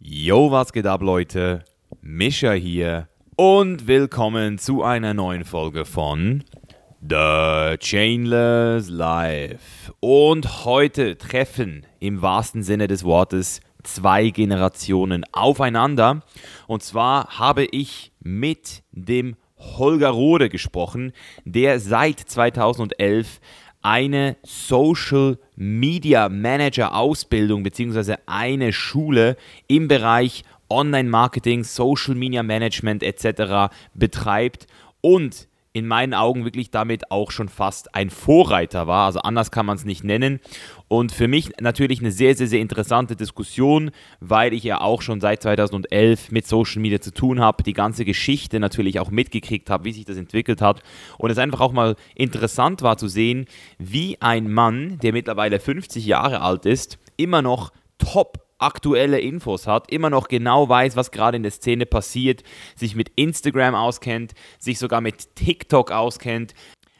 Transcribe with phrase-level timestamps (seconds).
[0.00, 1.64] Yo, was geht ab, Leute?
[2.02, 6.44] Mischa hier und willkommen zu einer neuen Folge von
[7.00, 9.92] The Chainless Life.
[9.98, 16.22] Und heute treffen im wahrsten Sinne des Wortes zwei Generationen aufeinander.
[16.68, 21.12] Und zwar habe ich mit dem Holger Rode gesprochen,
[21.44, 23.40] der seit 2011
[23.82, 28.16] eine Social Media Manager Ausbildung bzw.
[28.26, 29.36] eine Schule
[29.66, 33.72] im Bereich Online-Marketing, Social Media Management etc.
[33.94, 34.66] betreibt
[35.00, 39.06] und in meinen Augen wirklich damit auch schon fast ein Vorreiter war.
[39.06, 40.40] Also anders kann man es nicht nennen.
[40.88, 45.20] Und für mich natürlich eine sehr, sehr, sehr interessante Diskussion, weil ich ja auch schon
[45.20, 49.84] seit 2011 mit Social Media zu tun habe, die ganze Geschichte natürlich auch mitgekriegt habe,
[49.84, 50.82] wie sich das entwickelt hat.
[51.18, 53.44] Und es einfach auch mal interessant war zu sehen,
[53.78, 59.90] wie ein Mann, der mittlerweile 50 Jahre alt ist, immer noch top aktuelle Infos hat,
[59.90, 62.42] immer noch genau weiß, was gerade in der Szene passiert,
[62.74, 66.54] sich mit Instagram auskennt, sich sogar mit TikTok auskennt,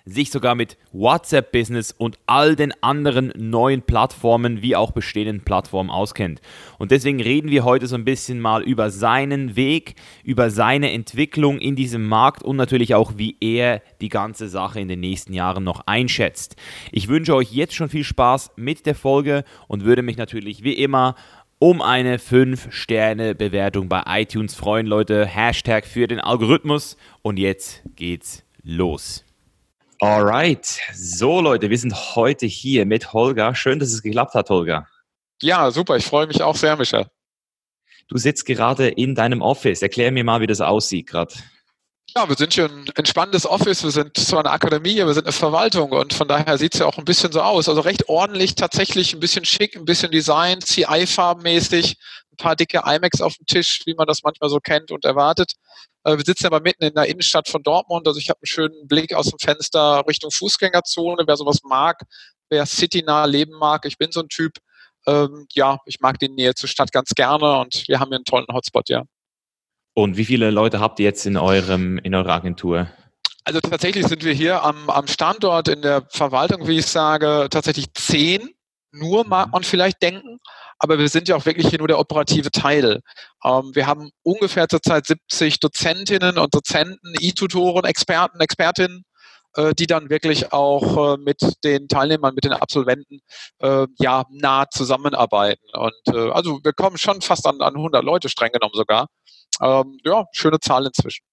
[0.08, 6.40] sich sogar mit WhatsApp-Business und all den anderen neuen Plattformen wie auch bestehenden Plattformen auskennt.
[6.78, 11.58] Und deswegen reden wir heute so ein bisschen mal über seinen Weg, über seine Entwicklung
[11.58, 15.64] in diesem Markt und natürlich auch, wie er die ganze Sache in den nächsten Jahren
[15.64, 16.56] noch einschätzt.
[16.92, 20.74] Ich wünsche euch jetzt schon viel Spaß mit der Folge und würde mich natürlich wie
[20.74, 21.14] immer
[21.58, 25.26] um eine 5-Sterne-Bewertung bei iTunes freuen, Leute.
[25.26, 26.96] Hashtag für den Algorithmus.
[27.22, 29.24] Und jetzt geht's los.
[30.00, 30.78] Alright.
[30.94, 33.54] So, Leute, wir sind heute hier mit Holger.
[33.56, 34.86] Schön, dass es geklappt hat, Holger.
[35.42, 35.96] Ja, super.
[35.96, 37.06] Ich freue mich auch sehr, Michael.
[38.06, 39.82] Du sitzt gerade in deinem Office.
[39.82, 41.34] Erklär mir mal, wie das aussieht gerade.
[42.16, 45.32] Ja, wir sind hier ein entspanntes Office, wir sind zwar eine Akademie, wir sind eine
[45.32, 47.68] Verwaltung und von daher sieht es ja auch ein bisschen so aus.
[47.68, 51.98] Also recht ordentlich, tatsächlich ein bisschen schick, ein bisschen Design, CI-farbenmäßig,
[52.32, 55.52] ein paar dicke iMacs auf dem Tisch, wie man das manchmal so kennt und erwartet.
[56.04, 58.88] Äh, wir sitzen aber mitten in der Innenstadt von Dortmund, also ich habe einen schönen
[58.88, 62.02] Blick aus dem Fenster Richtung Fußgängerzone, wer sowas mag,
[62.48, 63.84] wer citynah leben mag.
[63.86, 64.52] Ich bin so ein Typ,
[65.06, 68.24] ähm, ja, ich mag die Nähe zur Stadt ganz gerne und wir haben hier einen
[68.24, 69.02] tollen Hotspot, ja.
[69.94, 72.88] Und wie viele Leute habt ihr jetzt in eurem, in eurer Agentur?
[73.44, 77.92] Also tatsächlich sind wir hier am, am Standort in der Verwaltung, wie ich sage, tatsächlich
[77.94, 78.50] zehn.
[78.92, 79.52] Nur mag mhm.
[79.52, 80.38] man vielleicht denken,
[80.78, 83.00] aber wir sind ja auch wirklich hier nur der operative Teil.
[83.44, 89.04] Ähm, wir haben ungefähr zurzeit 70 Dozentinnen und Dozenten, E-Tutoren, Experten, Expertinnen,
[89.56, 93.20] äh, die dann wirklich auch äh, mit den Teilnehmern, mit den Absolventen
[93.60, 95.64] äh, ja nah zusammenarbeiten.
[95.72, 99.08] Und äh, also wir kommen schon fast an, an 100 Leute streng genommen sogar
[99.60, 101.24] ähm, ja, schöne Zahl inzwischen.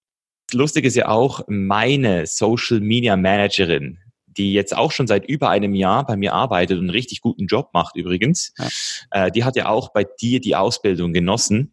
[0.54, 3.98] Lustig ist ja auch, meine Social Media Managerin,
[4.38, 7.48] die jetzt auch schon seit über einem Jahr bei mir arbeitet und einen richtig guten
[7.48, 8.68] Job macht übrigens, ja.
[9.12, 11.72] äh, die hat ja auch bei dir die Ausbildung genossen.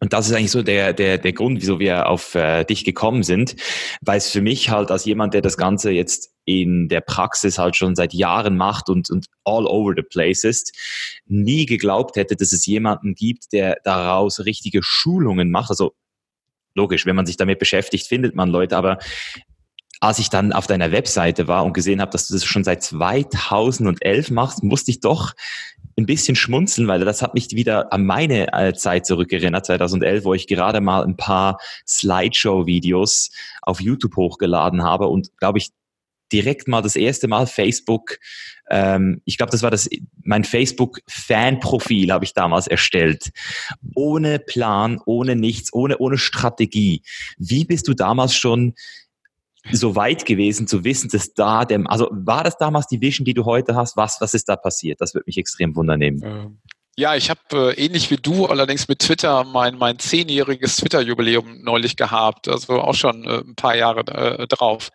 [0.00, 3.24] Und das ist eigentlich so der, der, der Grund, wieso wir auf äh, dich gekommen
[3.24, 3.56] sind,
[4.00, 7.74] weil es für mich halt als jemand, der das Ganze jetzt in der Praxis halt
[7.74, 10.72] schon seit Jahren macht und, und all over the place ist,
[11.26, 15.70] nie geglaubt hätte, dass es jemanden gibt, der daraus richtige Schulungen macht.
[15.70, 15.94] Also
[16.74, 18.98] logisch, wenn man sich damit beschäftigt, findet man Leute, aber
[20.00, 22.82] als ich dann auf deiner Webseite war und gesehen habe, dass du das schon seit
[22.82, 25.34] 2011 machst, musste ich doch
[25.96, 30.34] ein bisschen schmunzeln, weil das hat mich wieder an meine äh, Zeit zurückerinnert, 2011, wo
[30.34, 33.30] ich gerade mal ein paar Slideshow-Videos
[33.62, 35.70] auf YouTube hochgeladen habe und, glaube ich,
[36.32, 38.18] direkt mal das erste Mal Facebook,
[38.70, 39.88] ähm, ich glaube, das war das,
[40.22, 43.30] mein Facebook-Fan-Profil habe ich damals erstellt.
[43.94, 47.02] Ohne Plan, ohne nichts, ohne, ohne Strategie.
[47.38, 48.74] Wie bist du damals schon
[49.72, 53.34] so weit gewesen zu wissen, dass da dem, also war das damals die Vision, die
[53.34, 53.96] du heute hast?
[53.96, 55.00] Was, was ist da passiert?
[55.00, 56.22] Das würde mich extrem wundern nehmen.
[56.24, 56.58] Ähm,
[56.98, 61.94] ja, ich habe äh, ähnlich wie du allerdings mit Twitter mein mein zehnjähriges Twitter-Jubiläum neulich
[61.94, 64.88] gehabt, also auch schon äh, ein paar Jahre äh, drauf.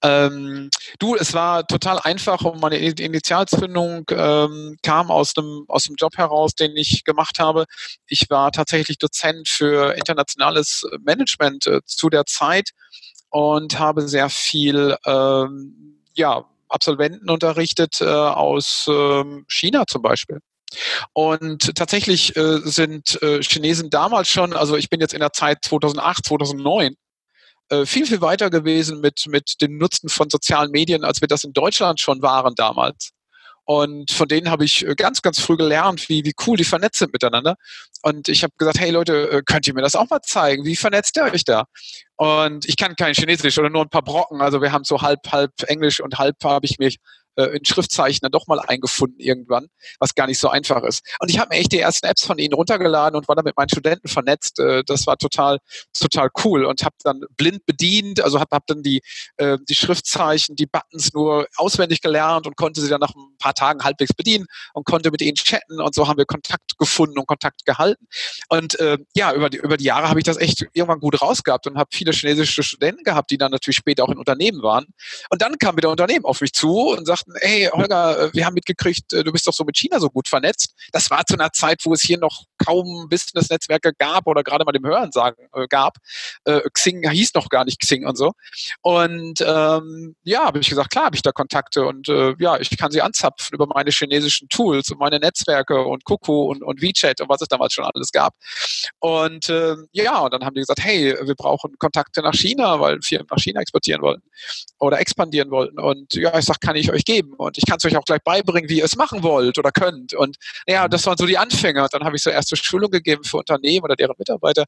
[0.00, 0.70] Ähm,
[1.00, 6.16] du, es war total einfach und meine Initialzündung ähm, kam aus dem aus dem Job
[6.16, 7.64] heraus, den ich gemacht habe.
[8.06, 12.70] Ich war tatsächlich Dozent für internationales Management äh, zu der Zeit
[13.30, 20.38] und habe sehr viel ähm, ja, Absolventen unterrichtet äh, aus ähm, China zum Beispiel.
[21.12, 25.58] Und tatsächlich äh, sind äh, Chinesen damals schon, also ich bin jetzt in der Zeit
[25.62, 26.94] 2008, 2009,
[27.70, 31.44] äh, viel, viel weiter gewesen mit, mit dem Nutzen von sozialen Medien, als wir das
[31.44, 33.10] in Deutschland schon waren damals.
[33.70, 37.00] Und von denen habe ich äh, ganz, ganz früh gelernt, wie, wie cool die vernetzt
[37.00, 37.56] sind miteinander.
[38.00, 40.64] Und ich habe gesagt, hey Leute, äh, könnt ihr mir das auch mal zeigen?
[40.64, 41.66] Wie vernetzt ihr euch da?
[42.16, 44.40] Und ich kann kein Chinesisch oder nur ein paar Brocken.
[44.40, 46.96] Also wir haben so halb, halb Englisch und halb habe ich mich
[47.38, 49.68] äh, in Schriftzeichen dann doch mal eingefunden irgendwann,
[50.00, 51.02] was gar nicht so einfach ist.
[51.20, 53.56] Und ich habe mir echt die ersten Apps von ihnen runtergeladen und war dann mit
[53.56, 54.58] meinen Studenten vernetzt.
[54.58, 55.58] Äh, das war total,
[55.98, 59.00] total cool und habe dann blind bedient, also habe hab dann die,
[59.36, 63.54] äh, die Schriftzeichen, die Buttons nur auswendig gelernt und konnte sie dann nach ein paar
[63.54, 67.26] Tagen halbwegs bedienen und konnte mit ihnen chatten und so haben wir Kontakt gefunden und
[67.26, 68.06] Kontakt gehalten.
[68.48, 71.66] Und äh, ja, über die, über die Jahre habe ich das echt irgendwann gut rausgehabt
[71.66, 74.86] und habe viele chinesische Studenten gehabt, die dann natürlich später auch in Unternehmen waren.
[75.30, 78.54] Und dann kam wieder Unternehmen auf mich zu und sagten, hey Holger, äh, wir haben
[78.54, 80.74] mitgekriegt, äh, du bist doch so mit China so gut vernetzt.
[80.92, 84.72] Das war zu einer Zeit, wo es hier noch kaum Business-Netzwerke gab oder gerade mal
[84.72, 85.98] dem Hören sagen äh, gab.
[86.72, 88.32] Xing hieß noch gar nicht Xing und so.
[88.82, 92.76] Und ähm, ja, habe ich gesagt, klar habe ich da Kontakte und äh, ja, ich
[92.76, 97.20] kann sie anzapfen über meine chinesischen Tools und meine Netzwerke und Kuku und, und WeChat
[97.20, 98.34] und was es damals schon alles gab.
[99.00, 103.00] Und äh, ja, und dann haben die gesagt, hey, wir brauchen Kontakte nach China, weil
[103.02, 104.22] Firmen nach China exportieren wollten
[104.78, 105.78] oder expandieren wollten.
[105.78, 107.17] Und ja, ich sag, kann ich euch geben.
[107.26, 110.14] Und ich kann es euch auch gleich beibringen, wie ihr es machen wollt oder könnt.
[110.14, 110.36] Und
[110.66, 111.82] ja, das waren so die Anfänge.
[111.82, 114.64] Und dann habe ich so erste Schulung gegeben für Unternehmen oder deren Mitarbeiter,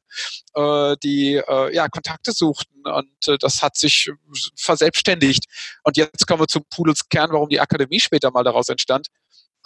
[0.55, 2.81] äh, die äh, ja Kontakte suchten.
[2.83, 4.11] Und äh, das hat sich
[4.55, 5.45] verselbstständigt.
[5.83, 9.07] Und jetzt kommen wir zum Pudels Kern, warum die Akademie später mal daraus entstand.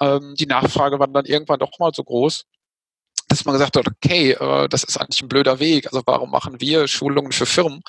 [0.02, 2.44] Ähm, die Nachfrage war dann irgendwann doch mal so groß,
[3.28, 5.88] dass man gesagt hat, okay, äh, das ist eigentlich ein blöder Weg.
[5.88, 7.82] Also warum machen wir Schulungen für Firmen?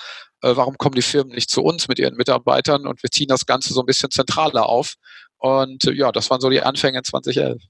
[0.47, 3.47] Äh, warum kommen die Firmen nicht zu uns mit ihren Mitarbeitern und wir ziehen das
[3.47, 4.95] Ganze so ein bisschen zentraler auf?
[5.39, 7.63] Und äh, ja, das waren so die Anfänge in 2011.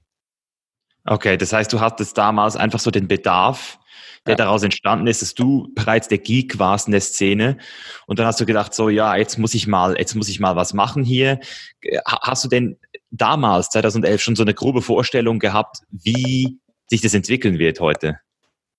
[1.05, 3.79] Okay, das heißt, du hattest damals einfach so den Bedarf,
[4.25, 4.35] der ja.
[4.35, 7.57] daraus entstanden ist, dass du bereits der Geek warst in der Szene
[8.05, 10.55] und dann hast du gedacht, so ja, jetzt muss ich mal, jetzt muss ich mal
[10.55, 11.39] was machen hier.
[12.05, 12.77] Hast du denn
[13.09, 18.19] damals 2011 schon so eine grobe Vorstellung gehabt, wie sich das entwickeln wird heute?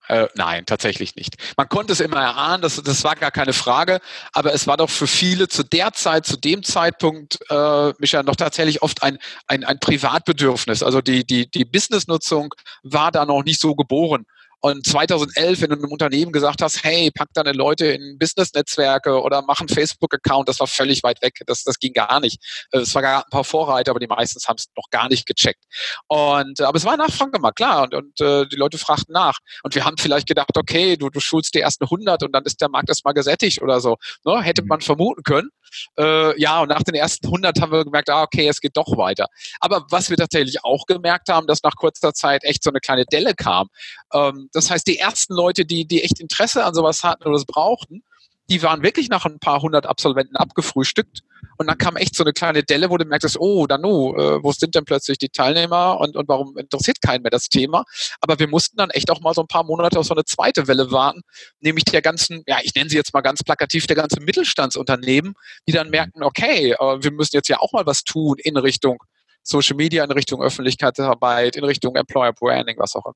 [0.09, 1.37] Äh, nein, tatsächlich nicht.
[1.57, 4.01] Man konnte es immer erahnen, das, das war gar keine Frage,
[4.33, 8.37] aber es war doch für viele zu der Zeit, zu dem Zeitpunkt, äh, Micha, noch
[8.37, 10.83] tatsächlich oft ein, ein, ein Privatbedürfnis.
[10.83, 14.25] Also die, die, die Businessnutzung war da noch nicht so geboren.
[14.61, 19.43] Und 2011, wenn du einem Unternehmen gesagt hast, hey, pack deine Leute in Business-Netzwerke oder
[19.43, 21.35] mach einen Facebook-Account, das war völlig weit weg.
[21.47, 22.43] Das, das ging gar nicht.
[22.73, 25.27] Äh, es war gar ein paar Vorreiter, aber die meisten haben es noch gar nicht
[25.27, 25.65] gecheckt.
[26.09, 27.85] Und, äh, aber es war Nachfrage mal, klar.
[27.85, 29.39] Und, und äh, die Leute fragten nach.
[29.63, 32.61] Und wir haben vielleicht gedacht, okay, du, du schulst die ersten 100 und dann ist
[32.61, 33.97] der Markt erstmal gesättigt oder so.
[34.25, 34.43] Ne?
[34.43, 34.69] Hätte mhm.
[34.69, 35.51] man vermuten können.
[35.99, 38.97] Äh, ja, und nach den ersten 100 haben wir gemerkt, ah, okay, es geht doch
[38.97, 39.27] weiter.
[39.61, 43.05] Aber was wir tatsächlich auch gemerkt haben, dass nach kurzer Zeit echt so eine kleine
[43.05, 43.69] Delle kam.
[44.13, 47.45] Ähm, das heißt, die ersten Leute, die, die echt Interesse an sowas hatten oder es
[47.45, 48.03] brauchten,
[48.51, 51.21] die waren wirklich nach ein paar hundert Absolventen abgefrühstückt.
[51.59, 54.53] Und dann kam echt so eine kleine Delle, wo du merkst, oh, Danu, äh, wo
[54.53, 57.85] sind denn plötzlich die Teilnehmer und, und warum interessiert keinen mehr das Thema?
[58.21, 60.67] Aber wir mussten dann echt auch mal so ein paar Monate auf so eine zweite
[60.67, 61.21] Welle warten,
[61.61, 65.35] nämlich der ganzen, ja, ich nenne sie jetzt mal ganz plakativ, der ganze Mittelstandsunternehmen,
[65.67, 68.99] die dann merken, okay, äh, wir müssen jetzt ja auch mal was tun in Richtung
[69.43, 73.15] Social Media, in Richtung Öffentlichkeitsarbeit, in Richtung Employer Branding, was auch immer.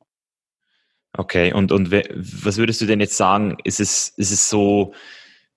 [1.15, 3.57] Okay, und, und was würdest du denn jetzt sagen?
[3.65, 4.95] Ist es, ist es so,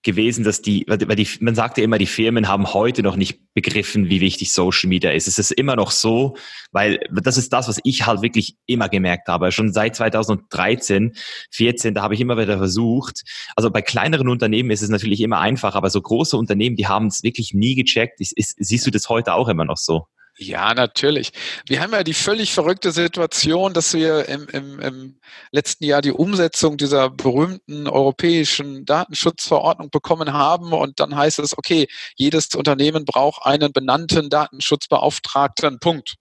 [0.06, 3.40] gewesen, dass die, weil die, man sagt ja immer, die Firmen haben heute noch nicht
[3.54, 5.26] begriffen, wie wichtig Social Media ist.
[5.26, 6.36] Es ist immer noch so,
[6.70, 9.50] weil das ist das, was ich halt wirklich immer gemerkt habe.
[9.50, 11.16] Schon seit 2013,
[11.50, 13.24] 14, da habe ich immer wieder versucht.
[13.56, 17.08] Also bei kleineren Unternehmen ist es natürlich immer einfach, aber so große Unternehmen, die haben
[17.08, 18.20] es wirklich nie gecheckt.
[18.20, 20.06] Ist, ist, siehst du das heute auch immer noch so?
[20.38, 21.32] Ja, natürlich.
[21.66, 26.12] Wir haben ja die völlig verrückte Situation, dass wir im, im, im letzten Jahr die
[26.12, 30.74] Umsetzung dieser berühmten europäischen Datenschutzverordnung bekommen haben.
[30.74, 35.78] Und dann heißt es, okay, jedes Unternehmen braucht einen benannten Datenschutzbeauftragten.
[35.80, 36.16] Punkt.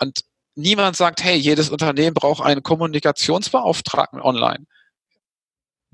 [0.00, 0.22] Und
[0.56, 4.66] niemand sagt, hey, jedes Unternehmen braucht einen Kommunikationsbeauftragten online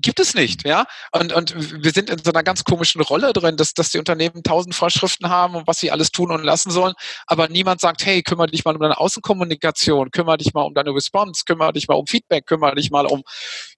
[0.03, 0.85] gibt es nicht, ja.
[1.11, 4.43] Und, und wir sind in so einer ganz komischen Rolle drin, dass, dass die Unternehmen
[4.43, 6.93] tausend Vorschriften haben und was sie alles tun und lassen sollen,
[7.25, 10.91] aber niemand sagt, hey, kümmere dich mal um deine Außenkommunikation, kümmere dich mal um deine
[10.91, 13.23] Response, kümmere dich mal um Feedback, kümmere dich mal um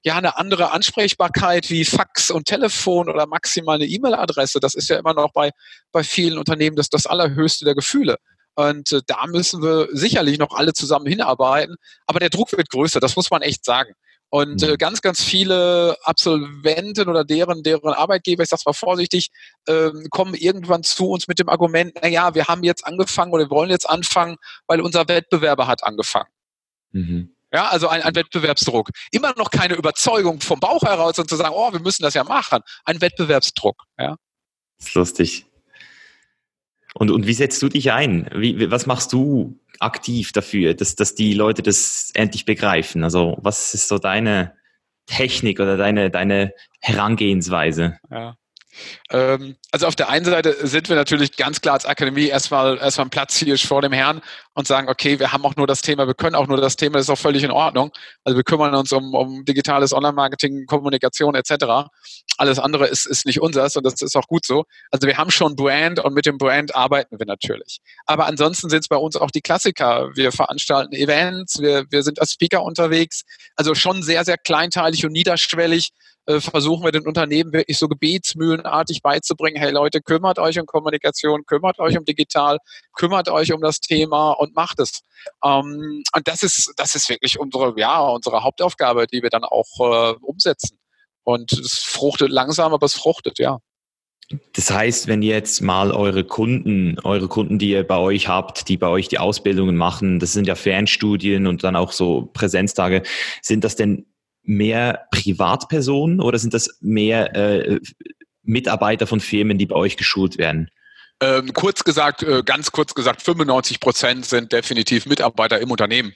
[0.04, 4.60] ja eine andere Ansprechbarkeit wie Fax und Telefon oder maximal eine E-Mail-Adresse.
[4.60, 5.52] Das ist ja immer noch bei,
[5.92, 8.18] bei vielen Unternehmen das, das allerhöchste der Gefühle.
[8.56, 11.76] Und äh, da müssen wir sicherlich noch alle zusammen hinarbeiten.
[12.08, 13.94] Aber der Druck wird größer, das muss man echt sagen.
[14.30, 14.78] Und äh, mhm.
[14.78, 19.30] ganz, ganz viele Absolventen oder deren, deren Arbeitgeber, ich sag's mal vorsichtig,
[19.68, 23.46] ähm, kommen irgendwann zu uns mit dem Argument, na ja, wir haben jetzt angefangen oder
[23.46, 24.36] wir wollen jetzt anfangen,
[24.68, 26.30] weil unser Wettbewerber hat angefangen.
[26.92, 27.36] Mhm.
[27.54, 28.90] Ja, also ein, ein Wettbewerbsdruck.
[29.12, 32.24] Immer noch keine Überzeugung vom Bauch heraus und zu sagen, oh, wir müssen das ja
[32.26, 32.60] machen.
[32.84, 33.82] Ein Wettbewerbsdruck.
[33.98, 34.18] Ja.
[34.78, 35.46] Das ist lustig.
[36.94, 38.30] Und, und wie setzt du dich ein?
[38.34, 43.04] Wie, was machst du aktiv dafür, dass, dass die Leute das endlich begreifen?
[43.04, 44.54] Also was ist so deine
[45.06, 47.98] Technik oder deine, deine Herangehensweise?
[48.10, 48.38] Ja.
[49.10, 53.08] Ähm, also auf der einen Seite sind wir natürlich ganz klar als Akademie erstmal erstmal
[53.08, 54.22] ein Platz hier vor dem Herrn
[54.54, 56.94] und sagen, okay, wir haben auch nur das Thema, wir können auch nur das Thema,
[56.94, 57.92] das ist auch völlig in Ordnung.
[58.24, 61.90] Also wir kümmern uns um, um digitales Online-Marketing, Kommunikation etc.
[62.38, 64.64] Alles andere ist, ist nicht unseres und das ist auch gut so.
[64.92, 67.80] Also wir haben schon Brand und mit dem Brand arbeiten wir natürlich.
[68.06, 70.10] Aber ansonsten sind es bei uns auch die Klassiker.
[70.16, 73.24] Wir veranstalten Events, wir, wir sind als Speaker unterwegs.
[73.56, 75.92] Also schon sehr, sehr kleinteilig und niederschwellig
[76.28, 81.46] äh, versuchen wir den Unternehmen wirklich so gebetsmühlenartig beizubringen, hey Leute, kümmert euch um Kommunikation,
[81.46, 82.58] kümmert euch um digital,
[82.96, 85.02] kümmert euch um das Thema und macht es.
[85.44, 89.68] Ähm, und das ist, das ist wirklich unsere, ja, unsere Hauptaufgabe, die wir dann auch
[89.80, 90.80] äh, umsetzen.
[91.24, 93.60] Und es fruchtet langsam, aber es fruchtet, ja.
[94.54, 98.78] Das heißt, wenn jetzt mal eure Kunden, eure Kunden, die ihr bei euch habt, die
[98.78, 103.04] bei euch die Ausbildungen machen, das sind ja Fernstudien und dann auch so Präsenztage,
[103.44, 104.08] sind das denn
[104.46, 107.80] mehr Privatpersonen oder sind das mehr äh,
[108.44, 110.70] Mitarbeiter von Firmen, die bei euch geschult werden?
[111.22, 116.14] Ähm, kurz gesagt, äh, ganz kurz gesagt, 95 Prozent sind definitiv Mitarbeiter im Unternehmen.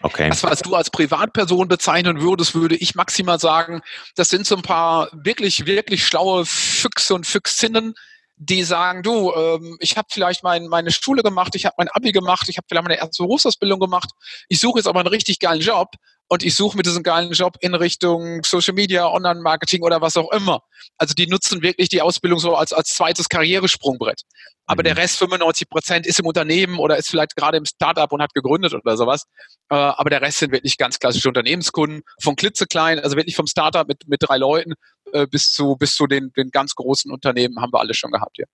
[0.00, 0.28] Okay.
[0.28, 3.80] Das, was du als Privatperson bezeichnen würdest, würde ich maximal sagen,
[4.16, 7.94] das sind so ein paar wirklich, wirklich schlaue Füchse und Füchsinnen,
[8.36, 12.12] die sagen, du, ähm, ich habe vielleicht mein, meine Schule gemacht, ich habe mein Abi
[12.12, 14.10] gemacht, ich habe vielleicht meine erste Berufsausbildung gemacht,
[14.48, 15.90] ich suche jetzt aber einen richtig geilen Job
[16.28, 20.32] und ich suche mit diesem geilen Job in Richtung Social Media, Online-Marketing oder was auch
[20.32, 20.60] immer.
[20.96, 24.22] Also die nutzen wirklich die Ausbildung so als, als zweites Karrieresprungbrett.
[24.66, 24.86] Aber mhm.
[24.86, 28.32] der Rest, 95 Prozent, ist im Unternehmen oder ist vielleicht gerade im Startup und hat
[28.32, 29.24] gegründet oder sowas.
[29.68, 33.86] Äh, aber der Rest sind wirklich ganz klassische Unternehmenskunden, von klitzeklein, also wirklich vom Startup
[33.86, 34.74] mit, mit drei Leuten
[35.14, 38.38] äh, bis zu, bis zu den, den ganz großen Unternehmen haben wir alle schon gehabt,
[38.38, 38.46] ja.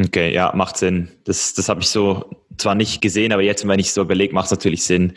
[0.00, 1.08] Okay, ja, macht Sinn.
[1.24, 4.46] Das, das habe ich so zwar nicht gesehen, aber jetzt, wenn ich so überlege, macht
[4.46, 5.14] es natürlich Sinn.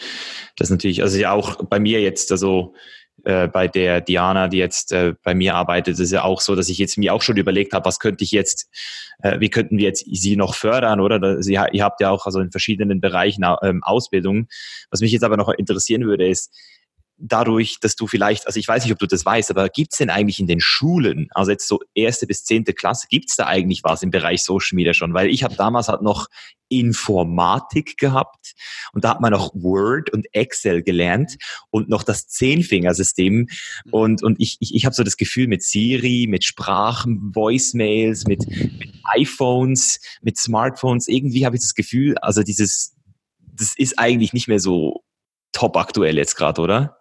[0.58, 2.74] Das ist natürlich, also ja auch bei mir jetzt, also
[3.24, 6.70] äh, bei der Diana, die jetzt äh, bei mir arbeitet, ist ja auch so, dass
[6.70, 8.70] ich jetzt mir auch schon überlegt habe, was könnte ich jetzt,
[9.22, 11.44] äh, wie könnten wir jetzt sie noch fördern, oder?
[11.44, 14.48] Sie, ihr habt ja auch also in verschiedenen Bereichen ähm, Ausbildung.
[14.90, 16.52] Was mich jetzt aber noch interessieren würde, ist,
[17.22, 20.00] dadurch, dass du vielleicht, also ich weiß nicht, ob du das weißt, aber gibt es
[20.00, 23.46] denn eigentlich in den Schulen, also jetzt so erste bis zehnte Klasse, gibt es da
[23.46, 25.14] eigentlich was im Bereich Social Media schon?
[25.14, 26.28] Weil ich habe damals halt noch
[26.70, 28.54] Informatik gehabt
[28.94, 31.38] und da hat man noch Word und Excel gelernt
[31.70, 33.48] und noch das Zehnfingersystem mhm.
[33.92, 38.48] und, und ich, ich, ich habe so das Gefühl mit Siri, mit Sprachen, Voicemails, mit,
[38.48, 42.96] mit iPhones, mit Smartphones, irgendwie habe ich das Gefühl, also dieses,
[43.54, 45.04] das ist eigentlich nicht mehr so
[45.52, 47.01] top aktuell jetzt gerade, oder?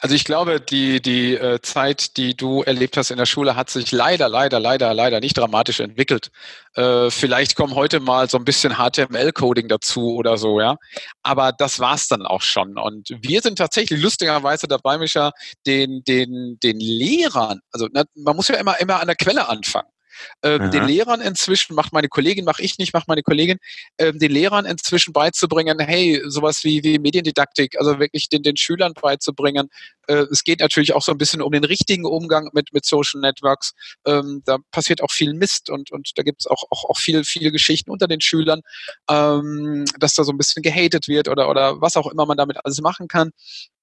[0.00, 3.70] Also ich glaube, die, die äh, Zeit, die du erlebt hast in der Schule, hat
[3.70, 6.30] sich leider, leider, leider, leider nicht dramatisch entwickelt.
[6.74, 10.76] Äh, vielleicht kommen heute mal so ein bisschen HTML-Coding dazu oder so, ja.
[11.22, 12.78] Aber das war's dann auch schon.
[12.78, 15.32] Und wir sind tatsächlich lustigerweise dabei, Micha,
[15.66, 19.88] den, den, den Lehrern, also man muss ja immer, immer an der Quelle anfangen
[20.42, 23.58] ähm, den Lehrern inzwischen, macht meine Kollegin, mache ich nicht, macht meine Kollegin,
[23.98, 28.92] ähm, den Lehrern inzwischen beizubringen, hey, sowas wie, wie Mediendidaktik, also wirklich den, den Schülern
[28.94, 29.68] beizubringen.
[30.06, 33.20] Äh, es geht natürlich auch so ein bisschen um den richtigen Umgang mit, mit Social
[33.20, 33.72] Networks.
[34.06, 37.24] Ähm, da passiert auch viel Mist und, und da gibt es auch, auch, auch viel,
[37.24, 38.60] viele Geschichten unter den Schülern,
[39.10, 42.58] ähm, dass da so ein bisschen gehatet wird oder, oder was auch immer man damit
[42.64, 43.30] alles machen kann.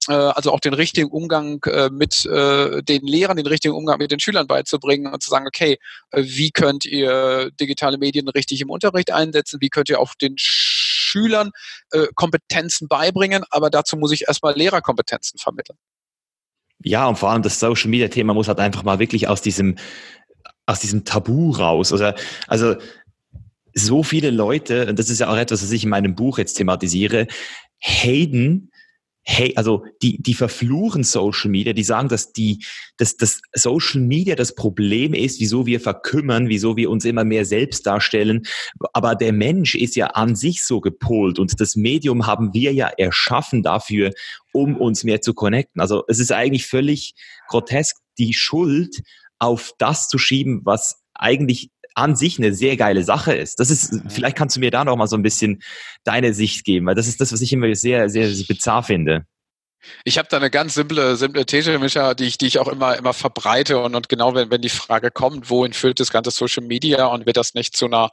[0.07, 4.11] Äh, also auch den richtigen Umgang äh, mit äh, den Lehrern, den richtigen Umgang mit
[4.11, 5.77] den Schülern beizubringen und zu sagen, okay,
[6.11, 11.51] wie könnt ihr digitale Medien richtig im Unterricht einsetzen, wie könnt ihr auch den Schülern
[12.15, 15.77] Kompetenzen beibringen, aber dazu muss ich erstmal Lehrerkompetenzen vermitteln.
[16.83, 19.75] Ja, und vor allem das Social Media Thema muss halt einfach mal wirklich aus diesem,
[20.65, 21.91] aus diesem Tabu raus.
[21.91, 22.13] Also,
[22.47, 22.75] also
[23.75, 26.55] so viele Leute, und das ist ja auch etwas, was ich in meinem Buch jetzt
[26.55, 27.27] thematisiere,
[27.79, 28.71] Hayden
[29.25, 32.63] hey, also die, die verfluchen Social Media, die sagen, dass die,
[32.97, 37.45] dass das Social Media das Problem ist, wieso wir verkümmern, wieso wir uns immer mehr
[37.45, 38.43] selbst darstellen.
[38.91, 42.87] Aber der Mensch ist ja an sich so gepolt und das Medium haben wir ja
[42.97, 44.11] erschaffen dafür,
[44.51, 45.81] um uns mehr zu connecten.
[45.81, 47.13] Also es ist eigentlich völlig
[47.47, 49.01] grotesk, die Schuld
[49.39, 53.59] auf das zu schieben, was eigentlich an sich eine sehr geile Sache ist.
[53.59, 55.61] Das ist, vielleicht kannst du mir da noch mal so ein bisschen
[56.03, 59.25] deine Sicht geben, weil das ist das, was ich immer sehr, sehr bizarr finde.
[60.05, 62.97] Ich habe da eine ganz simple, simple These, Micha, die ich, die ich auch immer,
[62.97, 66.63] immer verbreite und, und genau wenn, wenn die Frage kommt, wohin führt das ganze Social
[66.63, 68.09] Media und wird das nicht zu einer,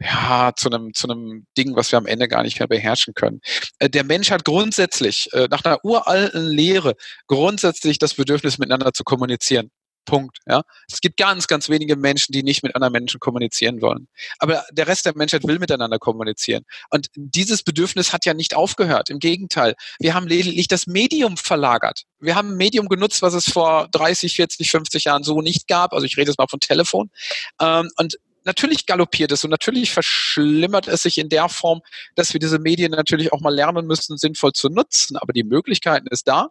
[0.00, 3.40] ja, zu einem, zu einem Ding, was wir am Ende gar nicht mehr beherrschen können.
[3.78, 6.94] Äh, der Mensch hat grundsätzlich, äh, nach einer uralten Lehre,
[7.26, 9.70] grundsätzlich das Bedürfnis, miteinander zu kommunizieren.
[10.04, 10.38] Punkt.
[10.46, 14.08] Ja, es gibt ganz, ganz wenige Menschen, die nicht mit anderen Menschen kommunizieren wollen.
[14.38, 16.64] Aber der Rest der Menschheit will miteinander kommunizieren.
[16.90, 19.10] Und dieses Bedürfnis hat ja nicht aufgehört.
[19.10, 22.02] Im Gegenteil, wir haben lediglich das Medium verlagert.
[22.20, 25.92] Wir haben ein Medium genutzt, was es vor 30, 40, 50 Jahren so nicht gab.
[25.92, 27.10] Also ich rede jetzt mal von Telefon.
[27.60, 31.80] Ähm, und natürlich galoppiert es und natürlich verschlimmert es sich in der Form,
[32.14, 35.16] dass wir diese Medien natürlich auch mal lernen müssen, sinnvoll zu nutzen.
[35.16, 36.48] Aber die Möglichkeiten ist da.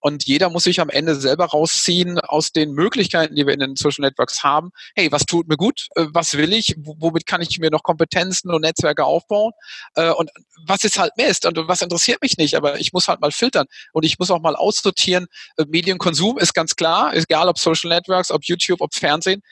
[0.00, 3.76] Und jeder muss sich am Ende selber rausziehen aus den Möglichkeiten, die wir in den
[3.76, 4.70] Social Networks haben.
[4.94, 5.88] Hey, was tut mir gut?
[5.94, 6.74] Äh, was will ich?
[6.78, 9.52] Womit kann ich mir noch Kompetenzen und Netzwerke aufbauen?
[9.94, 10.30] Äh, und
[10.66, 11.46] was ist halt Mist?
[11.46, 12.54] Und was interessiert mich nicht?
[12.54, 15.26] Aber ich muss halt mal filtern und ich muss auch mal aussortieren.
[15.56, 19.42] Äh, Medienkonsum ist ganz klar, egal ob Social Networks, ob YouTube, ob Fernsehen.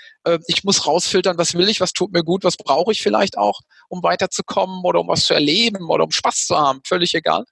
[0.47, 3.61] Ich muss rausfiltern, was will ich, was tut mir gut, was brauche ich vielleicht auch,
[3.89, 6.81] um weiterzukommen oder um was zu erleben oder um Spaß zu haben.
[6.85, 7.45] Völlig egal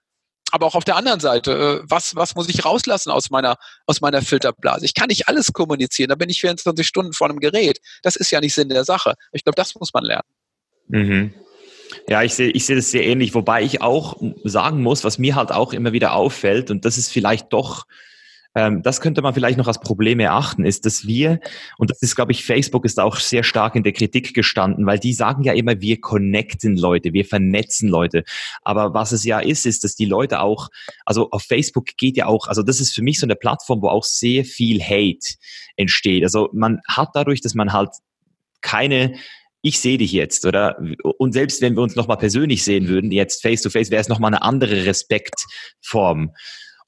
[0.53, 4.01] aber auch auf der anderen Seite, äh, was, was muss ich rauslassen aus meiner, aus
[4.01, 4.85] meiner Filterblase?
[4.85, 7.79] Ich kann nicht alles kommunizieren, da bin ich 24 Stunden vor einem Gerät.
[8.03, 9.15] Das ist ja nicht Sinn der Sache.
[9.33, 10.29] Ich glaube, das muss man lernen.
[10.89, 11.35] Mhm.
[12.09, 15.35] Ja, ich sehe ich sehe das sehr ähnlich, wobei ich auch sagen muss, was mir
[15.35, 17.87] halt auch immer wieder auffällt, und das ist vielleicht doch
[18.57, 21.41] ähm, das könnte man vielleicht noch als Problem erachten, ist, dass wir,
[21.77, 24.99] und das ist, glaube ich, Facebook ist auch sehr stark in der Kritik gestanden, weil
[24.99, 28.25] die sagen ja immer, wir connecten Leute, wir vernetzen Leute.
[28.63, 30.71] Aber was es ja ist, ist, dass die Leute auch,
[31.05, 33.89] also auf Facebook geht ja auch, also das ist für mich so eine Plattform, wo
[33.89, 35.35] auch sehr viel Hate
[35.77, 36.23] entsteht.
[36.23, 37.91] Also man hat dadurch, dass man halt
[38.63, 39.17] keine
[39.63, 40.79] ich sehe dich jetzt, oder?
[41.19, 44.09] Und selbst wenn wir uns nochmal persönlich sehen würden, jetzt face to face, wäre es
[44.09, 46.31] nochmal eine andere Respektform.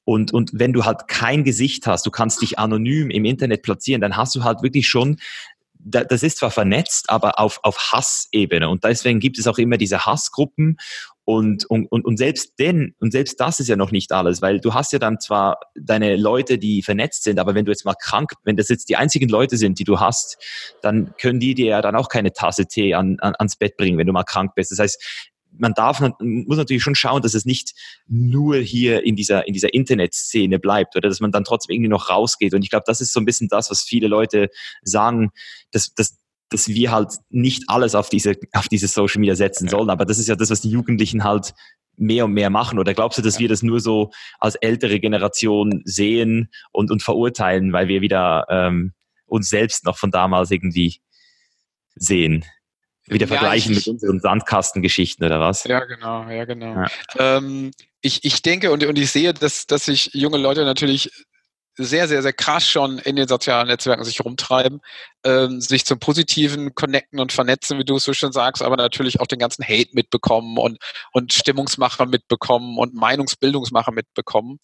[0.05, 4.01] Und, und wenn du halt kein Gesicht hast, du kannst dich anonym im Internet platzieren,
[4.01, 5.17] dann hast du halt wirklich schon
[5.81, 8.69] das ist zwar vernetzt, aber auf, auf Hassebene.
[8.69, 10.77] Und deswegen gibt es auch immer diese Hassgruppen.
[11.23, 14.73] Und, und, und selbst denn, und selbst das ist ja noch nicht alles, weil du
[14.73, 18.31] hast ja dann zwar deine Leute, die vernetzt sind, aber wenn du jetzt mal krank,
[18.43, 20.37] wenn das jetzt die einzigen Leute sind, die du hast,
[20.81, 23.99] dann können die dir ja dann auch keine Tasse Tee an, an, ans Bett bringen,
[23.99, 24.71] wenn du mal krank bist.
[24.71, 25.29] Das heißt,
[25.59, 27.73] man darf, muss natürlich schon schauen, dass es nicht
[28.07, 32.09] nur hier in dieser, in dieser Internetszene bleibt oder dass man dann trotzdem irgendwie noch
[32.09, 32.53] rausgeht.
[32.53, 34.49] Und ich glaube, das ist so ein bisschen das, was viele Leute
[34.81, 35.31] sagen,
[35.71, 36.17] dass, dass,
[36.49, 39.89] dass wir halt nicht alles auf diese, auf diese Social Media setzen sollen.
[39.89, 41.53] Aber das ist ja das, was die Jugendlichen halt
[41.99, 42.79] mehr und mehr machen?
[42.79, 47.73] Oder glaubst du, dass wir das nur so als ältere Generation sehen und, und verurteilen,
[47.73, 48.93] weil wir wieder ähm,
[49.25, 51.01] uns selbst noch von damals irgendwie
[51.95, 52.45] sehen?
[53.09, 55.63] Wieder vergleichen ich, mit unseren Sandkastengeschichten oder was?
[55.63, 56.75] Ja, genau, ja, genau.
[56.75, 56.87] Ja.
[57.17, 61.11] Ähm, ich, ich denke und, und ich sehe, dass, dass sich junge Leute natürlich
[61.79, 64.81] sehr, sehr, sehr krass schon in den sozialen Netzwerken sich rumtreiben,
[65.23, 69.21] ähm, sich zum Positiven connecten und vernetzen, wie du es so schön sagst, aber natürlich
[69.21, 70.77] auch den ganzen Hate mitbekommen und,
[71.13, 74.59] und Stimmungsmacher mitbekommen und Meinungsbildungsmacher mitbekommen.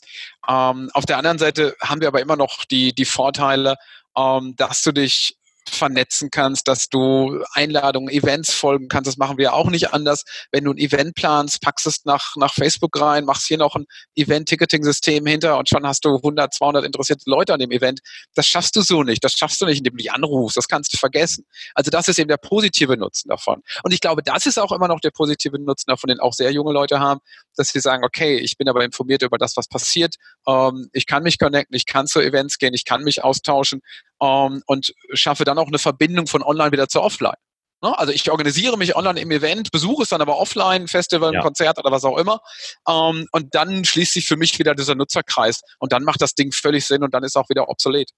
[0.48, 3.76] Ähm, auf der anderen Seite haben wir aber immer noch die, die Vorteile,
[4.18, 5.38] ähm, dass du dich
[5.70, 9.08] vernetzen kannst, dass du Einladungen, Events folgen kannst.
[9.08, 10.24] Das machen wir auch nicht anders.
[10.52, 13.86] Wenn du ein Event planst, packst es nach, nach Facebook rein, machst hier noch ein
[14.16, 18.00] Event-Ticketing-System hinter und schon hast du 100, 200 interessierte Leute an dem Event.
[18.36, 19.24] Das schaffst du so nicht.
[19.24, 20.58] Das schaffst du nicht, indem du dich anrufst.
[20.58, 21.46] Das kannst du vergessen.
[21.74, 23.62] Also das ist eben der positive Nutzen davon.
[23.84, 26.52] Und ich glaube, das ist auch immer noch der positive Nutzen davon, den auch sehr
[26.52, 27.20] junge Leute haben,
[27.56, 30.16] dass sie sagen, okay, ich bin aber informiert über das, was passiert.
[30.48, 33.82] Ähm, ich kann mich connecten, ich kann zu Events gehen, ich kann mich austauschen
[34.22, 37.36] ähm, und schaffe dann auch eine Verbindung von online wieder zu offline.
[37.82, 37.98] Ne?
[37.98, 41.42] Also ich organisiere mich online im Event, besuche es dann aber offline, Festival, ja.
[41.42, 42.40] Konzert oder was auch immer.
[42.88, 45.62] Ähm, und dann schließt sich für mich wieder dieser Nutzerkreis.
[45.80, 48.10] Und dann macht das Ding völlig Sinn und dann ist auch wieder obsolet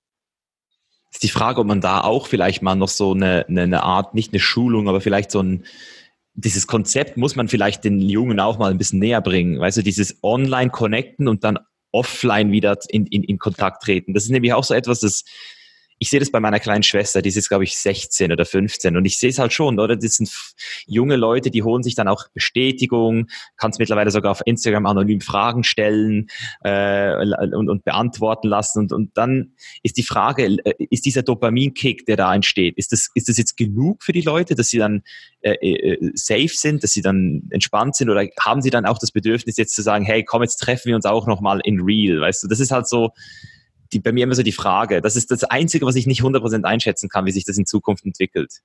[1.12, 4.14] ist die Frage, ob man da auch vielleicht mal noch so eine, eine, eine Art,
[4.14, 5.66] nicht eine Schulung, aber vielleicht so ein,
[6.34, 9.60] dieses Konzept muss man vielleicht den Jungen auch mal ein bisschen näher bringen.
[9.60, 11.58] Weißt du, dieses Online-Connecten und dann
[11.92, 14.14] offline wieder in, in, in Kontakt treten.
[14.14, 15.24] Das ist nämlich auch so etwas, das
[16.00, 18.96] ich sehe das bei meiner kleinen Schwester, die ist jetzt, glaube ich, 16 oder 15
[18.96, 19.96] und ich sehe es halt schon, oder?
[19.96, 20.30] Das sind
[20.86, 25.64] junge Leute, die holen sich dann auch Bestätigung, kannst mittlerweile sogar auf Instagram anonym Fragen
[25.64, 26.28] stellen
[26.62, 32.06] äh, und, und beantworten lassen und, und dann ist die Frage, äh, ist dieser Dopaminkick,
[32.06, 35.04] der da entsteht, ist das, ist das jetzt genug für die Leute, dass sie dann
[35.42, 39.12] äh, äh, safe sind, dass sie dann entspannt sind oder haben sie dann auch das
[39.12, 42.44] Bedürfnis jetzt zu sagen, hey, komm, jetzt treffen wir uns auch nochmal in real, weißt
[42.44, 42.48] du?
[42.48, 43.12] Das ist halt so,
[43.94, 45.02] die, bei mir immer so die Frage.
[45.02, 48.06] Das ist das Einzige, was ich nicht 100% einschätzen kann, wie sich das in Zukunft
[48.06, 48.62] entwickelt.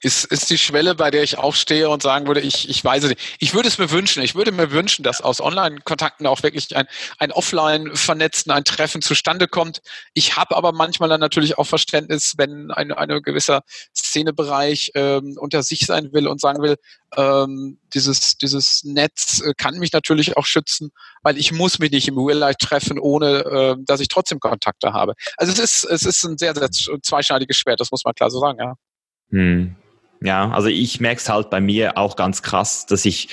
[0.00, 3.10] Ist, ist die Schwelle, bei der ich aufstehe und sagen würde, ich, ich weiß es
[3.10, 3.36] nicht.
[3.38, 4.22] Ich würde es mir wünschen.
[4.22, 6.86] Ich würde mir wünschen, dass aus Online-Kontakten auch wirklich ein,
[7.18, 9.80] ein Offline-Vernetzen, ein Treffen zustande kommt.
[10.12, 13.62] Ich habe aber manchmal dann natürlich auch Verständnis, wenn ein, ein gewisser
[13.94, 16.76] Szenebereich ähm, unter sich sein will und sagen will,
[17.16, 20.90] ähm, dieses, dieses Netz äh, kann mich natürlich auch schützen,
[21.22, 24.92] weil ich muss mich nicht im Real Life treffen, ohne äh, dass ich trotzdem Kontakte
[24.92, 25.14] habe.
[25.36, 28.40] Also es ist, es ist ein sehr, sehr zweischneidiges Schwert, das muss man klar so
[28.40, 28.74] sagen, ja.
[29.30, 29.76] Hm.
[30.20, 33.28] Ja, also ich merke es halt bei mir auch ganz krass, dass ich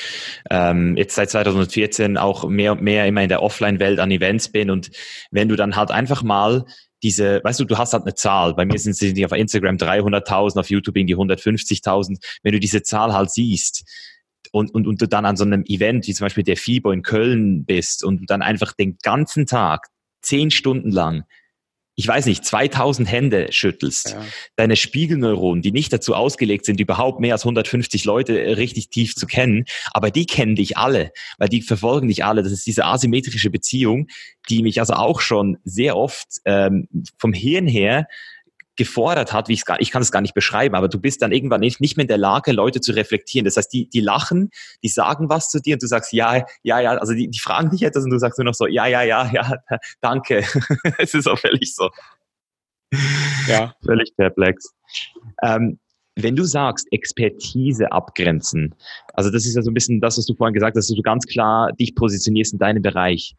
[0.50, 4.70] ähm, jetzt seit 2014 auch mehr und mehr immer in der Offline-Welt an Events bin
[4.70, 4.91] und
[5.32, 6.65] wenn du dann halt einfach mal
[7.04, 8.54] diese, weißt du, du hast halt eine Zahl.
[8.54, 12.17] Bei mir sind sie auf Instagram 300.000, auf YouTube irgendwie 150.000.
[12.44, 13.84] Wenn du diese Zahl halt siehst
[14.52, 17.02] und, und, und du dann an so einem Event wie zum Beispiel der FIBO in
[17.02, 19.88] Köln bist und dann einfach den ganzen Tag,
[20.22, 21.24] zehn Stunden lang
[22.02, 24.26] ich weiß nicht, 2000 Hände schüttelst, ja.
[24.56, 29.28] deine Spiegelneuronen, die nicht dazu ausgelegt sind, überhaupt mehr als 150 Leute richtig tief zu
[29.28, 32.42] kennen, aber die kennen dich alle, weil die verfolgen dich alle.
[32.42, 34.08] Das ist diese asymmetrische Beziehung,
[34.50, 36.88] die mich also auch schon sehr oft ähm,
[37.20, 38.08] vom Hirn her
[38.77, 41.31] gefordert hat, wie ich gar, ich kann es gar nicht beschreiben, aber du bist dann
[41.31, 43.45] irgendwann nicht, nicht mehr in der Lage, Leute zu reflektieren.
[43.45, 44.49] Das heißt, die, die lachen,
[44.84, 47.69] die sagen was zu dir und du sagst, ja, ja, ja, also die, die fragen
[47.69, 49.55] dich etwas und du sagst nur noch so, ja, ja, ja, ja,
[50.01, 50.43] danke.
[50.97, 51.89] es ist auch völlig so.
[53.47, 53.73] Ja.
[53.86, 54.73] Völlig perplex.
[55.43, 55.79] Ähm,
[56.15, 58.75] wenn du sagst, Expertise abgrenzen,
[59.13, 61.01] also das ist ja so ein bisschen das, was du vorhin gesagt hast, dass du
[61.01, 63.36] ganz klar dich positionierst in deinem Bereich.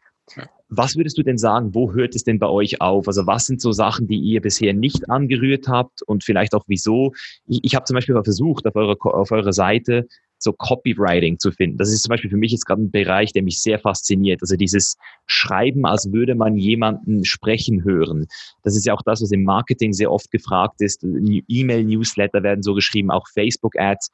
[0.69, 3.07] Was würdest du denn sagen, wo hört es denn bei euch auf?
[3.07, 7.13] Also was sind so Sachen, die ihr bisher nicht angerührt habt und vielleicht auch wieso?
[7.45, 10.07] Ich, ich habe zum Beispiel mal versucht, auf eurer, auf eurer Seite
[10.43, 11.77] so Copywriting zu finden.
[11.77, 14.41] Das ist zum Beispiel für mich jetzt gerade ein Bereich, der mich sehr fasziniert.
[14.41, 18.27] Also dieses Schreiben, als würde man jemanden sprechen hören.
[18.61, 21.03] Das ist ja auch das, was im Marketing sehr oft gefragt ist.
[21.03, 24.11] E-Mail-Newsletter werden so geschrieben, auch Facebook-Ads.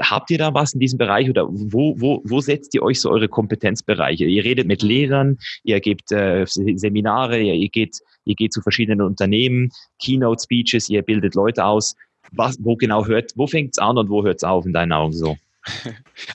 [0.00, 3.10] Habt ihr da was in diesem Bereich oder wo, wo, wo setzt ihr euch so
[3.10, 4.24] eure Kompetenzbereiche?
[4.24, 9.70] Ihr redet mit Lehrern, ihr gebt äh, Seminare, ihr, geht, ihr geht zu verschiedenen Unternehmen,
[10.00, 11.94] Keynote Speeches, ihr bildet Leute aus.
[12.32, 15.36] Was, wo genau hört, wo fängt's an und wo hört's auf in deinen Augen so?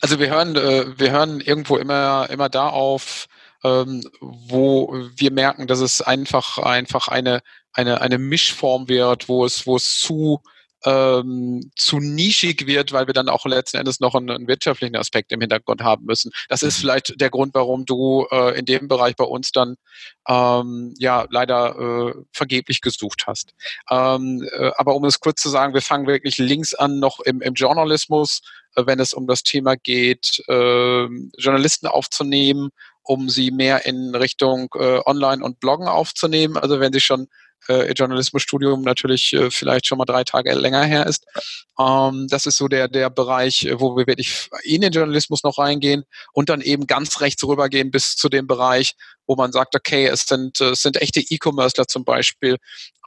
[0.01, 3.27] Also wir hören, äh, wir hören irgendwo immer, immer da auf,
[3.63, 7.41] ähm, wo wir merken, dass es einfach, einfach eine,
[7.73, 10.41] eine, eine Mischform wird, wo es, wo es zu
[10.85, 15.31] ähm, zu nischig wird, weil wir dann auch letzten Endes noch einen, einen, wirtschaftlichen Aspekt
[15.31, 16.31] im Hintergrund haben müssen.
[16.49, 16.81] Das ist mhm.
[16.81, 19.75] vielleicht der Grund, warum du äh, in dem Bereich bei uns dann
[20.27, 21.77] ähm, ja leider
[22.09, 23.53] äh, vergeblich gesucht hast.
[23.89, 27.41] Ähm, äh, aber um es kurz zu sagen, wir fangen wirklich links an, noch im,
[27.41, 28.41] im Journalismus,
[28.75, 31.05] äh, wenn es um das Thema geht, äh,
[31.37, 32.69] Journalisten aufzunehmen,
[33.03, 36.57] um sie mehr in Richtung äh, Online und Bloggen aufzunehmen.
[36.57, 37.27] Also wenn sie schon
[37.67, 41.25] äh, Journalismusstudium natürlich äh, vielleicht schon mal drei Tage länger her ist.
[41.79, 45.57] Ähm, das ist so der, der Bereich, äh, wo wir wirklich in den Journalismus noch
[45.57, 48.95] reingehen und dann eben ganz rechts rübergehen bis zu dem Bereich,
[49.27, 52.57] wo man sagt, okay, es sind, äh, es sind echte E-Commercer zum Beispiel,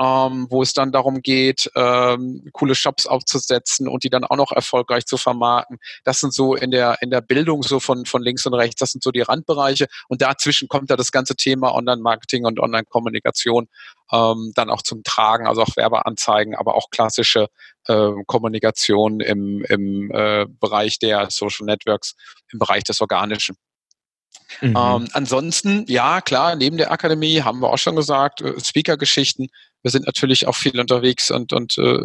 [0.01, 4.53] ähm, wo es dann darum geht, ähm, coole Shops aufzusetzen und die dann auch noch
[4.53, 5.79] erfolgreich zu vermarkten.
[6.05, 8.93] Das sind so in der, in der Bildung so von, von links und rechts, das
[8.93, 9.87] sind so die Randbereiche.
[10.09, 13.69] Und dazwischen kommt da das ganze Thema Online-Marketing und Online-Kommunikation
[14.13, 17.49] ähm, dann auch zum Tragen, also auch Werbeanzeigen, aber auch klassische
[17.87, 22.15] äh, Kommunikation im, im äh, Bereich der Social Networks,
[22.53, 23.57] im Bereich des Organischen.
[24.61, 24.77] Mhm.
[24.77, 29.49] Ähm, ansonsten, ja, klar, neben der Akademie haben wir auch schon gesagt, äh, Speaker-Geschichten.
[29.83, 31.99] Wir sind natürlich auch viel unterwegs und, und äh,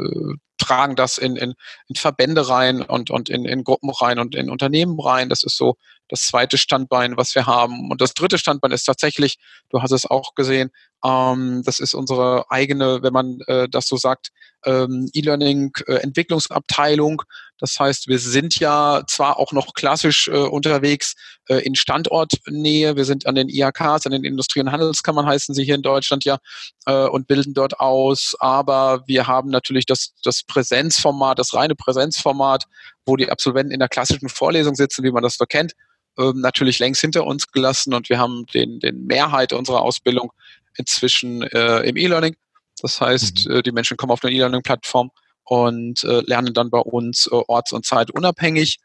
[0.57, 1.53] tragen das in, in,
[1.87, 5.29] in Verbände rein und, und in, in Gruppen rein und in Unternehmen rein.
[5.29, 5.77] Das ist so
[6.09, 7.89] das zweite Standbein, was wir haben.
[7.89, 9.37] Und das dritte Standbein ist tatsächlich,
[9.69, 10.71] du hast es auch gesehen,
[11.03, 14.29] ähm, das ist unsere eigene, wenn man äh, das so sagt,
[14.65, 17.21] ähm, E-Learning-Entwicklungsabteilung.
[17.59, 21.15] Das heißt, wir sind ja zwar auch noch klassisch äh, unterwegs
[21.47, 22.95] äh, in Standortnähe.
[22.95, 26.25] Wir sind an den IHKs, an den Industrie- und Handelskammern heißen sie hier in Deutschland
[26.25, 26.37] ja
[26.85, 28.35] äh, und bilden dort aus.
[28.39, 32.65] Aber wir haben natürlich das, das Präsenzformat, das reine Präsenzformat,
[33.05, 35.73] wo die Absolventen in der klassischen Vorlesung sitzen, wie man das so kennt,
[36.17, 40.31] ähm, natürlich längst hinter uns gelassen und wir haben den, den Mehrheit unserer Ausbildung
[40.75, 42.35] inzwischen äh, im E-Learning.
[42.81, 43.55] Das heißt, mhm.
[43.55, 45.11] äh, die Menschen kommen auf eine E-Learning-Plattform
[45.43, 48.79] und äh, lernen dann bei uns äh, orts- und zeitunabhängig,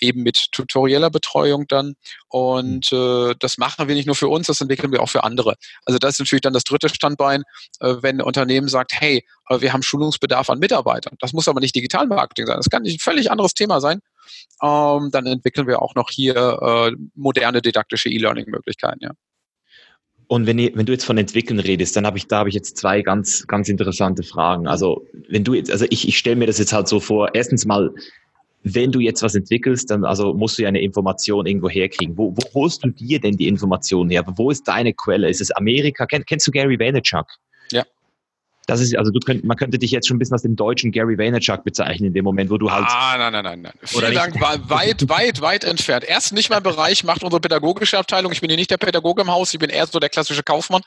[0.00, 1.94] eben mit tutorieller Betreuung dann.
[2.28, 5.56] Und äh, das machen wir nicht nur für uns, das entwickeln wir auch für andere.
[5.84, 7.42] Also das ist natürlich dann das dritte Standbein,
[7.80, 11.16] äh, wenn ein Unternehmen sagt, hey, äh, wir haben Schulungsbedarf an Mitarbeitern.
[11.20, 14.00] Das muss aber nicht Digitalmarketing sein, das kann ein völlig anderes Thema sein.
[14.62, 19.10] Ähm, dann entwickeln wir auch noch hier äh, moderne didaktische E-Learning-Möglichkeiten, ja.
[20.28, 22.76] Und wenn, wenn du jetzt von entwickeln redest, dann habe ich, da habe ich jetzt
[22.76, 24.66] zwei ganz, ganz interessante Fragen.
[24.66, 27.64] Also, wenn du jetzt, also ich, ich stelle mir das jetzt halt so vor, erstens
[27.64, 27.92] mal,
[28.64, 32.18] wenn du jetzt was entwickelst, dann also musst du ja eine Information irgendwo herkriegen.
[32.18, 34.24] Wo, wo holst du dir denn die Information her?
[34.34, 35.28] Wo ist deine Quelle?
[35.28, 36.06] Ist es Amerika?
[36.06, 37.26] Kenn, kennst du Gary Vaynerchuk?
[37.70, 37.84] Ja.
[38.66, 40.90] Das ist, also du könnt, man könnte dich jetzt schon ein bisschen als den deutschen
[40.90, 42.84] Gary Vaynerchuk bezeichnen in dem Moment, wo du halt.
[42.88, 43.72] Ah, nein, nein, nein, nein.
[43.84, 46.04] Vielen Dank, weit, weit, weit entfernt.
[46.04, 48.32] Erst nicht mein Bereich, macht unsere pädagogische Abteilung.
[48.32, 50.82] Ich bin hier nicht der Pädagoge im Haus, ich bin eher so der klassische Kaufmann.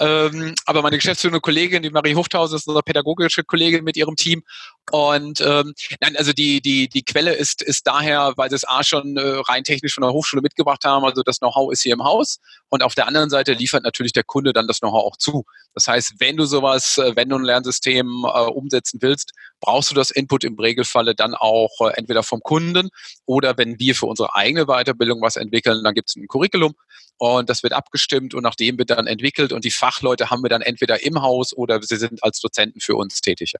[0.00, 4.42] Ähm, aber meine geschäftsführende Kollegin, die Marie Hufthausen, ist unsere pädagogische Kollegin mit ihrem Team.
[4.90, 8.82] Und ähm, nein, also die, die, die Quelle ist, ist daher, weil sie es A
[8.82, 12.02] schon äh, rein technisch von der Hochschule mitgebracht haben, also das Know-how ist hier im
[12.02, 12.40] Haus.
[12.70, 15.44] Und auf der anderen Seite liefert natürlich der Kunde dann das Know-how auch zu.
[15.74, 19.94] Das heißt, wenn du sowas, äh, wenn du ein Lernsystem äh, umsetzen willst, brauchst du
[19.94, 22.88] das Input im Regelfalle dann auch äh, entweder vom Kunden
[23.26, 26.74] oder wenn wir für unsere eigene Weiterbildung was entwickeln, dann gibt es ein Curriculum
[27.18, 30.62] und das wird abgestimmt und nachdem wird dann entwickelt und die Fachleute haben wir dann
[30.62, 33.54] entweder im Haus oder sie sind als Dozenten für uns tätig.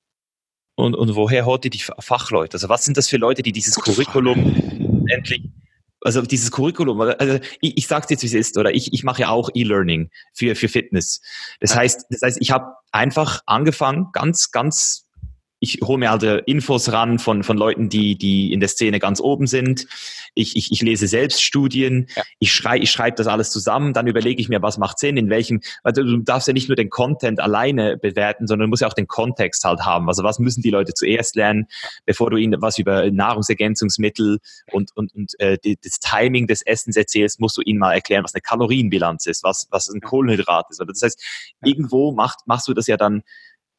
[0.81, 2.55] Und, und woher holt ihr die Fachleute?
[2.55, 5.05] Also was sind das für Leute, die dieses Gute Curriculum Frage.
[5.09, 5.43] endlich
[6.03, 9.23] also dieses Curriculum, also ich, ich sage jetzt, wie es ist, oder ich, ich mache
[9.23, 11.21] ja auch E-Learning für, für Fitness.
[11.61, 15.07] Das heißt, das heißt, ich habe einfach angefangen, ganz, ganz
[15.61, 19.21] ich hole mir halt Infos ran von, von Leuten, die, die in der Szene ganz
[19.21, 19.87] oben sind.
[20.35, 22.09] Ich, ich, ich lese selbst Studien.
[22.17, 22.23] Ja.
[22.39, 23.93] Ich schreibe ich schreib das alles zusammen.
[23.93, 26.77] Dann überlege ich mir, was macht Sinn, in welchem, also du darfst ja nicht nur
[26.77, 30.09] den Content alleine bewerten, sondern du musst ja auch den Kontext halt haben.
[30.09, 31.67] Also was müssen die Leute zuerst lernen,
[32.07, 34.39] bevor du ihnen was über Nahrungsergänzungsmittel
[34.73, 38.25] und, und, und äh, die, das Timing des Essens erzählst, musst du ihnen mal erklären,
[38.25, 40.81] was eine Kalorienbilanz ist, was, was ein Kohlenhydrat ist.
[40.81, 41.23] Das heißt,
[41.63, 43.23] irgendwo macht, machst du das ja dann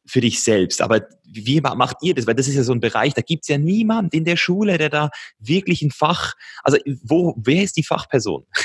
[0.06, 0.82] für dich selbst.
[0.82, 2.28] Aber wie macht ihr das?
[2.28, 4.90] Weil das ist ja so ein Bereich, da gibt's ja niemand in der Schule, der
[4.90, 8.46] da wirklich ein Fach, also wo, wer ist die Fachperson?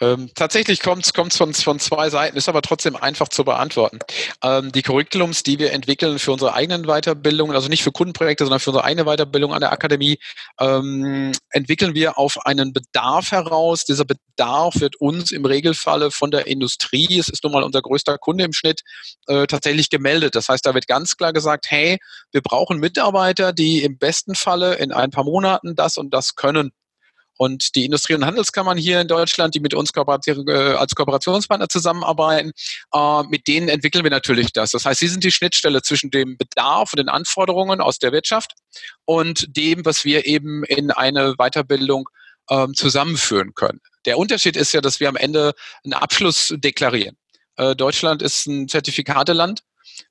[0.00, 4.00] Ähm, tatsächlich kommt's kommt's von, von zwei Seiten, ist aber trotzdem einfach zu beantworten.
[4.42, 8.60] Ähm, die Curriculums, die wir entwickeln für unsere eigenen Weiterbildungen, also nicht für Kundenprojekte, sondern
[8.60, 10.18] für unsere eigene Weiterbildung an der Akademie,
[10.60, 13.84] ähm, entwickeln wir auf einen Bedarf heraus.
[13.84, 18.18] Dieser Bedarf wird uns im Regelfalle von der Industrie, es ist nun mal unser größter
[18.18, 18.82] Kunde im Schnitt,
[19.28, 20.34] äh, tatsächlich gemeldet.
[20.34, 21.98] Das heißt, da wird ganz klar gesagt, hey, hey,
[22.32, 26.72] wir brauchen Mitarbeiter, die im besten Falle in ein paar Monaten das und das können.
[27.36, 32.52] Und die Industrie- und Handelskammern hier in Deutschland, die mit uns äh, als Kooperationspartner zusammenarbeiten,
[32.92, 34.70] äh, mit denen entwickeln wir natürlich das.
[34.70, 38.52] Das heißt, sie sind die Schnittstelle zwischen dem Bedarf und den Anforderungen aus der Wirtschaft
[39.04, 42.08] und dem, was wir eben in eine Weiterbildung
[42.50, 43.80] ähm, zusammenführen können.
[44.06, 47.16] Der Unterschied ist ja, dass wir am Ende einen Abschluss deklarieren.
[47.56, 49.62] Äh, Deutschland ist ein Zertifikateland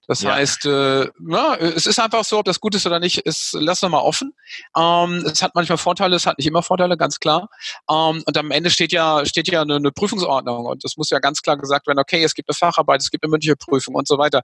[0.07, 0.35] das ja.
[0.35, 3.83] heißt, äh, ja, es ist einfach so, ob das gut ist oder nicht, ist, lassen
[3.83, 4.33] wir mal offen.
[4.75, 7.49] Ähm, es hat manchmal Vorteile, es hat nicht immer Vorteile, ganz klar.
[7.89, 11.19] Ähm, und am Ende steht ja, steht ja eine, eine Prüfungsordnung und das muss ja
[11.19, 14.07] ganz klar gesagt werden, okay, es gibt eine Facharbeit, es gibt eine mündliche Prüfung und
[14.07, 14.41] so weiter.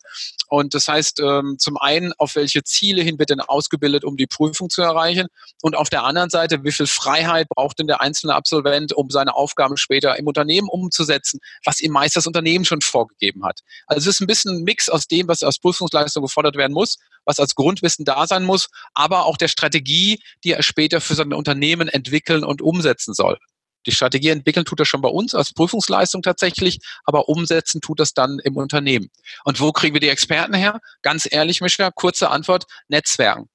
[0.48, 4.28] Und das heißt, ähm, zum einen, auf welche Ziele hin wird denn ausgebildet, um die
[4.28, 5.28] Prüfung zu erreichen?
[5.62, 9.36] Und auf der anderen Seite, wie viel Freiheit braucht denn der einzelne Absolvent, um seine
[9.36, 13.60] Aufgaben später im Unternehmen umzusetzen, was ihm meist das Unternehmen schon vorgegeben hat?
[13.88, 16.98] Also es ist ein bisschen ein Mix aus dem, was als Prüfungsleistung gefordert werden muss,
[17.26, 21.34] was als Grundwissen da sein muss, aber auch der Strategie, die er später für sein
[21.34, 23.38] Unternehmen entwickeln und umsetzen soll.
[23.86, 28.14] Die Strategie entwickeln tut er schon bei uns als Prüfungsleistung tatsächlich, aber umsetzen tut das
[28.14, 29.10] dann im Unternehmen.
[29.46, 30.80] Und wo kriegen wir die Experten her?
[31.02, 33.50] Ganz ehrlich, Mischa, kurze Antwort, Netzwerken.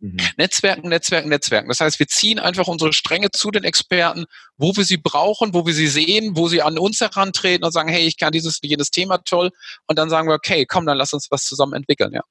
[0.00, 0.16] Mhm.
[0.36, 1.68] Netzwerken, Netzwerken, Netzwerken.
[1.68, 5.66] Das heißt, wir ziehen einfach unsere Stränge zu den Experten, wo wir sie brauchen, wo
[5.66, 8.90] wir sie sehen, wo sie an uns herantreten und sagen, hey, ich kann dieses, jedes
[8.90, 9.50] Thema toll.
[9.86, 12.22] Und dann sagen wir, okay, komm, dann lass uns was zusammen entwickeln, ja.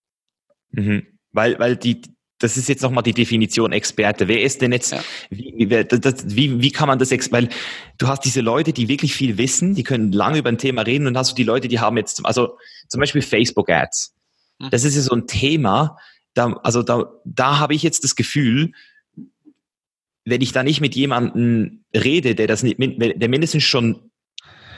[0.72, 1.08] Mhm.
[1.34, 2.02] Weil, weil die,
[2.40, 4.28] das ist jetzt nochmal die Definition Experte.
[4.30, 5.04] Wer ist denn jetzt, ja.
[5.30, 7.50] wie, wie, das, wie, wie kann man das, weil
[7.98, 11.08] du hast diese Leute, die wirklich viel wissen, die können lange über ein Thema reden
[11.08, 14.16] und hast du die Leute, die haben jetzt, also zum Beispiel Facebook Ads.
[14.60, 14.70] Mhm.
[14.70, 15.98] Das ist ja so ein Thema,
[16.38, 18.72] da, also da, da habe ich jetzt das Gefühl,
[20.26, 24.07] wenn ich da nicht mit jemandem rede, der das nicht, der mindestens schon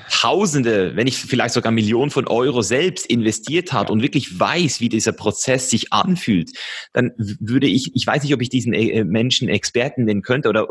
[0.09, 4.89] Tausende, wenn nicht vielleicht sogar Millionen von Euro selbst investiert hat und wirklich weiß, wie
[4.89, 6.51] dieser Prozess sich anfühlt,
[6.93, 10.67] dann würde ich, ich weiß nicht, ob ich diesen äh, Menschen Experten nennen könnte oder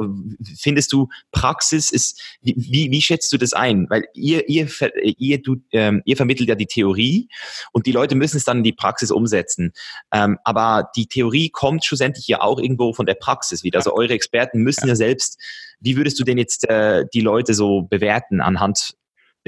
[0.59, 3.87] findest du Praxis ist, wie, wie schätzt du das ein?
[3.89, 4.69] Weil ihr, ihr,
[5.17, 7.29] ihr, du, ähm, ihr vermittelt ja die Theorie
[7.73, 9.73] und die Leute müssen es dann in die Praxis umsetzen.
[10.13, 13.79] Ähm, aber die Theorie kommt schlussendlich ja auch irgendwo von der Praxis wieder.
[13.79, 15.39] Also eure Experten müssen ja, ja selbst
[15.81, 18.95] wie würdest du denn jetzt äh, die Leute so bewerten anhand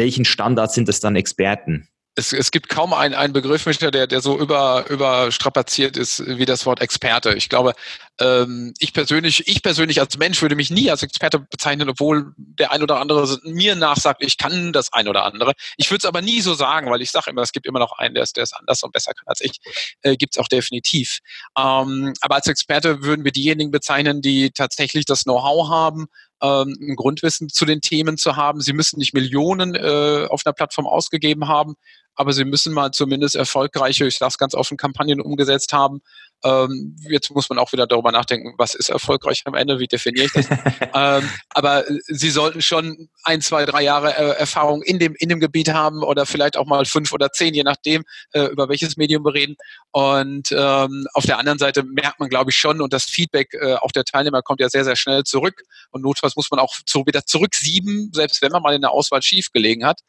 [0.01, 1.87] welchen Standards sind das dann Experten?
[2.17, 6.67] Es, es gibt kaum einen, einen Begriff, der, der so über, überstrapaziert ist wie das
[6.67, 7.35] Wort Experte.
[7.35, 7.75] Ich glaube,
[8.19, 12.73] ähm, ich persönlich, ich persönlich als Mensch würde mich nie als Experte bezeichnen, obwohl der
[12.73, 15.53] ein oder andere mir nachsagt, ich kann das ein oder andere.
[15.77, 17.93] Ich würde es aber nie so sagen, weil ich sage immer, es gibt immer noch
[17.99, 19.59] einen, der es, der es anders und besser kann als ich.
[20.03, 21.19] Äh, gibt es auch definitiv.
[21.57, 26.09] Ähm, aber als Experte würden wir diejenigen bezeichnen, die tatsächlich das Know-how haben,
[26.43, 28.61] ähm, ein Grundwissen zu den Themen zu haben.
[28.61, 31.75] Sie müssen nicht Millionen äh, auf einer Plattform ausgegeben haben,
[32.15, 36.01] aber sie müssen mal zumindest erfolgreiche, ich sage es ganz offen, Kampagnen umgesetzt haben,
[36.45, 40.27] ähm, jetzt muss man auch wieder darüber nachdenken, was ist erfolgreich am Ende, wie definiere
[40.27, 40.47] ich das?
[40.95, 45.41] ähm, aber Sie sollten schon ein, zwei, drei Jahre äh, Erfahrung in dem, in dem
[45.41, 49.25] Gebiet haben oder vielleicht auch mal fünf oder zehn, je nachdem, äh, über welches Medium
[49.25, 49.57] wir reden.
[49.91, 53.75] Und ähm, auf der anderen Seite merkt man, glaube ich, schon, und das Feedback äh,
[53.75, 55.63] auch der Teilnehmer kommt ja sehr, sehr schnell zurück.
[55.91, 59.23] Und notfalls muss man auch zu, wieder zurücksieben, selbst wenn man mal in der Auswahl
[59.23, 60.01] schief gelegen hat.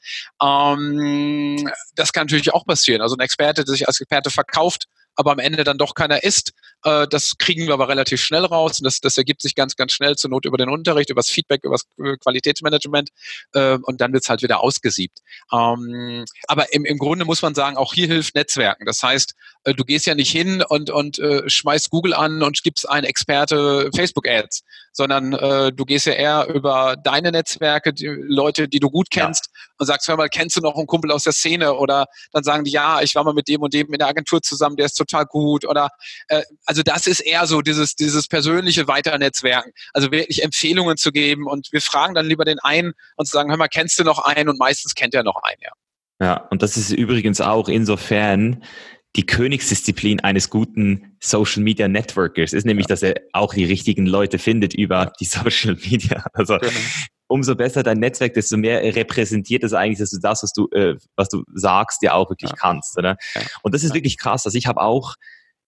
[0.42, 3.02] Ähm, das kann natürlich auch passieren.
[3.02, 6.54] Also ein Experte, der sich als Experte verkauft, aber am Ende dann doch keiner ist.
[6.84, 9.92] Äh, das kriegen wir aber relativ schnell raus und das, das ergibt sich ganz, ganz
[9.92, 13.10] schnell zur Not über den Unterricht, über das Feedback, über das äh, Qualitätsmanagement
[13.54, 15.20] äh, und dann wird es halt wieder ausgesiebt.
[15.52, 18.86] Ähm, aber im, im Grunde muss man sagen, auch hier hilft Netzwerken.
[18.86, 22.64] Das heißt, äh, du gehst ja nicht hin und, und äh, schmeißt Google an und
[22.64, 28.68] gibst einen Experte Facebook-Ads, sondern äh, du gehst ja eher über deine Netzwerke, die Leute,
[28.68, 29.50] die du gut kennst.
[29.82, 31.74] Und sagst, hör mal, kennst du noch einen Kumpel aus der Szene?
[31.74, 34.40] Oder dann sagen die, ja, ich war mal mit dem und dem in der Agentur
[34.40, 35.66] zusammen, der ist total gut.
[35.66, 35.90] Oder
[36.28, 39.72] äh, also das ist eher so dieses, dieses persönliche Weiternetzwerken.
[39.92, 43.58] Also wirklich Empfehlungen zu geben und wir fragen dann lieber den einen und sagen, hör
[43.58, 44.50] mal, kennst du noch einen?
[44.50, 45.72] Und meistens kennt er noch einen, ja.
[46.22, 48.64] Ja, und das ist übrigens auch insofern
[49.16, 54.38] die Königsdisziplin eines guten Social Media Networkers ist nämlich, dass er auch die richtigen Leute
[54.38, 56.24] findet über die Social Media.
[56.34, 56.72] Also genau.
[57.32, 60.96] Umso besser dein Netzwerk, desto mehr repräsentiert es eigentlich, dass du das, was du, äh,
[61.16, 62.58] was du sagst, ja auch wirklich ja.
[62.58, 62.98] kannst.
[62.98, 63.18] Oder?
[63.36, 63.42] Ja.
[63.64, 64.46] Und das ist wirklich krass.
[64.46, 65.16] Also ich habe auch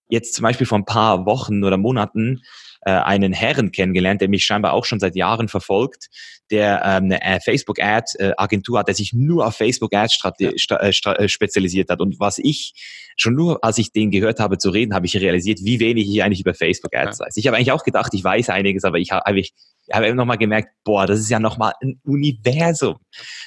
[0.08, 2.42] jetzt zum Beispiel vor ein paar Wochen oder Monaten
[2.84, 6.08] äh, einen Herren kennengelernt, der mich scheinbar auch schon seit Jahren verfolgt,
[6.50, 10.50] der ähm, eine äh, Facebook-Ad-Agentur hat, der sich nur auf Facebook-Ads ja.
[10.50, 12.00] Äh, äh, spezialisiert hat.
[12.00, 12.74] Und was ich
[13.16, 16.22] schon nur, als ich den gehört habe zu reden, habe ich realisiert, wie wenig ich
[16.22, 17.26] eigentlich über Facebook-Ads ja.
[17.26, 17.36] weiß.
[17.36, 19.54] Ich habe eigentlich auch gedacht, ich weiß einiges, aber ich habe ich,
[19.92, 22.96] habe eben nochmal gemerkt, boah, das ist ja nochmal ein Universum.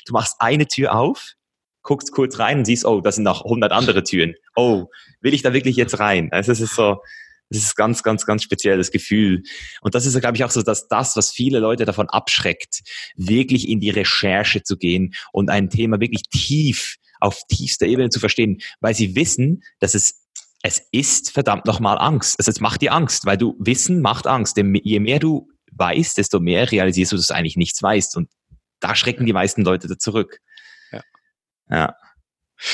[0.05, 1.33] Du machst eine Tür auf,
[1.83, 4.35] guckst kurz rein und siehst, oh, das sind noch 100 andere Türen.
[4.55, 4.85] Oh,
[5.21, 6.29] will ich da wirklich jetzt rein?
[6.31, 6.97] Also es ist so,
[7.49, 9.43] das ist ganz, ganz, ganz spezielles Gefühl.
[9.81, 12.81] Und das ist, glaube ich, auch so, dass das, was viele Leute davon abschreckt,
[13.15, 18.19] wirklich in die Recherche zu gehen und ein Thema wirklich tief, auf tiefster Ebene zu
[18.19, 20.23] verstehen, weil sie wissen, dass es
[20.63, 22.39] es ist verdammt nochmal Angst.
[22.39, 24.57] Also es macht dir Angst, weil du Wissen macht Angst.
[24.57, 28.17] Denn je mehr du weißt, desto mehr realisierst du, dass du eigentlich nichts weißt.
[28.17, 28.29] Und
[28.79, 30.39] da schrecken die meisten Leute da zurück.
[30.91, 31.01] Ja.
[31.69, 31.95] ja.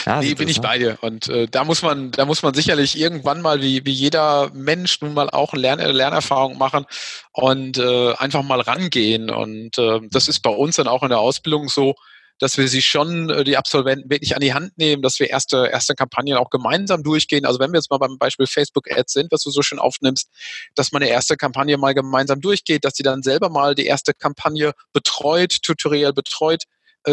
[0.06, 0.98] Ja, nee, bin ich bei dir.
[1.02, 5.02] Und äh, da muss man, da muss man sicherlich irgendwann mal, wie, wie jeder Mensch
[5.02, 6.86] nun mal auch eine Lern Lernerfahrung machen
[7.32, 9.30] und äh, einfach mal rangehen.
[9.30, 11.96] Und äh, das ist bei uns dann auch in der Ausbildung so,
[12.40, 15.68] dass wir sie schon, äh, die Absolventen, wirklich an die Hand nehmen, dass wir erste,
[15.72, 17.46] erste Kampagnen auch gemeinsam durchgehen.
[17.46, 20.30] Also wenn wir jetzt mal beim Beispiel Facebook Ads sind, was du so schön aufnimmst,
[20.76, 24.14] dass man eine erste Kampagne mal gemeinsam durchgeht, dass sie dann selber mal die erste
[24.14, 26.64] Kampagne betreut, tutoriell betreut,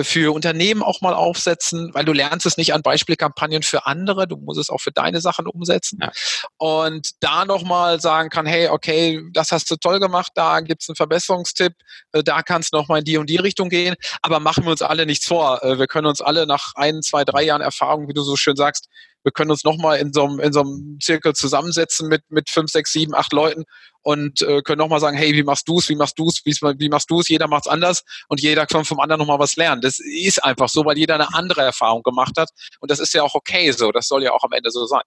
[0.02, 4.36] für Unternehmen auch mal aufsetzen, weil du lernst es nicht an Beispielkampagnen für andere, du
[4.36, 5.98] musst es auch für deine Sachen umsetzen.
[6.00, 6.12] Ja.
[6.58, 10.96] Und da nochmal sagen kann, hey, okay, das hast du toll gemacht, da gibt's einen
[10.96, 11.74] Verbesserungstipp,
[12.12, 14.82] äh, da kannst du nochmal in die und die Richtung gehen, aber machen wir uns
[14.82, 15.62] alle nichts vor.
[15.64, 18.56] Äh, wir können uns alle nach ein, zwei, drei Jahren Erfahrung, wie du so schön
[18.56, 18.88] sagst,
[19.22, 22.70] wir können uns nochmal in so einem, in so einem Zirkel zusammensetzen mit, mit fünf,
[22.70, 23.64] sechs, sieben, acht Leuten
[24.02, 27.10] und äh, können nochmal sagen, hey, wie machst du's, wie machst du's, wie, wie machst
[27.10, 27.28] du's?
[27.28, 29.80] Jeder macht's anders und jeder kann vom anderen nochmal was lernen.
[29.80, 33.22] Das ist einfach so, weil jeder eine andere Erfahrung gemacht hat und das ist ja
[33.22, 33.92] auch okay so.
[33.92, 35.02] Das soll ja auch am Ende so sein.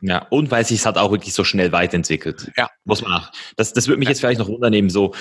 [0.00, 2.52] Ja, und weil sich es hat auch wirklich so schnell weiterentwickelt.
[2.56, 2.68] Ja.
[2.84, 3.32] Muss man auch.
[3.56, 5.12] Das, das würde mich jetzt vielleicht noch wundernehmen, so,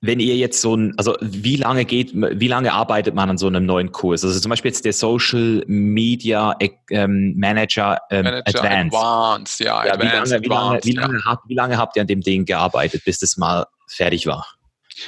[0.00, 3.46] wenn ihr jetzt so ein, also wie lange geht, wie lange arbeitet man an so
[3.46, 4.24] einem neuen Kurs?
[4.24, 6.54] Also zum Beispiel jetzt der Social Media
[6.90, 8.94] ähm, Manager, ähm, Manager Advanced.
[8.94, 9.60] Advanced.
[9.60, 11.24] ja, ja Advanced, wie, lange, wie, lange, wie, lange, ja.
[11.24, 14.46] habt, wie lange habt ihr an dem Ding gearbeitet, bis das mal fertig war?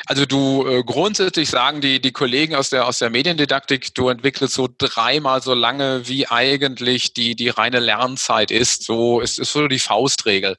[0.07, 4.55] Also du äh, grundsätzlich sagen die, die Kollegen aus der, aus der Mediendidaktik, du entwickelst
[4.55, 8.85] so dreimal so lange, wie eigentlich die, die reine Lernzeit ist.
[8.85, 10.57] So ist, ist so die Faustregel.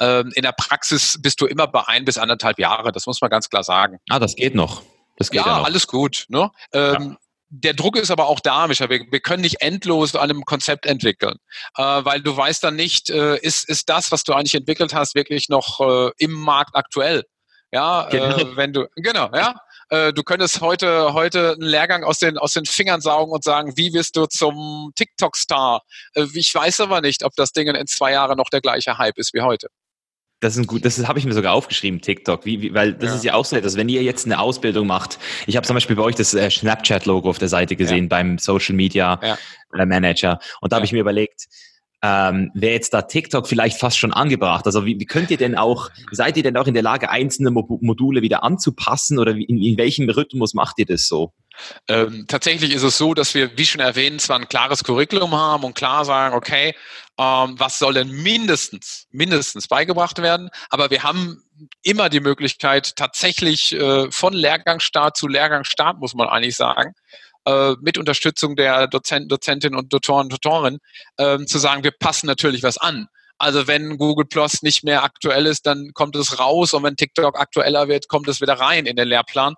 [0.00, 3.30] Ähm, in der Praxis bist du immer bei ein bis anderthalb Jahre, das muss man
[3.30, 3.98] ganz klar sagen.
[4.08, 4.82] Ah, das geht noch.
[5.16, 5.66] Das geht ja, ja noch.
[5.66, 6.26] alles gut.
[6.28, 6.50] Ne?
[6.72, 7.16] Ähm, ja
[7.54, 8.88] der Druck ist aber auch da, Micha.
[8.88, 11.36] Wir, wir können nicht endlos an einem Konzept entwickeln,
[11.76, 15.14] äh, weil du weißt dann nicht, äh, ist, ist das, was du eigentlich entwickelt hast,
[15.14, 17.24] wirklich noch äh, im Markt aktuell?
[17.72, 18.36] Ja, genau.
[18.36, 19.54] äh, wenn du, genau, ja.
[19.88, 23.76] Äh, du könntest heute, heute einen Lehrgang aus den, aus den Fingern saugen und sagen,
[23.76, 25.82] wie wirst du zum TikTok-Star?
[26.14, 29.18] Äh, ich weiß aber nicht, ob das Ding in zwei Jahren noch der gleiche Hype
[29.18, 29.68] ist wie heute.
[30.40, 33.10] Das ist ein gut, das habe ich mir sogar aufgeschrieben, TikTok, wie, wie, weil das
[33.10, 33.16] ja.
[33.16, 35.18] ist ja auch so etwas, wenn ihr jetzt eine Ausbildung macht.
[35.46, 38.08] Ich habe zum Beispiel bei euch das äh, Snapchat-Logo auf der Seite gesehen ja.
[38.08, 39.38] beim Social Media ja.
[39.78, 41.46] Äh, Manager und da habe ich mir überlegt,
[42.02, 44.66] ähm, wäre jetzt da TikTok vielleicht fast schon angebracht?
[44.66, 47.50] Also wie, wie könnt ihr denn auch, seid ihr denn auch in der Lage, einzelne
[47.50, 51.32] Mo Module wieder anzupassen oder in, in welchem Rhythmus macht ihr das so?
[51.88, 55.64] Ähm, tatsächlich ist es so, dass wir, wie schon erwähnt, zwar ein klares Curriculum haben
[55.64, 56.74] und klar sagen, okay,
[57.18, 61.42] ähm, was soll denn mindestens, mindestens beigebracht werden, aber wir haben
[61.82, 66.94] immer die Möglichkeit, tatsächlich äh, von Lehrgangsstart zu Lehrgangsstart, muss man eigentlich sagen,
[67.46, 70.78] äh, mit Unterstützung der Dozent, Dozentin und Doktoren, Doktoren,
[71.16, 73.08] äh, zu sagen, wir passen natürlich was an.
[73.38, 77.36] Also wenn Google Plus nicht mehr aktuell ist, dann kommt es raus und wenn TikTok
[77.38, 79.54] aktueller wird, kommt es wieder rein in den Lehrplan.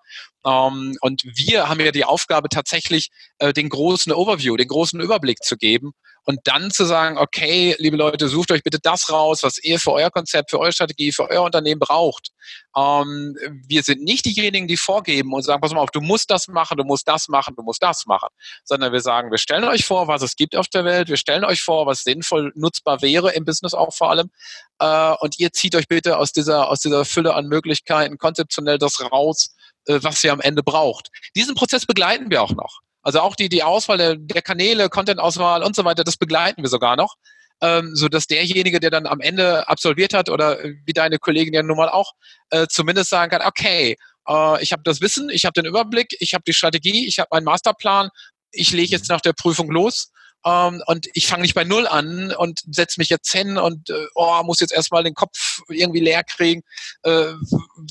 [0.46, 5.42] Ähm, und wir haben ja die Aufgabe tatsächlich, äh, den großen Overview, den großen Überblick
[5.42, 5.92] zu geben
[6.24, 9.92] und dann zu sagen, okay, liebe Leute, sucht euch bitte das raus, was ihr für
[9.92, 12.30] euer Konzept, für eure Strategie, für euer Unternehmen braucht.
[12.76, 16.48] Ähm, wir sind nicht diejenigen, die vorgeben und sagen, pass mal auf, du musst das
[16.48, 18.28] machen, du musst das machen, du musst das machen,
[18.64, 21.44] sondern wir sagen, wir stellen euch vor, was es gibt auf der Welt, wir stellen
[21.44, 24.30] euch vor, was sinnvoll nutzbar wäre im Business auch vor allem
[24.78, 29.00] äh, und ihr zieht euch bitte aus dieser, aus dieser Fülle an Möglichkeiten konzeptionell das
[29.12, 29.54] raus,
[29.86, 31.08] äh, was ihr am Ende braucht.
[31.36, 32.80] Diesen Prozess begleiten wir auch noch.
[33.04, 36.68] Also auch die, die Auswahl der, der Kanäle, Content-Auswahl und so weiter, das begleiten wir
[36.68, 37.14] sogar noch.
[37.60, 41.62] Ähm, so dass derjenige, der dann am Ende absolviert hat oder wie deine Kollegin ja
[41.62, 42.12] nun mal auch,
[42.50, 43.96] äh, zumindest sagen kann, okay,
[44.28, 47.28] äh, ich habe das Wissen, ich habe den Überblick, ich habe die Strategie, ich habe
[47.30, 48.08] meinen Masterplan,
[48.50, 50.10] ich lege jetzt nach der Prüfung los
[50.44, 54.06] ähm, und ich fange nicht bei Null an und setze mich jetzt hin und äh,
[54.14, 56.62] oh, muss jetzt erstmal den Kopf irgendwie leer kriegen.
[57.02, 57.32] Äh,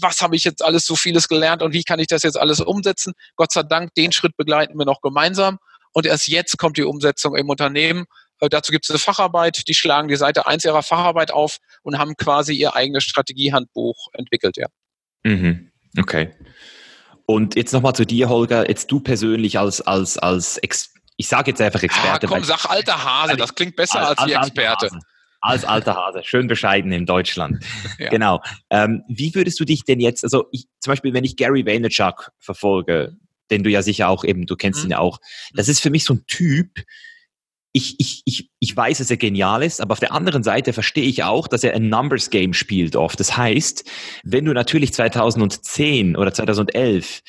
[0.01, 2.59] was habe ich jetzt alles so vieles gelernt und wie kann ich das jetzt alles
[2.59, 3.13] umsetzen?
[3.35, 5.57] Gott sei Dank, den Schritt begleiten wir noch gemeinsam.
[5.93, 8.05] Und erst jetzt kommt die Umsetzung im Unternehmen.
[8.39, 11.97] Äh, dazu gibt es eine Facharbeit, die schlagen die Seite 1 ihrer Facharbeit auf und
[11.97, 14.67] haben quasi ihr eigenes Strategiehandbuch entwickelt, ja.
[15.23, 15.71] Mhm.
[15.97, 16.31] Okay.
[17.25, 18.67] Und jetzt nochmal zu dir, Holger.
[18.67, 22.27] Jetzt du persönlich als, als, als Ex ich sage jetzt einfach Experte.
[22.27, 24.85] Ah, komm, sag alter Hase, das klingt besser als, als, als Experte.
[24.87, 24.99] Hase.
[25.41, 27.63] Als alter Hase, schön bescheiden in Deutschland.
[27.99, 28.09] ja.
[28.09, 28.41] Genau.
[28.69, 32.31] Ähm, wie würdest du dich denn jetzt, also ich, zum Beispiel, wenn ich Gary Vaynerchuk
[32.39, 33.17] verfolge,
[33.51, 34.87] den du ja sicher auch eben, du kennst mhm.
[34.87, 35.19] ihn ja auch,
[35.53, 36.79] das ist für mich so ein Typ,
[37.73, 41.05] ich, ich, ich, ich weiß, dass er genial ist, aber auf der anderen Seite verstehe
[41.05, 43.19] ich auch, dass er ein Numbers Game spielt oft.
[43.19, 43.89] Das heißt,
[44.23, 47.21] wenn du natürlich 2010 oder 2011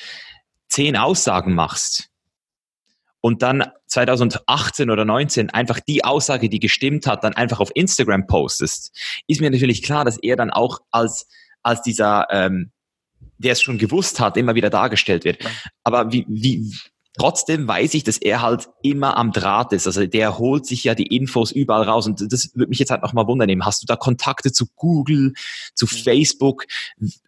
[0.69, 2.11] zehn Aussagen machst,
[3.25, 8.27] und dann 2018 oder 19 einfach die Aussage, die gestimmt hat, dann einfach auf Instagram
[8.27, 8.95] postest,
[9.25, 11.27] ist mir natürlich klar, dass er dann auch als,
[11.63, 12.69] als dieser, ähm,
[13.39, 15.39] der es schon gewusst hat, immer wieder dargestellt wird.
[15.83, 16.71] Aber wie, wie,
[17.17, 19.87] Trotzdem weiß ich, dass er halt immer am Draht ist.
[19.87, 22.07] Also der holt sich ja die Infos überall raus.
[22.07, 23.65] Und das würde mich jetzt halt nochmal wundern.
[23.65, 25.33] Hast du da Kontakte zu Google,
[25.75, 25.97] zu mhm.
[25.97, 26.65] Facebook?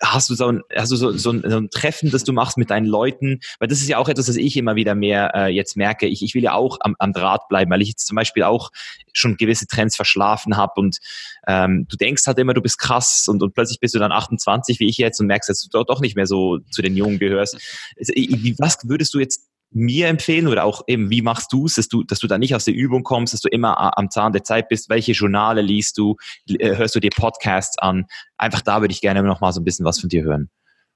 [0.02, 2.58] Hast du so ein, hast du so, so, ein, so ein Treffen, das du machst
[2.58, 3.40] mit deinen Leuten?
[3.60, 6.08] Weil das ist ja auch etwas, das ich immer wieder mehr äh, jetzt merke.
[6.08, 8.72] Ich, ich will ja auch am, am Draht bleiben, weil ich jetzt zum Beispiel auch
[9.14, 10.98] schon gewisse Trends verschlafen habe und
[11.48, 14.80] ähm, du denkst halt immer, du bist krass und, und plötzlich bist du dann 28
[14.80, 17.56] wie ich jetzt und merkst, dass du doch nicht mehr so zu den Jungen gehörst.
[17.98, 18.14] Also,
[18.60, 22.04] was würdest du jetzt mir empfehlen oder auch eben, wie machst du es, dass du,
[22.04, 24.70] dass du da nicht aus der Übung kommst, dass du immer am Zahn der Zeit
[24.70, 24.90] bist?
[24.90, 26.16] Welche Journale liest du?
[26.48, 28.06] Äh, hörst du dir Podcasts an?
[28.38, 30.50] Einfach da würde ich gerne noch mal so ein bisschen was von dir hören.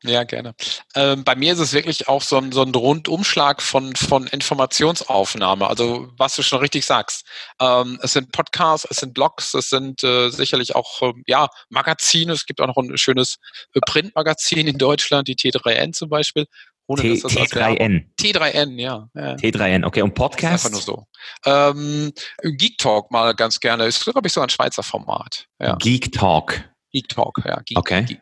[0.03, 0.55] Ja, gerne.
[0.95, 5.67] Ähm, bei mir ist es wirklich auch so ein, so ein Rundumschlag von, von Informationsaufnahme.
[5.67, 7.24] Also was du schon richtig sagst.
[7.59, 12.34] Ähm, es sind Podcasts, es sind Blogs, es sind äh, sicherlich auch äh, ja, Magazine.
[12.34, 13.38] Es gibt auch noch ein schönes
[13.76, 16.47] äh, Printmagazin in Deutschland, die T3N zum Beispiel.
[16.91, 18.03] Ohne, T, dass das T3N.
[18.19, 19.07] T3N, ja.
[19.15, 19.35] ja.
[19.35, 20.01] T3N, okay.
[20.01, 20.65] Und Podcast?
[20.65, 21.05] Einfach nur so.
[21.45, 22.11] Ähm,
[22.43, 23.85] Geek Talk mal ganz gerne.
[23.85, 25.45] Ist, glaube ich, so ein Schweizer Format.
[25.59, 25.75] Ja.
[25.77, 26.69] Geek Talk.
[26.91, 27.61] Geek Talk, ja.
[27.65, 28.03] Geek, okay.
[28.03, 28.21] Geek.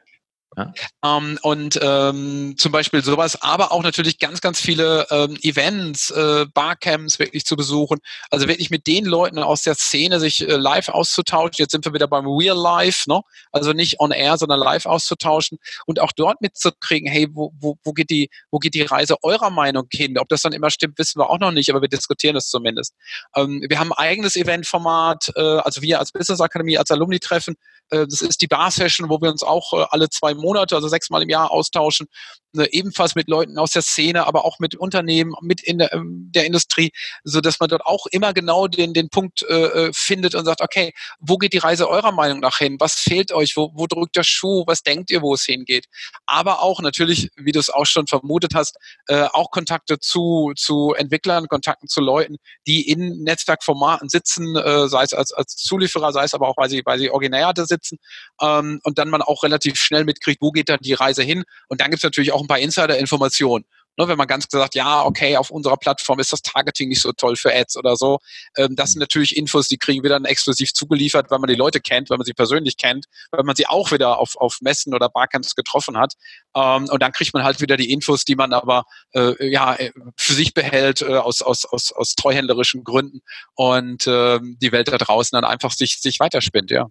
[0.59, 1.17] Ja.
[1.17, 6.45] Ähm, und ähm, zum Beispiel sowas, aber auch natürlich ganz, ganz viele ähm, Events, äh,
[6.53, 7.99] Barcamps wirklich zu besuchen.
[8.29, 11.55] Also wirklich mit den Leuten aus der Szene sich äh, live auszutauschen.
[11.57, 13.21] Jetzt sind wir wieder beim Real Life, ne?
[13.51, 17.93] also nicht on air, sondern live auszutauschen und auch dort mitzukriegen, hey, wo, wo, wo,
[17.93, 20.17] geht die, wo geht die Reise eurer Meinung hin?
[20.17, 22.93] Ob das dann immer stimmt, wissen wir auch noch nicht, aber wir diskutieren es zumindest.
[23.35, 27.55] Ähm, wir haben ein eigenes Eventformat, äh, also wir als Business Akademie, als Alumni-Treffen.
[27.89, 30.87] Äh, das ist die Bar-Session, wo wir uns auch äh, alle zwei Monate Monate, also
[30.87, 32.07] sechsmal im Jahr austauschen,
[32.53, 36.31] ne, ebenfalls mit Leuten aus der Szene, aber auch mit Unternehmen, mit in der, ähm,
[36.33, 36.91] der Industrie,
[37.23, 40.61] so dass man dort auch immer genau den, den Punkt äh, äh, findet und sagt,
[40.61, 42.77] okay, wo geht die Reise eurer Meinung nach hin?
[42.79, 43.55] Was fehlt euch?
[43.55, 44.63] Wo, wo drückt der Schuh?
[44.65, 45.85] Was denkt ihr, wo es hingeht?
[46.25, 48.77] Aber auch natürlich, wie du es auch schon vermutet hast,
[49.07, 55.03] äh, auch Kontakte zu, zu Entwicklern, Kontakten zu Leuten, die in Netzwerkformaten sitzen, äh, sei
[55.03, 57.99] es als, als Zulieferer, sei es aber auch, weil sie, weil sie originär da sitzen
[58.41, 61.43] ähm, und dann man auch relativ schnell mitkriegt, wo geht da die Reise hin.
[61.67, 63.65] Und dann gibt es natürlich auch ein paar Insider-Informationen.
[63.99, 67.11] Ne, wenn man ganz gesagt, ja, okay, auf unserer Plattform ist das Targeting nicht so
[67.11, 68.19] toll für Ads oder so.
[68.55, 71.81] Ähm, das sind natürlich Infos, die kriegen wir dann exklusiv zugeliefert, weil man die Leute
[71.81, 75.09] kennt, weil man sie persönlich kennt, weil man sie auch wieder auf, auf Messen oder
[75.09, 76.13] Barcamps getroffen hat.
[76.55, 79.77] Ähm, und dann kriegt man halt wieder die Infos, die man aber äh, ja
[80.15, 83.19] für sich behält äh, aus, aus, aus, aus treuhänderischen Gründen
[83.55, 86.87] und äh, die Welt da draußen dann einfach sich, sich weiterspinnt, ja.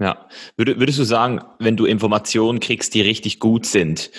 [0.00, 0.28] Ja.
[0.56, 4.10] Würdest du sagen, wenn du Informationen kriegst, die richtig gut sind,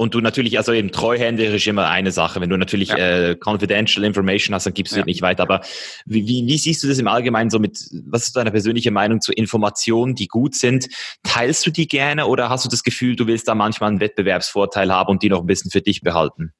[0.00, 2.40] und du natürlich, also eben treuhänderisch immer eine Sache.
[2.40, 2.96] Wenn du natürlich ja.
[2.96, 5.04] äh, confidential information hast, dann gibst du ja.
[5.04, 5.42] nicht weiter.
[5.42, 5.60] Aber
[6.06, 9.20] wie, wie, wie siehst du das im Allgemeinen so mit, was ist deine persönliche Meinung
[9.20, 10.86] zu Informationen, die gut sind?
[11.24, 14.92] Teilst du die gerne oder hast du das Gefühl, du willst da manchmal einen Wettbewerbsvorteil
[14.92, 16.52] haben und die noch ein bisschen für dich behalten?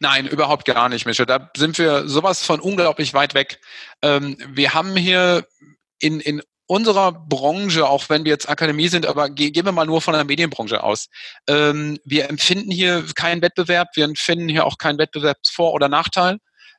[0.00, 1.26] Nein, überhaupt gar nicht, Mischa.
[1.26, 3.60] Da sind wir sowas von unglaublich weit weg.
[4.00, 5.46] Ähm, wir haben hier
[6.00, 9.86] in, in unserer Branche, auch wenn wir jetzt Akademie sind, aber ge gehen wir mal
[9.86, 11.08] nur von der Medienbranche aus.
[11.48, 16.38] Ähm, wir empfinden hier keinen Wettbewerb, wir empfinden hier auch keinen Wettbewerbsvor- oder Nachteil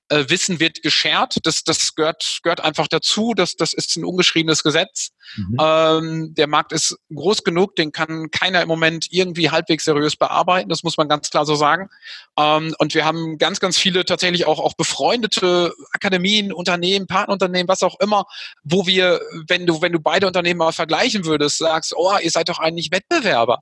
[0.09, 1.35] äh, Wissen wird geshared.
[1.43, 3.33] Das, das gehört, gehört einfach dazu.
[3.35, 5.09] Das, das ist ein ungeschriebenes Gesetz.
[5.35, 5.57] Mhm.
[5.59, 10.69] Ähm, der Markt ist groß genug, den kann keiner im Moment irgendwie halbwegs seriös bearbeiten.
[10.69, 11.89] Das muss man ganz klar so sagen.
[12.37, 17.83] Ähm, und wir haben ganz, ganz viele tatsächlich auch, auch befreundete Akademien, Unternehmen, Partnerunternehmen, was
[17.83, 18.25] auch immer,
[18.63, 22.49] wo wir, wenn du, wenn du beide Unternehmen mal vergleichen würdest, sagst, oh, ihr seid
[22.49, 23.59] doch eigentlich Wettbewerber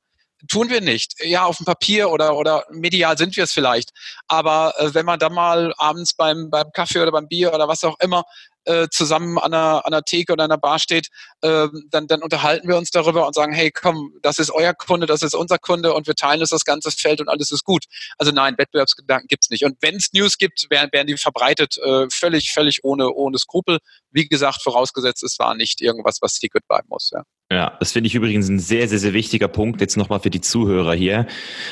[0.47, 1.15] tun wir nicht.
[1.23, 3.91] Ja, auf dem Papier oder, oder medial sind wir es vielleicht.
[4.27, 7.83] Aber äh, wenn man dann mal abends beim, beim Kaffee oder beim Bier oder was
[7.83, 8.23] auch immer
[8.65, 11.09] äh, zusammen an einer, an einer Theke oder einer Bar steht,
[11.41, 15.05] äh, dann, dann unterhalten wir uns darüber und sagen, hey, komm, das ist euer Kunde,
[15.05, 17.85] das ist unser Kunde und wir teilen uns das ganze Feld und alles ist gut.
[18.17, 19.65] Also nein, Wettbewerbsgedanken gibt's nicht.
[19.65, 23.79] Und wenn es News gibt, werden, werden die verbreitet, äh, völlig, völlig ohne, ohne Skrupel.
[24.11, 27.11] Wie gesagt, vorausgesetzt, es war nicht irgendwas, was secret bleiben muss.
[27.13, 27.23] Ja.
[27.51, 30.41] Ja, das finde ich übrigens ein sehr, sehr, sehr wichtiger Punkt jetzt nochmal für die
[30.41, 31.27] Zuhörer hier,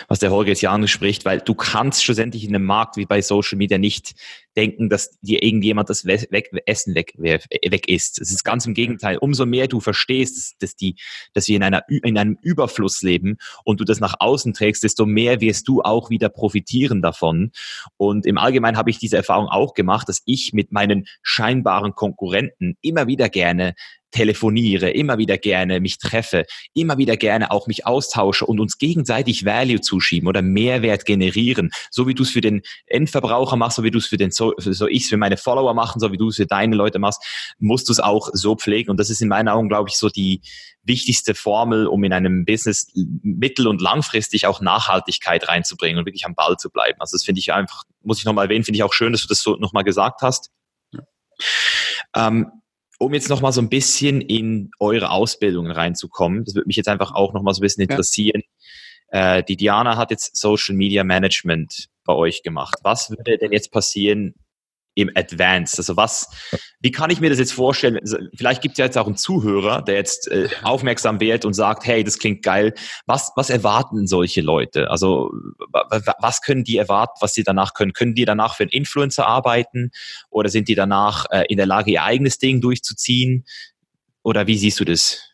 [0.07, 3.23] was der Holger jetzt ja anspricht, weil du kannst schlussendlich in einem Markt wie bei
[3.23, 4.13] Social Media nicht
[4.55, 8.21] denken, dass dir irgendjemand das weg, Essen weg, weg ist.
[8.21, 9.17] Es ist ganz im Gegenteil.
[9.17, 10.95] Umso mehr du verstehst, dass, dass, die,
[11.33, 15.07] dass wir in, einer, in einem Überfluss leben und du das nach außen trägst, desto
[15.07, 17.51] mehr wirst du auch wieder profitieren davon.
[17.97, 22.77] Und im Allgemeinen habe ich diese Erfahrung auch gemacht, dass ich mit meinen scheinbaren Konkurrenten
[22.81, 23.73] immer wieder gerne
[24.13, 29.43] telefoniere, immer wieder gerne mich treffe, immer wieder gerne auch mich austausche und uns gegenseitig
[29.43, 33.91] Value zuschieben oder Mehrwert generieren, so wie du es für den Endverbraucher machst, so wie
[33.91, 36.29] du es für den so, so ich es für meine Follower machen, so wie du
[36.29, 37.21] es für deine Leute machst,
[37.59, 40.09] musst du es auch so pflegen und das ist in meinen Augen, glaube ich, so
[40.09, 40.41] die
[40.83, 46.35] wichtigste Formel, um in einem Business mittel- und langfristig auch Nachhaltigkeit reinzubringen und wirklich am
[46.35, 46.99] Ball zu bleiben.
[46.99, 49.27] Also das finde ich einfach, muss ich nochmal erwähnen, finde ich auch schön, dass du
[49.27, 50.51] das so nochmal gesagt hast.
[50.91, 51.01] Ja.
[52.15, 52.62] Ähm,
[52.99, 57.13] um jetzt nochmal so ein bisschen in eure Ausbildungen reinzukommen, das würde mich jetzt einfach
[57.13, 58.43] auch nochmal so ein bisschen interessieren.
[59.11, 59.37] Ja.
[59.37, 62.75] Äh, die Diana hat jetzt Social Media Management bei euch gemacht.
[62.83, 64.35] Was würde denn jetzt passieren,
[64.95, 65.79] im Advanced?
[65.79, 66.29] Also was,
[66.79, 67.97] wie kann ich mir das jetzt vorstellen?
[67.97, 71.53] Also vielleicht gibt es ja jetzt auch einen Zuhörer, der jetzt äh, aufmerksam wird und
[71.53, 72.73] sagt, hey, das klingt geil.
[73.05, 74.89] Was, was erwarten solche Leute?
[74.89, 75.31] Also
[76.19, 77.93] was können die erwarten, was sie danach können?
[77.93, 79.91] Können die danach für einen Influencer arbeiten
[80.29, 83.45] oder sind die danach äh, in der Lage, ihr eigenes Ding durchzuziehen?
[84.23, 85.32] Oder wie siehst du das?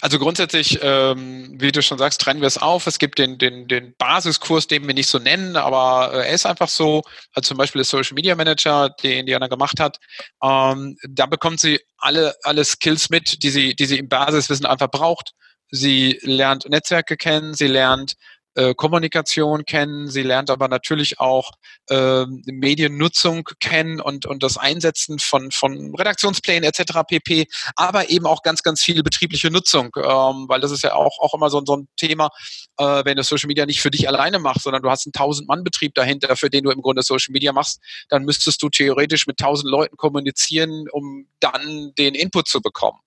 [0.00, 2.86] Also grundsätzlich, ähm, wie du schon sagst, trennen wir es auf.
[2.86, 6.46] Es gibt den, den, den Basiskurs, den wir nicht so nennen, aber äh, er ist
[6.46, 7.02] einfach so.
[7.32, 9.98] Also zum Beispiel der Social Media Manager, den Diana gemacht hat.
[10.42, 14.90] Ähm, da bekommt sie alle, alle Skills mit, die sie, die sie im Basiswissen einfach
[14.90, 15.32] braucht.
[15.70, 18.14] Sie lernt Netzwerke kennen, sie lernt
[18.54, 21.52] äh, Kommunikation kennen, sie lernt aber natürlich auch
[21.88, 27.00] äh, Mediennutzung kennen und, und das Einsetzen von, von Redaktionsplänen etc.
[27.06, 27.46] pp,
[27.76, 31.34] aber eben auch ganz, ganz viel betriebliche Nutzung, ähm, weil das ist ja auch, auch
[31.34, 32.30] immer so, so ein Thema,
[32.78, 35.94] äh, wenn du Social Media nicht für dich alleine machst, sondern du hast einen 1000-Mann-Betrieb
[35.94, 39.70] dahinter, für den du im Grunde Social Media machst, dann müsstest du theoretisch mit 1000
[39.70, 42.98] Leuten kommunizieren, um dann den Input zu bekommen.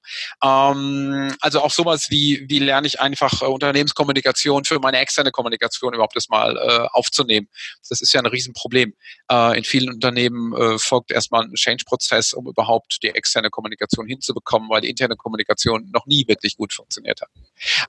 [0.43, 5.93] Ähm, also auch sowas wie, wie lerne ich einfach äh, Unternehmenskommunikation für meine externe Kommunikation
[5.93, 7.47] überhaupt erstmal äh, aufzunehmen.
[7.89, 8.93] Das ist ja ein Riesenproblem.
[9.29, 14.69] Äh, in vielen Unternehmen äh, folgt erstmal ein Change-Prozess, um überhaupt die externe Kommunikation hinzubekommen,
[14.69, 17.29] weil die interne Kommunikation noch nie wirklich gut funktioniert hat.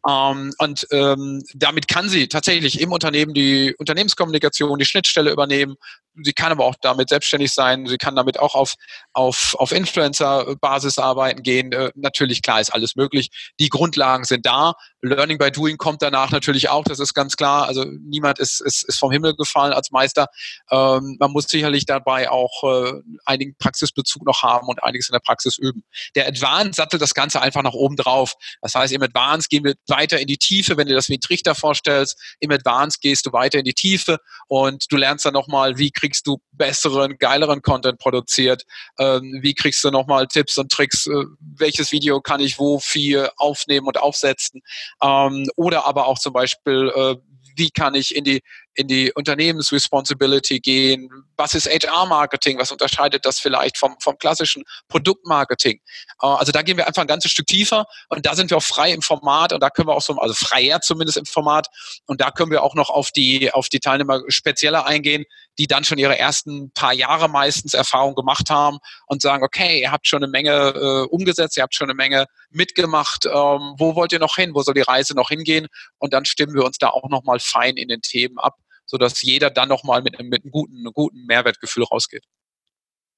[0.08, 5.76] Ähm, und ähm, damit kann sie tatsächlich im Unternehmen die Unternehmenskommunikation, die Schnittstelle übernehmen.
[6.22, 7.86] Sie kann aber auch damit selbstständig sein.
[7.86, 8.74] Sie kann damit auch auf,
[9.12, 11.72] auf, auf Influencer-Basis arbeiten gehen.
[11.72, 13.30] Äh, natürlich, klar, ist alles möglich.
[13.58, 14.74] Die Grundlagen sind da.
[15.02, 16.84] Learning by Doing kommt danach natürlich auch.
[16.84, 17.66] Das ist ganz klar.
[17.66, 20.26] Also niemand ist, ist, ist vom Himmel gefallen als Meister.
[20.70, 22.92] Ähm, man muss sicherlich dabei auch äh,
[23.24, 25.84] einigen Praxisbezug noch haben und einiges in der Praxis üben.
[26.14, 28.34] Der Advanced sattelt das Ganze einfach nach oben drauf.
[28.62, 31.20] Das heißt, im Advanced gehen wir weiter in die Tiefe, wenn du das wie ein
[31.20, 32.36] Trichter vorstellst.
[32.40, 36.05] Im Advanced gehst du weiter in die Tiefe und du lernst dann nochmal, wie kriegst
[36.12, 38.64] du besseren, geileren Content produziert,
[38.98, 43.28] ähm, wie kriegst du nochmal Tipps und Tricks, äh, welches Video kann ich wo viel
[43.36, 44.62] aufnehmen und aufsetzen
[45.02, 47.16] ähm, oder aber auch zum Beispiel, äh,
[47.56, 48.42] wie kann ich in die
[48.76, 51.08] in die Unternehmensresponsibility gehen.
[51.36, 52.58] Was ist HR-Marketing?
[52.58, 55.80] Was unterscheidet das vielleicht vom, vom klassischen Produktmarketing?
[56.22, 58.62] Äh, also da gehen wir einfach ein ganzes Stück tiefer und da sind wir auch
[58.62, 61.68] frei im Format und da können wir auch so, also freier zumindest im Format
[62.06, 65.24] und da können wir auch noch auf die, auf die Teilnehmer spezieller eingehen,
[65.58, 69.92] die dann schon ihre ersten paar Jahre meistens Erfahrung gemacht haben und sagen, okay, ihr
[69.92, 74.12] habt schon eine Menge äh, umgesetzt, ihr habt schon eine Menge mitgemacht, ähm, wo wollt
[74.12, 75.66] ihr noch hin, wo soll die Reise noch hingehen?
[75.98, 79.50] Und dann stimmen wir uns da auch nochmal fein in den Themen ab sodass jeder
[79.50, 82.24] dann nochmal mit, mit einem guten, guten Mehrwertgefühl rausgeht.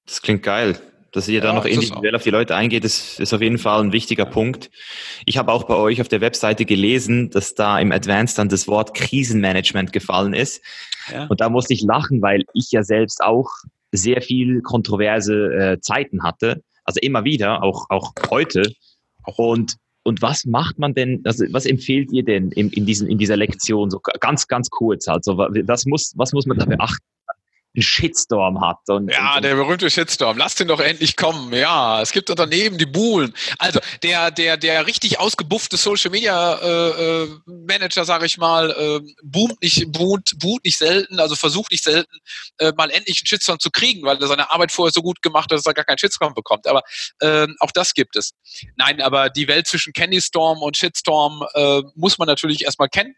[0.06, 0.80] Das klingt geil.
[1.12, 3.82] Dass ihr ja, da noch individuell auf die Leute eingeht, ist, ist auf jeden Fall
[3.82, 4.70] ein wichtiger Punkt.
[5.24, 8.68] Ich habe auch bei euch auf der Webseite gelesen, dass da im Advanced dann das
[8.68, 10.62] Wort Krisenmanagement gefallen ist.
[11.10, 11.26] Ja.
[11.26, 13.48] Und da musste ich lachen, weil ich ja selbst auch
[13.90, 16.62] sehr viel kontroverse äh, Zeiten hatte.
[16.84, 18.62] Also immer wieder, auch, auch heute.
[19.36, 23.18] Und und was macht man denn, also was empfehlt ihr denn in, in, diesen, in
[23.18, 27.04] dieser Lektion, so ganz, ganz kurz also, was muss, was muss man da beachten?
[27.74, 28.78] Einen Shitstorm hat.
[28.88, 30.38] Und, ja, und, der berühmte Shitstorm.
[30.38, 31.52] Lass den doch endlich kommen.
[31.52, 33.34] Ja, es gibt Unternehmen, die buhlen.
[33.58, 39.00] Also der, der, der richtig ausgebuffte Social Media äh, äh, Manager, sage ich mal, äh,
[39.22, 42.16] boomt nicht, boomt, boomt nicht selten, also versucht nicht selten,
[42.58, 45.44] äh, mal endlich einen Shitstorm zu kriegen, weil er seine Arbeit vorher so gut gemacht
[45.44, 46.66] hat, dass er gar keinen Shitstorm bekommt.
[46.66, 46.82] Aber
[47.20, 48.32] äh, auch das gibt es.
[48.76, 53.14] Nein, aber die Welt zwischen Candy Storm und Shitstorm äh, muss man natürlich erstmal kennen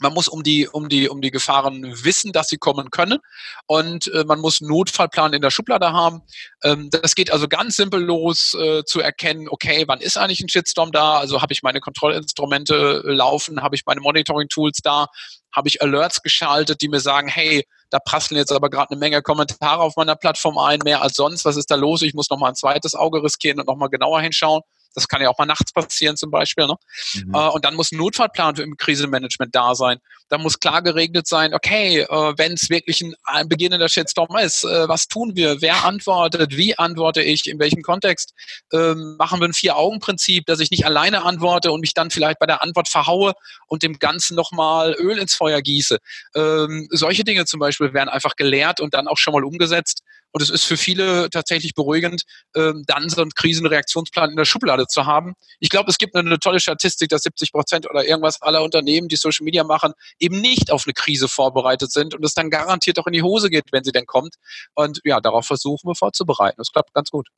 [0.00, 3.18] man muss um die, um die, um die Gefahren wissen, dass sie kommen können.
[3.66, 6.22] Und äh, man muss Notfallplan in der Schublade haben.
[6.62, 10.48] Ähm, das geht also ganz simpel los, äh, zu erkennen, okay, wann ist eigentlich ein
[10.48, 11.18] Shitstorm da?
[11.18, 15.06] Also habe ich meine Kontrollinstrumente laufen, habe ich meine Monitoring-Tools da,
[15.52, 19.22] habe ich Alerts geschaltet, die mir sagen, hey, da prasseln jetzt aber gerade eine Menge
[19.22, 21.44] Kommentare auf meiner Plattform ein, mehr als sonst.
[21.44, 22.02] Was ist da los?
[22.02, 24.62] Ich muss nochmal ein zweites Auge riskieren und nochmal genauer hinschauen.
[24.94, 26.66] Das kann ja auch mal nachts passieren zum Beispiel.
[26.66, 26.76] Ne?
[27.14, 27.34] Mhm.
[27.34, 29.98] Äh, und dann muss ein Notfallplan im Krisenmanagement da sein.
[30.28, 34.64] Da muss klar geregelt sein, okay, äh, wenn es wirklich ein, ein beginnender Shitstorm ist,
[34.64, 35.60] äh, was tun wir?
[35.60, 36.56] Wer antwortet?
[36.56, 37.46] Wie antworte ich?
[37.46, 38.32] In welchem Kontext?
[38.72, 42.46] Ähm, machen wir ein Vier-Augen-Prinzip, dass ich nicht alleine antworte und mich dann vielleicht bei
[42.46, 43.34] der Antwort verhaue
[43.66, 45.98] und dem Ganzen nochmal Öl ins Feuer gieße.
[46.34, 50.02] Ähm, solche Dinge zum Beispiel werden einfach gelehrt und dann auch schon mal umgesetzt.
[50.34, 52.24] Und es ist für viele tatsächlich beruhigend,
[52.56, 55.34] ähm, dann so einen Krisenreaktionsplan in der Schublade zu haben.
[55.60, 59.06] Ich glaube, es gibt eine, eine, tolle Statistik, dass 70 Prozent oder irgendwas aller Unternehmen,
[59.06, 62.98] die Social Media machen, eben nicht auf eine Krise vorbereitet sind und es dann garantiert
[62.98, 64.34] auch in die Hose geht, wenn sie denn kommt.
[64.74, 66.56] Und ja, darauf versuchen wir vorzubereiten.
[66.58, 67.28] Das klappt ganz gut.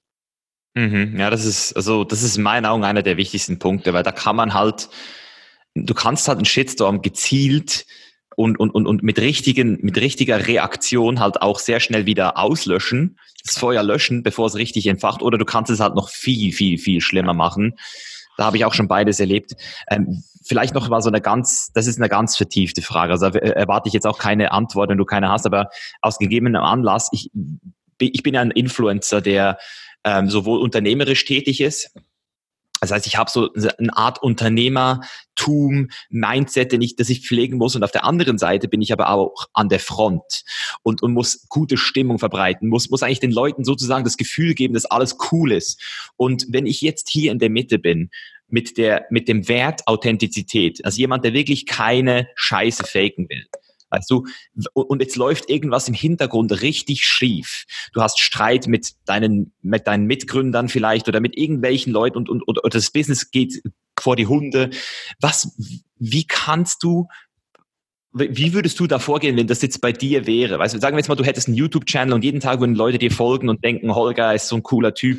[0.72, 4.04] Mhm, ja, das ist, also, das ist in meinen Augen einer der wichtigsten Punkte, weil
[4.04, 4.88] da kann man halt,
[5.74, 7.84] du kannst halt einen Shitstorm gezielt
[8.36, 13.18] und, und, und, und mit, richtigen, mit richtiger Reaktion halt auch sehr schnell wieder auslöschen,
[13.44, 15.22] das Feuer löschen, bevor es richtig entfacht.
[15.22, 17.74] Oder du kannst es halt noch viel, viel, viel schlimmer machen.
[18.36, 19.54] Da habe ich auch schon beides erlebt.
[19.90, 23.12] Ähm, vielleicht noch mal so eine ganz, das ist eine ganz vertiefte Frage.
[23.12, 25.70] Also erwarte ich jetzt auch keine Antwort, wenn du keine hast, aber
[26.02, 27.30] aus gegebenem Anlass, ich,
[27.98, 29.58] ich bin ja ein Influencer, der
[30.04, 31.90] ähm, sowohl unternehmerisch tätig ist,
[32.80, 37.74] das heißt, ich habe so eine Art Unternehmertum, Mindset, den ich, das ich pflegen muss.
[37.74, 40.44] Und auf der anderen Seite bin ich aber auch an der Front
[40.82, 44.74] und, und muss gute Stimmung verbreiten, muss, muss eigentlich den Leuten sozusagen das Gefühl geben,
[44.74, 45.82] dass alles cool ist.
[46.16, 48.10] Und wenn ich jetzt hier in der Mitte bin,
[48.48, 53.46] mit der, mit dem Wert Authentizität, also jemand, der wirklich keine Scheiße faken will,
[53.96, 54.24] Weißt du,
[54.74, 57.64] und jetzt läuft irgendwas im Hintergrund richtig schief.
[57.92, 62.42] Du hast Streit mit deinen, mit deinen Mitgründern vielleicht oder mit irgendwelchen Leuten und, und,
[62.42, 63.62] und, das Business geht
[63.98, 64.70] vor die Hunde.
[65.20, 65.56] Was,
[65.98, 67.08] wie kannst du
[68.18, 70.58] wie würdest du da vorgehen, wenn das jetzt bei dir wäre?
[70.58, 72.96] Weißt du, sagen wir jetzt mal, du hättest einen YouTube-Channel und jeden Tag würden Leute
[72.96, 75.18] dir folgen und denken, Holger ist so ein cooler Typ.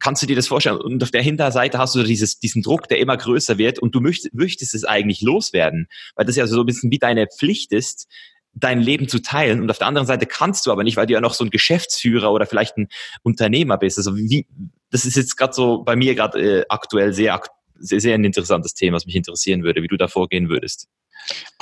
[0.00, 0.78] Kannst du dir das vorstellen?
[0.78, 4.00] Und auf der Hinterseite hast du dieses, diesen Druck, der immer größer wird und du
[4.00, 5.86] möchtest, möchtest es eigentlich loswerden,
[6.16, 8.08] weil das ja so ein bisschen wie deine Pflicht ist,
[8.54, 9.60] dein Leben zu teilen.
[9.60, 11.50] Und auf der anderen Seite kannst du aber nicht, weil du ja noch so ein
[11.50, 12.88] Geschäftsführer oder vielleicht ein
[13.22, 13.98] Unternehmer bist.
[13.98, 14.46] Also wie,
[14.90, 17.40] das ist jetzt gerade so bei mir gerade äh, aktuell sehr,
[17.76, 20.88] sehr, sehr ein interessantes Thema, was mich interessieren würde, wie du da vorgehen würdest.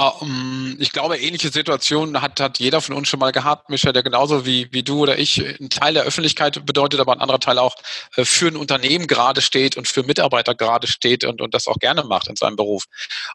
[0.00, 4.04] Uh, ich glaube, ähnliche Situationen hat, hat jeder von uns schon mal gehabt, Michael, der
[4.04, 7.58] genauso wie, wie du oder ich ein Teil der Öffentlichkeit bedeutet, aber ein anderer Teil
[7.58, 7.74] auch
[8.16, 11.78] äh, für ein Unternehmen gerade steht und für Mitarbeiter gerade steht und, und das auch
[11.78, 12.84] gerne macht in seinem Beruf.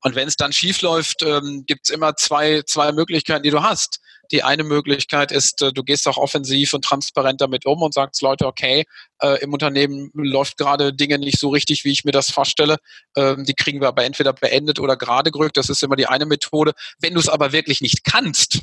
[0.01, 3.61] Und wenn es dann schief läuft, ähm, gibt es immer zwei, zwei Möglichkeiten, die du
[3.61, 3.99] hast.
[4.31, 8.21] Die eine Möglichkeit ist, äh, du gehst auch offensiv und transparent damit um und sagst
[8.21, 8.85] Leute, okay,
[9.21, 12.77] äh, im Unternehmen läuft gerade Dinge nicht so richtig, wie ich mir das vorstelle.
[13.15, 15.57] Ähm, die kriegen wir aber entweder beendet oder gerade gerückt.
[15.57, 16.73] Das ist immer die eine Methode.
[16.99, 18.61] Wenn du es aber wirklich nicht kannst,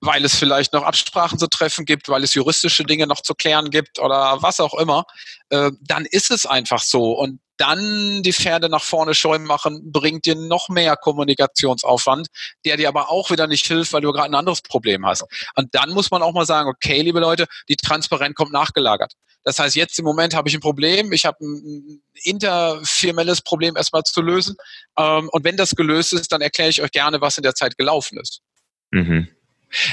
[0.00, 3.70] weil es vielleicht noch Absprachen zu treffen gibt, weil es juristische Dinge noch zu klären
[3.70, 5.04] gibt oder was auch immer,
[5.50, 7.12] äh, dann ist es einfach so.
[7.12, 12.28] Und dann die Pferde nach vorne schäumen machen, bringt dir noch mehr Kommunikationsaufwand,
[12.64, 15.24] der dir aber auch wieder nicht hilft, weil du gerade ein anderes Problem hast.
[15.54, 19.12] Und dann muss man auch mal sagen, okay, liebe Leute, die Transparenz kommt nachgelagert.
[19.44, 24.02] Das heißt, jetzt im Moment habe ich ein Problem, ich habe ein interfirmelles Problem erstmal
[24.02, 24.56] zu lösen.
[24.98, 27.78] Ähm, und wenn das gelöst ist, dann erkläre ich euch gerne, was in der Zeit
[27.78, 28.40] gelaufen ist.
[28.90, 29.28] Mhm.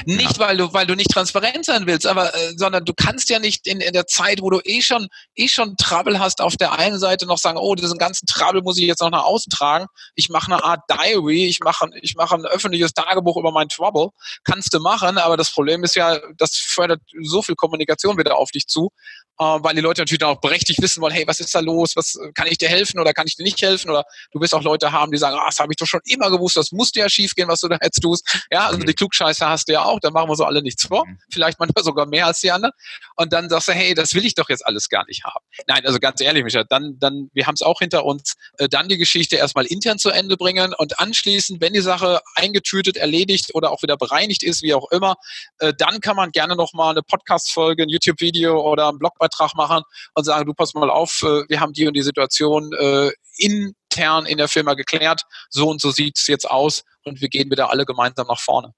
[0.05, 0.47] Nicht, ja.
[0.47, 3.67] weil du, weil du nicht transparent sein willst, aber, äh, sondern du kannst ja nicht
[3.67, 6.99] in, in der Zeit, wo du eh schon, eh schon Trouble hast, auf der einen
[6.99, 9.87] Seite noch sagen, oh, diesen ganzen Trouble muss ich jetzt noch nach außen tragen.
[10.15, 14.09] Ich mache eine Art Diary, ich mache, ich mache ein öffentliches Tagebuch über mein Trouble.
[14.43, 18.51] Kannst du machen, aber das Problem ist ja, das fördert so viel Kommunikation wieder auf
[18.51, 18.91] dich zu,
[19.37, 21.95] weil die Leute natürlich auch berechtigt wissen wollen, hey, was ist da los?
[21.95, 23.89] Was kann ich dir helfen oder kann ich dir nicht helfen?
[23.89, 26.29] Oder du wirst auch Leute haben, die sagen, ah, das habe ich doch schon immer
[26.29, 28.43] gewusst, das musste ja schief gehen, was du da jetzt tust.
[28.51, 28.85] Ja, also mhm.
[28.85, 31.05] die Klugscheiße hast du ja auch, da machen wir so alle nichts vor.
[31.05, 31.19] Mhm.
[31.31, 32.73] Vielleicht manchmal sogar mehr als die anderen.
[33.15, 35.43] Und dann sagst du, hey, das will ich doch jetzt alles gar nicht haben.
[35.67, 38.89] Nein, also ganz ehrlich, Micha, dann, dann, wir haben es auch hinter uns, äh, dann
[38.89, 43.71] die Geschichte erstmal intern zu Ende bringen und anschließend, wenn die Sache eingetütet, erledigt oder
[43.71, 45.15] auch wieder bereinigt ist, wie auch immer,
[45.59, 50.23] äh, dann kann man gerne nochmal eine Podcast-Folge, ein YouTube-Video oder einen Blogbeitrag machen und
[50.23, 54.37] sagen, du pass mal auf, äh, wir haben die und die Situation äh, intern in
[54.37, 57.85] der Firma geklärt, so und so sieht es jetzt aus und wir gehen wieder alle
[57.85, 58.73] gemeinsam nach vorne.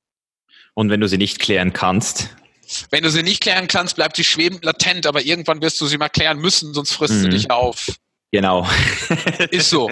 [0.73, 2.29] Und wenn du sie nicht klären kannst?
[2.91, 5.97] Wenn du sie nicht klären kannst, bleibt sie schwebend latent, aber irgendwann wirst du sie
[5.97, 7.21] mal klären müssen, sonst frisst mhm.
[7.21, 7.87] sie dich auf.
[8.31, 8.67] Genau.
[9.51, 9.89] Ist so.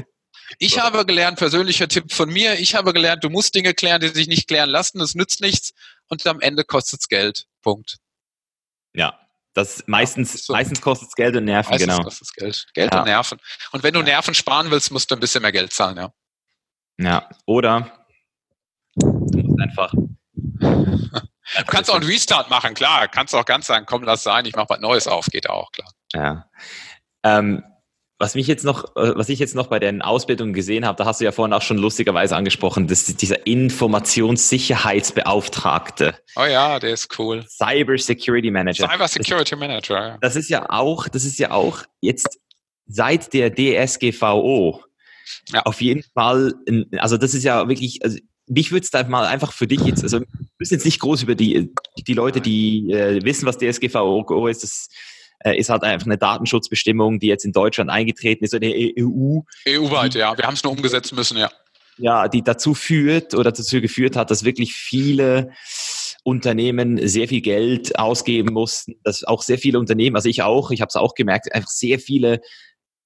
[0.60, 4.10] Ich habe gelernt, persönlicher Tipp von mir, ich habe gelernt, du musst Dinge klären, die
[4.10, 5.74] sich nicht klären lassen, das nützt nichts
[6.08, 7.46] und am Ende kostet es Geld.
[7.62, 7.98] Punkt.
[8.94, 9.25] Ja,
[9.56, 10.54] das meistens, ja, so.
[10.54, 12.04] meistens kostet es Geld und Nerven, meistens genau.
[12.04, 12.66] Kostet Geld.
[12.74, 13.00] Geld ja.
[13.00, 13.40] und Nerven.
[13.72, 14.04] Und wenn du.
[14.04, 16.12] Nerven sparen willst, musst du ein bisschen mehr Geld zahlen, ja.
[16.98, 18.06] Ja, oder
[18.96, 19.94] du musst einfach
[21.58, 23.08] Du kannst auch einen Restart machen, klar.
[23.08, 25.90] Kannst auch ganz sagen, komm, lass sein, ich mache was Neues auf, geht auch, klar.
[26.14, 26.50] Ja.
[27.24, 27.64] Ähm,
[28.18, 31.06] was mich jetzt noch, äh, was ich jetzt noch bei den Ausbildungen gesehen habe, da
[31.06, 36.16] hast du ja vorhin auch schon lustigerweise angesprochen, dass dieser Informationssicherheitsbeauftragte.
[36.36, 37.46] Oh ja, der ist cool.
[37.48, 38.90] Cyber Security Manager.
[38.90, 40.00] Cyber Security Manager.
[40.00, 40.18] Ja.
[40.22, 42.40] Das ist ja auch, das ist ja auch jetzt
[42.88, 44.84] seit der DSGVO
[45.52, 45.64] ja.
[45.64, 46.54] auf jeden Fall,
[46.98, 50.04] also das ist ja wirklich, also mich würde es da mal einfach für dich jetzt,
[50.04, 50.28] also wir
[50.60, 54.88] müssen jetzt nicht groß über die, die Leute, die äh, wissen, was DSGVO ist, das
[55.44, 59.42] ist halt einfach eine Datenschutzbestimmung, die jetzt in Deutschland eingetreten ist, oder EU.
[59.68, 60.38] EU-weit, ja.
[60.38, 61.52] Wir haben es nur umgesetzt müssen, ja.
[61.98, 65.52] Ja, die dazu führt oder dazu geführt hat, dass wirklich viele
[66.24, 70.82] Unternehmen sehr viel Geld ausgeben mussten, dass auch sehr viele Unternehmen, also ich auch, ich
[70.82, 72.42] habe es auch gemerkt, einfach sehr viele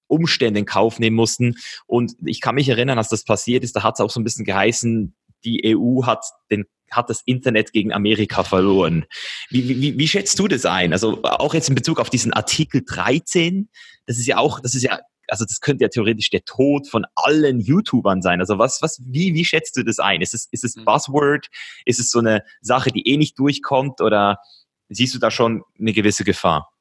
[0.08, 1.56] Umstände in Kauf nehmen mussten.
[1.86, 4.24] Und ich kann mich erinnern, als das passiert ist, da hat es auch so ein
[4.24, 9.06] bisschen geheißen, die EU hat den hat das Internet gegen Amerika verloren.
[9.50, 10.94] Wie, wie, wie schätzt du das ein?
[10.94, 13.70] Also auch jetzt in Bezug auf diesen Artikel 13,
[14.06, 17.06] das ist ja auch, das ist ja, also das könnte ja theoretisch der Tod von
[17.16, 18.40] allen YouTubern sein.
[18.40, 20.22] Also was, was, wie, wie schätzt du das ein?
[20.22, 20.86] Ist es, ist es mhm.
[20.86, 21.48] Buzzword?
[21.86, 24.40] Ist es so eine Sache, die eh nicht durchkommt oder
[24.90, 26.72] siehst du da schon eine gewisse Gefahr?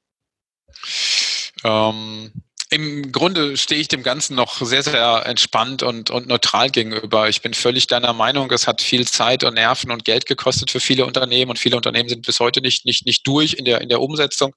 [1.65, 2.33] Ähm,
[2.71, 7.29] im Grunde stehe ich dem Ganzen noch sehr, sehr entspannt und, und neutral gegenüber.
[7.29, 10.81] Ich bin völlig deiner Meinung, es hat viel Zeit und Nerven und Geld gekostet für
[10.81, 13.89] viele Unternehmen und viele Unternehmen sind bis heute nicht, nicht, nicht durch in der, in
[13.89, 14.55] der Umsetzung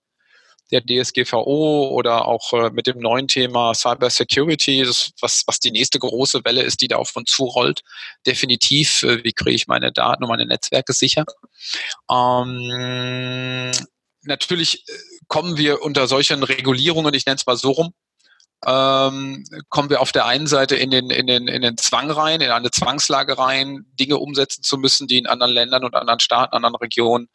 [0.72, 5.72] der DSGVO oder auch äh, mit dem neuen Thema Cyber Security, das, was, was die
[5.72, 7.82] nächste große Welle ist, die da auf uns zurollt.
[8.26, 11.26] Definitiv, äh, wie kriege ich meine Daten und meine Netzwerke sicher?
[12.09, 13.72] Ähm,
[14.24, 14.93] natürlich äh,
[15.28, 17.93] kommen wir unter solchen Regulierungen, ich nenne es mal so rum,
[18.66, 22.41] ähm, kommen wir auf der einen Seite in den, in, den, in den Zwang rein,
[22.41, 26.55] in eine Zwangslage rein, Dinge umsetzen zu müssen, die in anderen Ländern und anderen Staaten,
[26.55, 27.28] anderen Regionen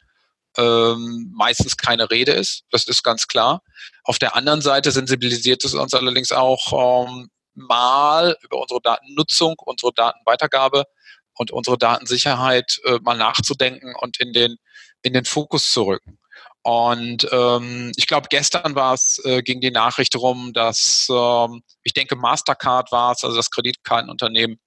[0.57, 2.63] ähm, meistens keine Rede ist.
[2.71, 3.61] Das ist ganz klar.
[4.03, 9.93] Auf der anderen Seite sensibilisiert es uns allerdings auch ähm, mal über unsere Datennutzung, unsere
[9.93, 10.85] Datenweitergabe
[11.33, 14.57] und unsere Datensicherheit äh, mal nachzudenken und in den,
[15.01, 16.19] in den Fokus zu rücken.
[16.67, 21.93] Und ähm, ich glaube, gestern war es, äh, ging die Nachricht rum, dass ähm, ich
[21.93, 24.59] denke, Mastercard war es, also das Kreditkartenunternehmen,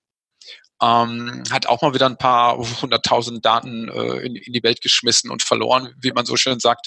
[0.81, 5.31] ähm, hat auch mal wieder ein paar hunderttausend Daten äh, in, in, die Welt geschmissen
[5.31, 6.87] und verloren, wie man so schön sagt.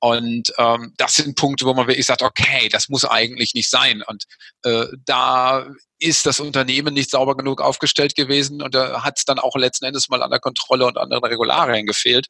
[0.00, 4.02] Und ähm, das sind Punkte, wo man wirklich sagt, okay, das muss eigentlich nicht sein.
[4.06, 4.24] Und
[4.62, 5.66] äh, da
[6.04, 9.86] ist das Unternehmen nicht sauber genug aufgestellt gewesen und da hat es dann auch letzten
[9.86, 12.26] Endes mal an der Kontrolle und an den Regularien gefehlt.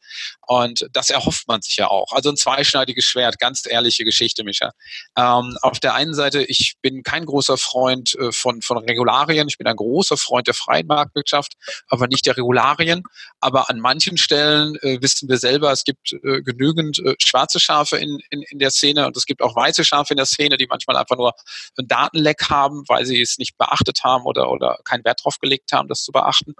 [0.46, 2.12] Und das erhofft man sich ja auch.
[2.12, 4.70] Also ein zweischneidiges Schwert, ganz ehrliche Geschichte, Micha.
[5.16, 9.58] Ähm, auf der einen Seite, ich bin kein großer Freund äh, von, von Regularien, ich
[9.58, 11.54] bin ein großer Freund der freien Marktwirtschaft,
[11.88, 13.02] aber nicht der Regularien.
[13.40, 17.96] Aber an manchen Stellen äh, wissen wir selber, es gibt äh, genügend äh, schwarze Schafe
[17.96, 20.68] in, in, in der Szene und es gibt auch weiße Schafe in der Szene, die
[20.68, 21.32] manchmal einfach nur
[21.76, 25.72] ein Datenleck haben, weil sie es nicht beachtet haben oder, oder keinen Wert drauf gelegt
[25.72, 26.54] haben, das zu beachten.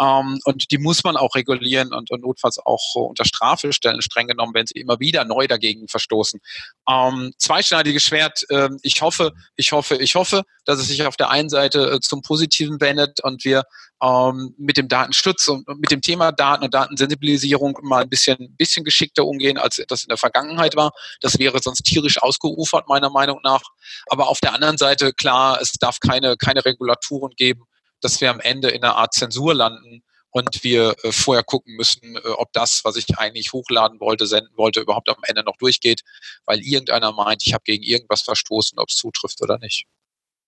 [0.00, 4.28] Ähm, und die muss man auch regulieren und, und notfalls auch unter Strafe stellen, streng
[4.28, 6.40] genommen, wenn sie immer wieder neu dagegen verstoßen.
[6.88, 8.44] Ähm, zweischneidiges Schwert.
[8.50, 12.00] Äh, ich hoffe, ich hoffe, ich hoffe, dass es sich auf der einen Seite äh,
[12.00, 13.64] zum Positiven wendet und wir
[14.02, 18.84] ähm, mit dem Datenschutz und mit dem Thema Daten und Datensensibilisierung mal ein bisschen, bisschen
[18.84, 20.92] geschickter umgehen, als das in der Vergangenheit war.
[21.20, 23.62] Das wäre sonst tierisch ausgeufert, meiner Meinung nach.
[24.08, 27.64] Aber auf der anderen Seite, klar, es darf keine, keine Regulaturen geben,
[28.00, 32.16] dass wir am Ende in einer Art Zensur landen und wir äh, vorher gucken müssen,
[32.16, 36.02] äh, ob das, was ich eigentlich hochladen wollte, senden wollte, überhaupt am Ende noch durchgeht,
[36.44, 39.86] weil irgendeiner meint, ich habe gegen irgendwas verstoßen, ob es zutrifft oder nicht.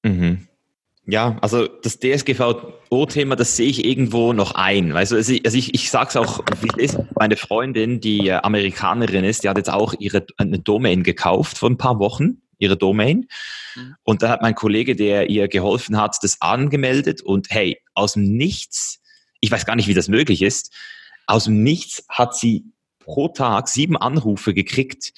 [0.02, 0.46] Mhm.
[1.10, 4.94] Ja, also das DSGVO-Thema, das sehe ich irgendwo noch ein.
[4.94, 9.24] Also, ich, also ich, ich sage es auch, wie es ist, meine Freundin, die Amerikanerin
[9.24, 13.28] ist, die hat jetzt auch ihre eine Domain gekauft vor ein paar Wochen, ihre Domain.
[13.74, 13.94] Mhm.
[14.02, 18.36] Und da hat mein Kollege, der ihr geholfen hat, das angemeldet und hey, aus dem
[18.36, 19.00] Nichts,
[19.40, 20.72] ich weiß gar nicht, wie das möglich ist,
[21.26, 22.64] aus dem Nichts hat sie
[23.08, 25.14] pro Tag sieben Anrufe gekriegt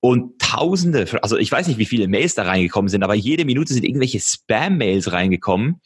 [0.00, 3.74] und Tausende, also ich weiß nicht, wie viele Mails da reingekommen sind, aber jede Minute
[3.74, 5.80] sind irgendwelche Spam-Mails reingekommen.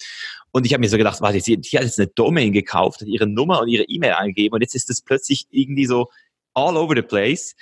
[0.50, 3.26] Und ich habe mir so gedacht, warte, die hat jetzt eine Domain gekauft, hat ihre
[3.26, 6.08] Nummer und ihre E-Mail eingegeben und jetzt ist das plötzlich irgendwie so
[6.54, 7.54] all over the place.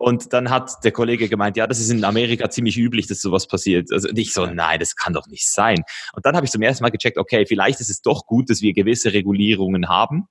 [0.00, 3.46] Und dann hat der Kollege gemeint, ja, das ist in Amerika ziemlich üblich, dass sowas
[3.46, 3.92] passiert.
[3.92, 5.84] Also ich so, nein, das kann doch nicht sein.
[6.14, 8.62] Und dann habe ich zum ersten Mal gecheckt, okay, vielleicht ist es doch gut, dass
[8.62, 10.26] wir gewisse Regulierungen haben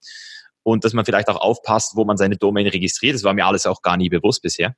[0.64, 3.14] und dass man vielleicht auch aufpasst, wo man seine Domain registriert.
[3.14, 4.74] Das war mir alles auch gar nie bewusst bisher.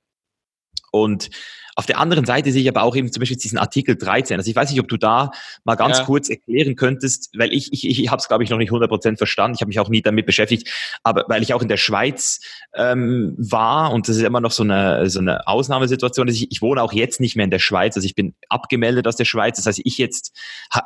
[0.92, 1.30] Und
[1.76, 4.38] auf der anderen Seite sehe ich aber auch eben zum Beispiel diesen Artikel 13.
[4.38, 5.32] Also ich weiß nicht, ob du da
[5.64, 6.04] mal ganz ja.
[6.04, 9.56] kurz erklären könntest, weil ich, ich, ich habe es, glaube ich, noch nicht 100% verstanden.
[9.56, 10.70] Ich habe mich auch nie damit beschäftigt,
[11.04, 12.42] aber weil ich auch in der Schweiz
[12.76, 16.28] ähm, war und das ist immer noch so eine, so eine Ausnahmesituation.
[16.28, 19.08] Also ich, ich wohne auch jetzt nicht mehr in der Schweiz, also ich bin abgemeldet
[19.08, 19.56] aus der Schweiz.
[19.56, 20.38] Das heißt, ich jetzt,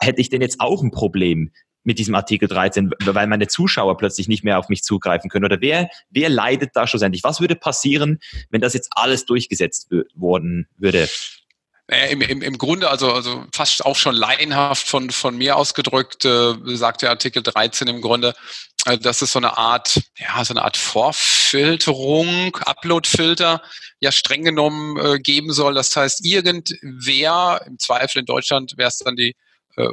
[0.02, 1.52] hätte ich denn jetzt auch ein Problem,
[1.86, 5.46] mit diesem Artikel 13, weil meine Zuschauer plötzlich nicht mehr auf mich zugreifen können?
[5.46, 7.24] Oder wer, wer leidet da schlussendlich?
[7.24, 8.20] Was würde passieren,
[8.50, 11.08] wenn das jetzt alles durchgesetzt worden würde?
[11.88, 16.26] Naja, im, im, Im Grunde, also, also fast auch schon laienhaft von, von mir ausgedrückt,
[16.26, 18.34] äh, sagt der Artikel 13 im Grunde,
[18.86, 23.62] äh, dass es so eine Art, ja, so eine Art Vorfilterung, Uploadfilter,
[24.00, 25.76] ja streng genommen äh, geben soll.
[25.76, 29.36] Das heißt, irgendwer, im Zweifel in Deutschland wäre es dann die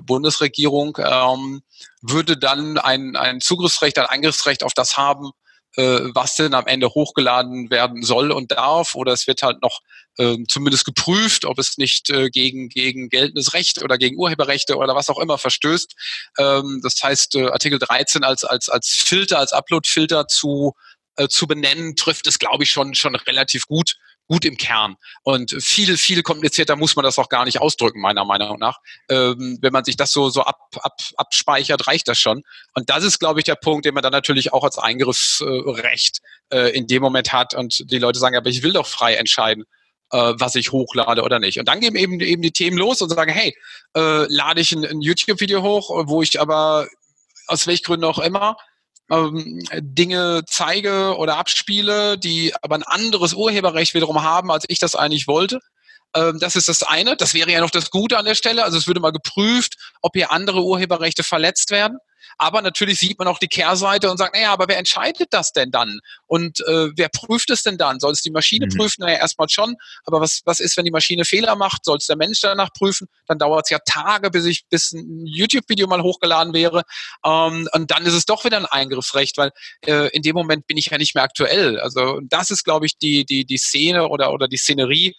[0.03, 1.63] Bundesregierung ähm,
[2.01, 5.31] würde dann ein, ein Zugriffsrecht, ein Eingriffsrecht auf das haben,
[5.77, 8.95] äh, was denn am Ende hochgeladen werden soll und darf.
[8.95, 9.81] Oder es wird halt noch
[10.19, 14.95] äh, zumindest geprüft, ob es nicht äh, gegen, gegen geltendes Recht oder gegen Urheberrechte oder
[14.95, 15.95] was auch immer verstößt.
[16.39, 20.75] Ähm, das heißt, äh, Artikel 13 als, als, als Filter, als Upload-Filter zu,
[21.17, 23.97] äh, zu benennen, trifft es, glaube ich, schon, schon relativ gut
[24.29, 24.97] gut im Kern.
[25.23, 28.79] Und viel, viel komplizierter muss man das auch gar nicht ausdrücken, meiner Meinung nach.
[29.09, 32.43] Ähm, wenn man sich das so, so ab, ab, abspeichert, reicht das schon.
[32.75, 36.21] Und das ist, glaube ich, der Punkt, den man dann natürlich auch als Eingriffsrecht
[36.51, 37.55] äh, in dem Moment hat.
[37.55, 39.65] Und die Leute sagen, aber ich will doch frei entscheiden
[40.13, 41.59] äh, was ich hochlade oder nicht.
[41.59, 43.57] Und dann gehen eben, eben die Themen los und sagen, hey,
[43.97, 46.87] äh, lade ich ein, ein YouTube-Video hoch, wo ich aber
[47.47, 48.57] aus welchen Gründen auch immer
[49.13, 54.97] ähm, Dinge zeige oder abspiele, die aber ein anderes Urheberrecht wiederum haben, als ich das
[54.97, 55.61] eigentlich wollte.
[56.15, 57.17] Ähm, das ist das eine.
[57.17, 58.65] Das wäre ja noch das Gute an der Stelle.
[58.65, 61.99] Also es würde mal geprüft, ob hier andere Urheberrechte verletzt werden.
[62.39, 65.71] Aber natürlich sieht man auch die Kehrseite und sagt, naja, aber wer entscheidet das denn
[65.71, 66.01] dann?
[66.27, 68.01] Und äh, wer prüft es denn dann?
[68.01, 68.77] Soll es die Maschine mhm.
[68.77, 69.03] prüfen?
[69.03, 69.77] Naja, erstmal schon.
[70.05, 71.85] Aber was, was ist, wenn die Maschine Fehler macht?
[71.85, 73.09] Soll es der Mensch danach prüfen?
[73.27, 76.83] Dann dauert es ja Tage, bis ich bis ein YouTube-Video mal hochgeladen wäre.
[77.25, 79.51] Ähm, und dann ist es doch wieder ein Eingriffsrecht, weil
[79.87, 81.79] äh, in dem Moment bin ich ja nicht mehr aktuell.
[81.81, 85.15] Also das ist, glaube ich, die, die, die Szene oder, oder die Szenerie,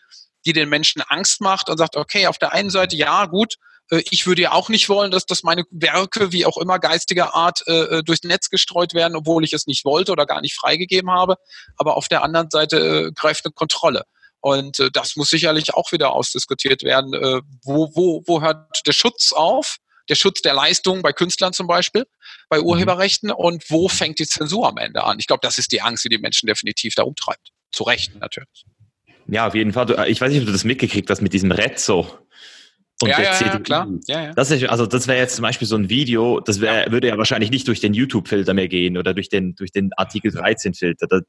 [0.45, 3.55] die den Menschen Angst macht und sagt, okay, auf der einen Seite, ja, gut,
[3.89, 7.63] ich würde ja auch nicht wollen, dass, dass meine Werke, wie auch immer geistiger Art,
[7.67, 11.11] äh, äh, durchs Netz gestreut werden, obwohl ich es nicht wollte oder gar nicht freigegeben
[11.11, 11.35] habe.
[11.77, 14.03] Aber auf der anderen Seite äh, greift eine Kontrolle.
[14.39, 17.13] Und äh, das muss sicherlich auch wieder ausdiskutiert werden.
[17.13, 19.77] Äh, wo, wo, wo hört der Schutz auf?
[20.09, 22.05] Der Schutz der Leistung bei Künstlern zum Beispiel,
[22.49, 22.65] bei mhm.
[22.65, 25.17] Urheberrechten und wo fängt die Zensur am Ende an?
[25.17, 27.51] Ich glaube, das ist die Angst, die die Menschen definitiv da umtreibt.
[27.71, 28.65] Zu Recht natürlich.
[29.27, 30.09] Ja, auf jeden Fall.
[30.09, 32.19] Ich weiß nicht, ob du das mitgekriegt hast mit diesem Rezzo.
[33.03, 33.87] Und ja, ja, ja, klar.
[34.07, 34.33] Ja, ja.
[34.33, 37.17] Das ist, also das wäre jetzt zum Beispiel so ein Video, das wär, würde ja
[37.17, 41.21] wahrscheinlich nicht durch den YouTube-Filter mehr gehen oder durch den, durch den Artikel 13-Filter.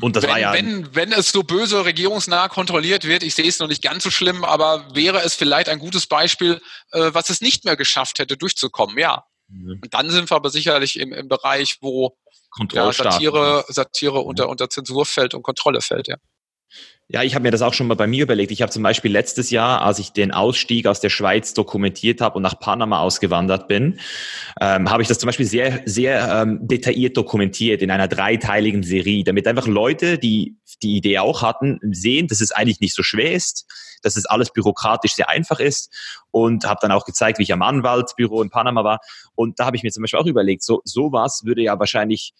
[0.00, 0.52] Und das wenn, war ja.
[0.54, 4.10] Wenn, wenn es so böse regierungsnah kontrolliert wird, ich sehe es noch nicht ganz so
[4.10, 6.60] schlimm, aber wäre es vielleicht ein gutes Beispiel,
[6.92, 9.24] äh, was es nicht mehr geschafft hätte, durchzukommen, ja.
[9.48, 9.80] Mhm.
[9.82, 12.16] Und dann sind wir aber sicherlich im, im Bereich, wo
[12.72, 16.16] ja, Satire, Satire unter, unter Zensur fällt und Kontrolle fällt, ja.
[17.12, 18.52] Ja, ich habe mir das auch schon mal bei mir überlegt.
[18.52, 22.36] Ich habe zum Beispiel letztes Jahr, als ich den Ausstieg aus der Schweiz dokumentiert habe
[22.36, 23.98] und nach Panama ausgewandert bin,
[24.60, 29.24] ähm, habe ich das zum Beispiel sehr, sehr ähm, detailliert dokumentiert in einer dreiteiligen Serie,
[29.24, 33.32] damit einfach Leute, die die Idee auch hatten, sehen, dass es eigentlich nicht so schwer
[33.32, 33.66] ist,
[34.02, 35.92] dass es alles bürokratisch sehr einfach ist
[36.30, 39.00] und habe dann auch gezeigt, wie ich am Anwaltsbüro in Panama war.
[39.34, 42.34] Und da habe ich mir zum Beispiel auch überlegt, so sowas würde ja wahrscheinlich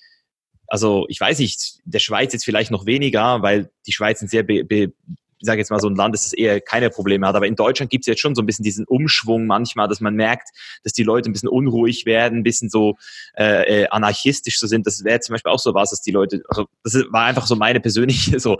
[0.70, 4.44] also ich weiß nicht, der Schweiz jetzt vielleicht noch weniger, weil die Schweiz ein sehr,
[4.44, 4.92] be, be,
[5.40, 7.34] ich sage jetzt mal so ein Land, das eher keine Probleme hat.
[7.34, 10.14] Aber in Deutschland gibt es jetzt schon so ein bisschen diesen Umschwung manchmal, dass man
[10.14, 10.48] merkt,
[10.84, 12.96] dass die Leute ein bisschen unruhig werden, ein bisschen so
[13.36, 14.86] äh, äh anarchistisch so sind.
[14.86, 17.56] Das wäre zum Beispiel auch so was, dass die Leute, also das war einfach so
[17.56, 18.58] meine persönliche so,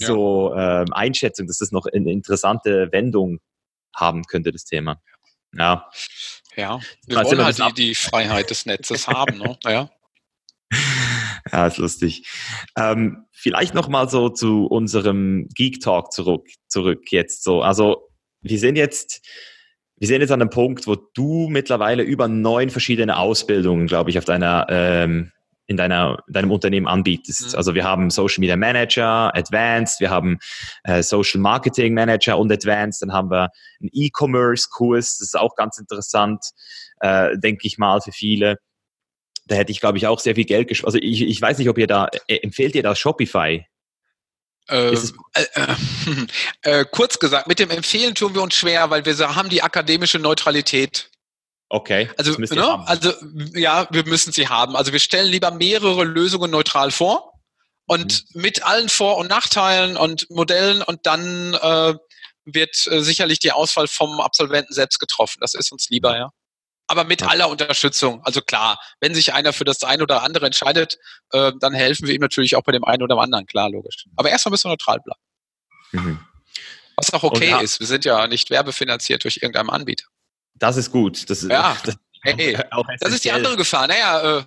[0.00, 0.06] ja.
[0.06, 3.38] so ähm, Einschätzung, dass das noch eine interessante Wendung
[3.94, 5.00] haben könnte, das Thema.
[5.52, 5.88] Ja.
[6.56, 9.58] Ja, wir wollen halt die, die Freiheit des Netzes haben, ne?
[9.64, 9.90] Ja.
[11.52, 12.26] Ja, ist lustig.
[12.76, 17.60] Ähm, vielleicht noch mal so zu unserem Geek Talk zurück, zurück jetzt so.
[17.60, 18.08] Also
[18.40, 19.20] wir sind jetzt,
[19.96, 24.16] wir sind jetzt an einem Punkt, wo du mittlerweile über neun verschiedene Ausbildungen, glaube ich,
[24.16, 25.32] auf deiner ähm,
[25.66, 27.52] in deiner, deinem Unternehmen anbietest.
[27.52, 27.56] Mhm.
[27.56, 30.38] Also wir haben Social Media Manager, Advanced, wir haben
[30.84, 33.48] äh, Social Marketing Manager und Advanced, dann haben wir
[33.80, 36.44] einen E-Commerce Kurs, das ist auch ganz interessant,
[37.00, 38.58] äh, denke ich mal für viele
[39.46, 40.94] da hätte ich, glaube ich, auch sehr viel Geld gespart.
[40.94, 43.66] Also ich, ich weiß nicht, ob ihr da, äh, empfehlt ihr da Shopify?
[44.68, 44.96] Äh, äh,
[46.62, 50.18] äh, kurz gesagt, mit dem Empfehlen tun wir uns schwer, weil wir haben die akademische
[50.18, 51.10] Neutralität.
[51.68, 52.10] Okay.
[52.16, 52.86] Also, ne?
[52.86, 53.12] also
[53.54, 54.76] ja, wir müssen sie haben.
[54.76, 57.32] Also wir stellen lieber mehrere Lösungen neutral vor
[57.86, 58.40] und mhm.
[58.40, 61.94] mit allen Vor- und Nachteilen und Modellen und dann äh,
[62.46, 65.38] wird äh, sicherlich die Auswahl vom Absolventen selbst getroffen.
[65.40, 66.30] Das ist uns lieber, ja
[66.86, 68.22] aber mit aller Unterstützung.
[68.24, 70.98] Also klar, wenn sich einer für das eine oder andere entscheidet,
[71.32, 74.04] äh, dann helfen wir ihm natürlich auch bei dem einen oder anderen, klar, logisch.
[74.16, 75.20] Aber erstmal müssen wir neutral bleiben.
[75.92, 76.20] Mhm.
[76.96, 77.80] Was auch okay Und, ist.
[77.80, 80.06] Wir sind ja nicht werbefinanziert durch irgendeinen Anbieter.
[80.54, 81.28] Das ist gut.
[81.28, 82.58] Das ist, ja, das, hey,
[83.00, 83.86] das ist die andere Gefahr.
[83.86, 84.44] Naja, äh,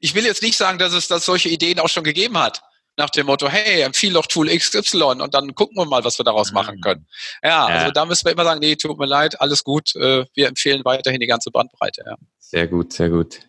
[0.00, 2.62] ich will jetzt nicht sagen, dass es dass solche Ideen auch schon gegeben hat
[2.96, 6.24] nach dem Motto, hey, empfiehl doch Tool XY und dann gucken wir mal, was wir
[6.24, 7.06] daraus machen können.
[7.42, 7.66] Ja, ja.
[7.66, 10.84] also da müssen wir immer sagen, nee, tut mir leid, alles gut, äh, wir empfehlen
[10.84, 12.02] weiterhin die ganze Bandbreite.
[12.06, 12.16] Ja.
[12.38, 13.40] Sehr gut, sehr gut.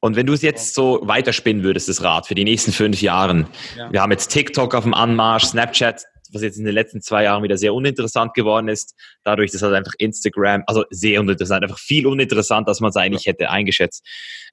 [0.00, 3.46] Und wenn du es jetzt so weiterspinnen würdest, das Rad für die nächsten fünf Jahren,
[3.76, 3.90] ja.
[3.90, 6.04] wir haben jetzt TikTok auf dem Anmarsch, Snapchat,
[6.34, 9.74] was jetzt in den letzten zwei Jahren wieder sehr uninteressant geworden ist, dadurch, dass halt
[9.74, 14.04] einfach Instagram, also sehr uninteressant, einfach viel uninteressant, als man es eigentlich hätte eingeschätzt.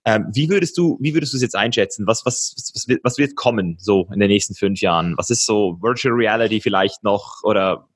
[0.05, 2.07] Ähm, wie würdest du, wie würdest du es jetzt einschätzen?
[2.07, 5.15] Was, was, was, wird, was wird kommen so in den nächsten fünf Jahren?
[5.17, 7.87] Was ist so Virtual Reality vielleicht noch oder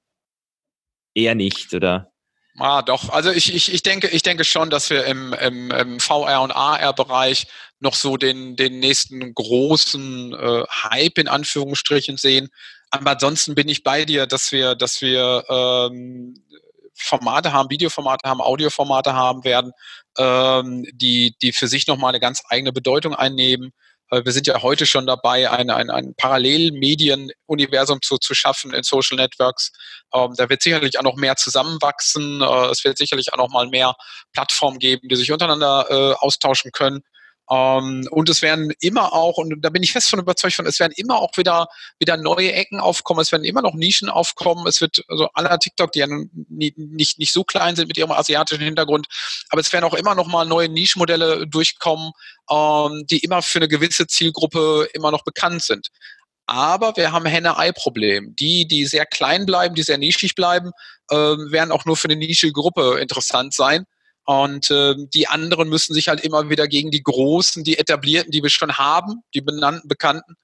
[1.14, 2.12] eher nicht oder?
[2.58, 3.10] Ah, doch.
[3.10, 6.52] Also ich, ich, ich denke, ich denke schon, dass wir im, im, im VR und
[6.52, 7.48] AR-Bereich
[7.80, 12.50] noch so den, den nächsten großen äh, Hype in Anführungsstrichen sehen.
[12.92, 16.36] Aber ansonsten bin ich bei dir, dass wir, dass wir ähm,
[16.94, 19.74] Formate haben, Videoformate haben, Audioformate haben werden,
[20.18, 23.72] ähm, die, die für sich nochmal eine ganz eigene Bedeutung einnehmen.
[24.12, 28.84] Äh, wir sind ja heute schon dabei, ein, ein, ein Parallelmedienuniversum zu, zu schaffen in
[28.84, 29.72] Social Networks.
[30.14, 32.42] Ähm, da wird sicherlich auch noch mehr zusammenwachsen.
[32.42, 33.96] Äh, es wird sicherlich auch noch mal mehr
[34.34, 37.02] Plattformen geben, die sich untereinander äh, austauschen können.
[37.50, 40.80] Ähm, und es werden immer auch, und da bin ich fest von überzeugt von, es
[40.80, 41.68] werden immer auch wieder,
[42.00, 45.92] wieder neue Ecken aufkommen, es werden immer noch Nischen aufkommen, es wird, also aller TikTok,
[45.92, 46.08] die ja
[46.50, 49.08] nicht, nicht, nicht so klein sind mit ihrem asiatischen Hintergrund,
[49.50, 52.12] aber es werden auch immer noch mal neue Nischenmodelle durchkommen,
[52.50, 55.90] ähm, die immer für eine gewisse Zielgruppe immer noch bekannt sind.
[56.48, 58.36] Aber wir haben Henne-Ei-Problem.
[58.36, 60.72] Die, die sehr klein bleiben, die sehr nischig bleiben,
[61.10, 63.86] äh, werden auch nur für eine nischige Gruppe interessant sein.
[64.26, 68.42] Und äh, die anderen müssen sich halt immer wieder gegen die großen, die etablierten, die
[68.42, 70.36] wir schon haben, die benannten, bekannten,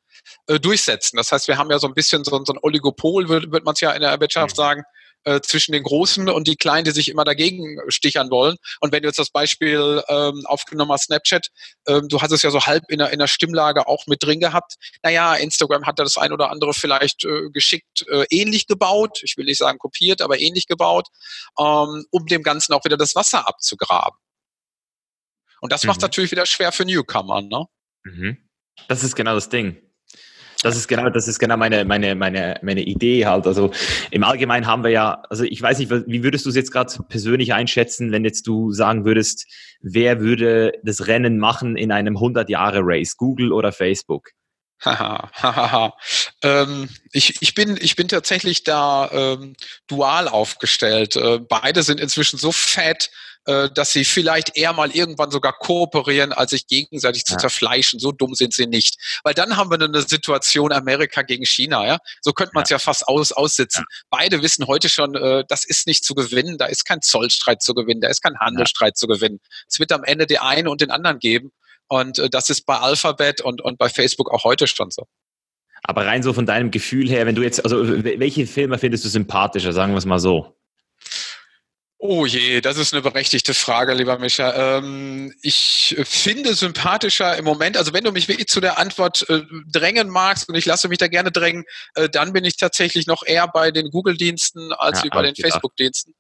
[0.48, 1.18] äh, durchsetzen.
[1.18, 3.74] Das heißt, wir haben ja so ein bisschen so, so ein Oligopol, wird, wird man
[3.74, 4.62] es ja in der Wirtschaft mhm.
[4.62, 4.84] sagen,
[5.24, 8.58] äh, zwischen den Großen und die Kleinen, die sich immer dagegen stichern wollen.
[8.80, 11.48] Und wenn du jetzt das Beispiel ähm, aufgenommen hast, Snapchat,
[11.88, 14.40] ähm, du hast es ja so halb in der, in der Stimmlage auch mit drin
[14.40, 14.76] gehabt.
[15.04, 19.20] Naja, Instagram hat da das ein oder andere vielleicht äh, geschickt äh, ähnlich gebaut.
[19.24, 21.08] Ich will nicht sagen kopiert, aber ähnlich gebaut,
[21.60, 24.18] ähm, um dem Ganzen auch wieder das Wasser abzugraben.
[25.62, 25.90] Und das mhm.
[25.90, 27.66] macht natürlich wieder schwer für Newcomer, ne?
[28.04, 28.38] Mhm.
[28.88, 29.80] Das ist genau das Ding.
[30.64, 33.48] Das ist genau, das ist genau meine, meine, meine, meine Idee halt.
[33.48, 33.72] Also
[34.12, 36.94] im Allgemeinen haben wir ja, also ich weiß nicht, wie würdest du es jetzt gerade
[37.10, 39.48] persönlich einschätzen, wenn jetzt du sagen würdest,
[39.82, 44.30] wer würde das Rennen machen in einem 100-Jahre-Race, Google oder Facebook?
[46.44, 49.56] ähm, ich, ich, bin, ich bin tatsächlich da ähm,
[49.88, 51.16] dual aufgestellt.
[51.16, 53.12] Äh, beide sind inzwischen so fett,
[53.46, 58.00] äh, dass sie vielleicht eher mal irgendwann sogar kooperieren, als sich gegenseitig zu zerfleischen.
[58.00, 58.98] So dumm sind sie nicht.
[59.24, 61.86] Weil dann haben wir eine Situation Amerika gegen China.
[61.86, 61.98] Ja?
[62.22, 62.76] So könnte man es ja.
[62.76, 62.80] ja.
[62.80, 63.86] fast aus, aussitzen.
[63.90, 63.98] Ja.
[64.12, 67.74] Beide wissen heute schon, äh, das ist nicht zu gewinnen, da ist kein Zollstreit zu
[67.74, 69.40] gewinnen, da ist kein Handelsstreit zu gewinnen.
[69.68, 71.52] Es wird am Ende den einen und den anderen geben.
[71.88, 75.08] Und äh, das ist bei Alphabet und, und bei Facebook auch heute schon so.
[75.84, 79.10] Aber rein so von deinem Gefühl her, wenn du jetzt, also welche Filme findest du
[79.10, 80.56] sympathischer, sagen wir es mal so?
[82.04, 84.78] Oh je, das ist eine berechtigte Frage, lieber Micha.
[84.78, 89.44] Ähm, ich finde sympathischer im Moment, also wenn du mich wirklich zu der Antwort äh,
[89.72, 93.22] drängen magst und ich lasse mich da gerne drängen, äh, dann bin ich tatsächlich noch
[93.24, 96.16] eher bei den Google-Diensten als ja, bei den Facebook-Diensten.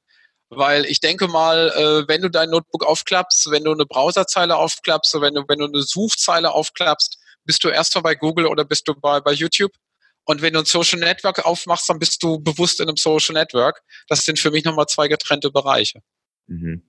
[0.50, 5.20] Weil ich denke mal, äh, wenn du dein Notebook aufklappst, wenn du eine Browserzeile aufklappst,
[5.20, 8.88] wenn du, wenn du eine Suchzeile aufklappst, bist du erst mal bei Google oder bist
[8.88, 9.72] du bei, bei YouTube?
[10.26, 13.82] Und wenn du ein Social Network aufmachst, dann bist du bewusst in einem Social Network.
[14.08, 16.02] Das sind für mich nochmal zwei getrennte Bereiche.
[16.48, 16.84] Mhm.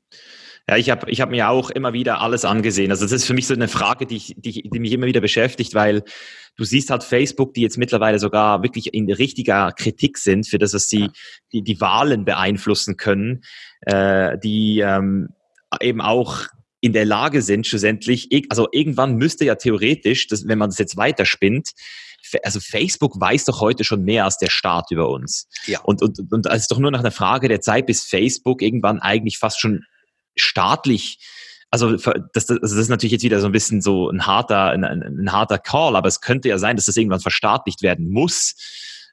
[0.68, 2.92] Ja, ich habe ich hab mir auch immer wieder alles angesehen.
[2.92, 5.20] Also das ist für mich so eine Frage, die, ich, die, die mich immer wieder
[5.20, 6.04] beschäftigt, weil
[6.56, 10.72] du siehst halt Facebook, die jetzt mittlerweile sogar wirklich in richtiger Kritik sind für das,
[10.72, 11.10] was sie
[11.52, 13.42] die, die Wahlen beeinflussen können,
[13.80, 15.30] äh, die ähm,
[15.80, 16.46] eben auch
[16.80, 20.96] in der Lage sind, schlussendlich, also irgendwann müsste ja theoretisch, dass, wenn man das jetzt
[20.96, 21.70] weiterspinnt,
[22.42, 25.48] also Facebook weiß doch heute schon mehr als der Staat über uns.
[25.66, 25.80] Ja.
[25.80, 29.00] Und, und, und es ist doch nur nach einer Frage der Zeit, bis Facebook irgendwann
[29.00, 29.84] eigentlich fast schon
[30.36, 31.18] staatlich
[31.72, 32.04] also das,
[32.34, 35.02] das, also das ist natürlich jetzt wieder so ein bisschen so ein harter, ein, ein,
[35.02, 38.54] ein harter Call, aber es könnte ja sein, dass das irgendwann verstaatlicht werden muss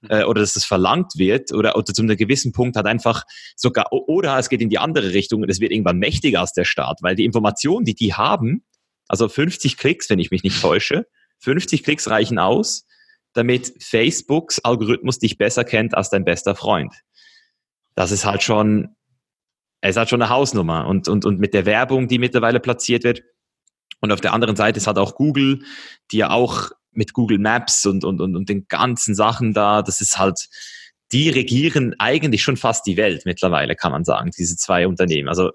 [0.01, 0.09] mhm.
[0.09, 3.23] äh, oder dass das verlangt wird oder, oder zu einem gewissen Punkt hat einfach
[3.55, 6.65] sogar, oder es geht in die andere Richtung und es wird irgendwann mächtiger als der
[6.65, 8.65] Staat, weil die Informationen, die die haben,
[9.07, 11.05] also 50 Klicks, wenn ich mich nicht täusche,
[11.39, 12.85] 50 Klicks reichen aus,
[13.33, 16.93] damit Facebooks Algorithmus dich besser kennt als dein bester Freund.
[17.95, 18.95] Das ist halt schon,
[19.81, 20.87] es halt schon eine Hausnummer.
[20.87, 23.23] Und, und, und mit der Werbung, die mittlerweile platziert wird.
[24.01, 25.63] Und auf der anderen Seite ist halt auch Google,
[26.11, 30.01] die ja auch mit Google Maps und, und, und, und den ganzen Sachen da, das
[30.01, 30.47] ist halt,
[31.11, 35.29] die regieren eigentlich schon fast die Welt mittlerweile, kann man sagen, diese zwei Unternehmen.
[35.29, 35.51] Also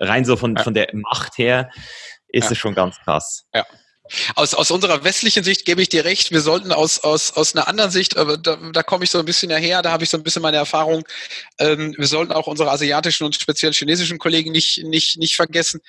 [0.00, 1.70] rein so von, von der Macht her
[2.28, 2.52] ist ja.
[2.52, 3.46] es schon ganz krass.
[3.54, 3.66] Ja.
[4.34, 7.68] Aus, aus unserer westlichen Sicht gebe ich dir recht, wir sollten aus, aus, aus einer
[7.68, 10.16] anderen Sicht, aber da, da komme ich so ein bisschen daher, da habe ich so
[10.16, 11.04] ein bisschen meine Erfahrung,
[11.58, 15.80] ähm, wir sollten auch unsere asiatischen und speziell chinesischen Kollegen nicht, nicht, nicht vergessen,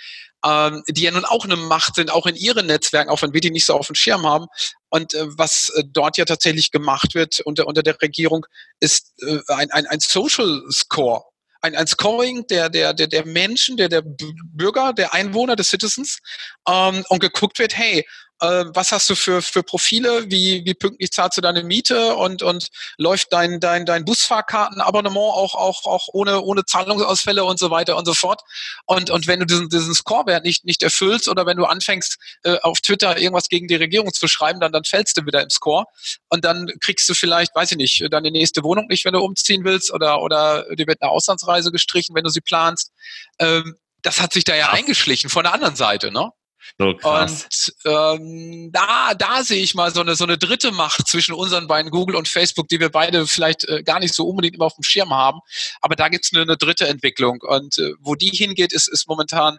[0.45, 3.41] ähm, die ja nun auch eine Macht sind, auch in ihren Netzwerken, auch wenn wir
[3.41, 4.47] die nicht so auf dem Schirm haben.
[4.89, 8.45] Und äh, was äh, dort ja tatsächlich gemacht wird unter, unter der Regierung,
[8.80, 11.24] ist äh, ein, ein, ein Social Score
[11.62, 16.20] ein, ein Scoring der, der, der, der Menschen, der, der Bürger, der Einwohner, des Citizens
[16.68, 18.05] ähm, und geguckt wird, hey,
[18.42, 22.42] äh, was hast du für, für Profile, wie, wie pünktlich zahlst du deine Miete und,
[22.42, 27.98] und läuft dein, dein, dein Busfahrkartenabonnement auch, auch, auch ohne, ohne Zahlungsausfälle und so weiter
[27.98, 28.42] und so fort.
[28.86, 32.58] Und, und wenn du diesen, diesen Scorewert nicht, nicht erfüllst oder wenn du anfängst, äh,
[32.62, 35.86] auf Twitter irgendwas gegen die Regierung zu schreiben, dann, dann fällst du wieder im Score
[36.30, 39.64] und dann kriegst du vielleicht, weiß ich nicht, deine nächste Wohnung nicht, wenn du umziehen
[39.64, 42.92] willst oder, oder dir wird eine Auslandsreise gestrichen, wenn du sie planst.
[43.40, 46.32] Ähm, das hat sich da ja eingeschlichen von der anderen Seite, ne?
[46.78, 47.74] So krass.
[47.84, 51.67] Und ähm, da, da sehe ich mal so eine, so eine dritte Macht zwischen unseren
[51.67, 54.76] beiden Google und Facebook, die wir beide vielleicht äh, gar nicht so unbedingt immer auf
[54.76, 55.39] dem Schirm haben.
[55.82, 57.39] Aber da gibt es eine, eine, dritte Entwicklung.
[57.41, 59.57] Und äh, wo die hingeht, ist, ist momentan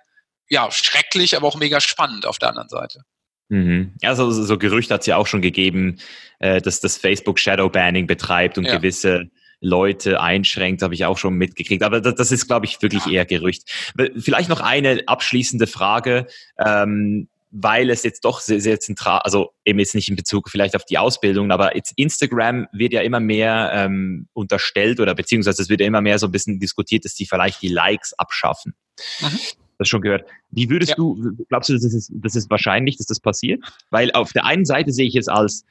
[0.49, 3.03] ja schrecklich, aber auch mega spannend auf der anderen Seite.
[3.49, 3.95] Mhm.
[4.03, 5.99] Also so Gerüchte hat es ja auch schon gegeben,
[6.39, 8.77] äh, dass das Facebook Shadowbanning betreibt und ja.
[8.77, 9.31] gewisse
[9.61, 11.83] Leute einschränkt, habe ich auch schon mitgekriegt.
[11.83, 13.71] Aber das, das ist, glaube ich, wirklich eher Gerücht.
[14.17, 16.27] Vielleicht noch eine abschließende Frage.
[16.59, 20.77] Ähm, weil es jetzt doch sehr, sehr zentral, also eben jetzt nicht in Bezug vielleicht
[20.77, 25.69] auf die Ausbildung, aber jetzt Instagram wird ja immer mehr ähm, unterstellt oder beziehungsweise es
[25.69, 28.75] wird ja immer mehr so ein bisschen diskutiert, dass sie vielleicht die Likes abschaffen.
[29.21, 29.39] Mhm
[29.81, 30.29] das schon gehört.
[30.51, 30.97] Wie würdest ja.
[30.97, 33.65] du, glaubst du, das ist, das ist wahrscheinlich, dass das passiert?
[33.89, 35.65] Weil auf der einen Seite sehe ich es als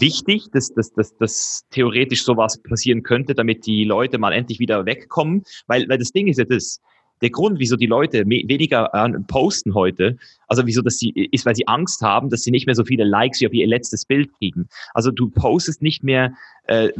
[0.00, 4.86] wichtig, dass, dass, dass, dass theoretisch sowas passieren könnte, damit die Leute mal endlich wieder
[4.86, 5.42] wegkommen.
[5.66, 6.80] Weil, weil das Ding ist ja das,
[7.22, 8.90] der Grund, wieso die Leute weniger
[9.26, 10.18] posten heute,
[10.48, 13.04] also wieso das sie, ist, weil sie Angst haben, dass sie nicht mehr so viele
[13.04, 14.68] Likes wie auf ihr letztes Bild kriegen.
[14.92, 16.34] Also du postest nicht mehr
[16.64, 16.90] äh,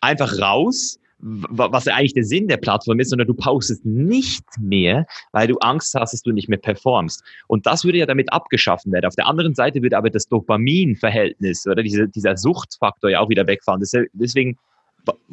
[0.00, 5.06] einfach raus, was ja eigentlich der Sinn der Plattform ist, sondern du postest nicht mehr,
[5.32, 7.22] weil du Angst hast, dass du nicht mehr performst.
[7.46, 9.06] Und das würde ja damit abgeschaffen werden.
[9.06, 13.46] Auf der anderen Seite würde aber das Dopaminverhältnis oder diese, dieser Suchtfaktor ja auch wieder
[13.46, 13.82] wegfallen.
[14.12, 14.58] Deswegen,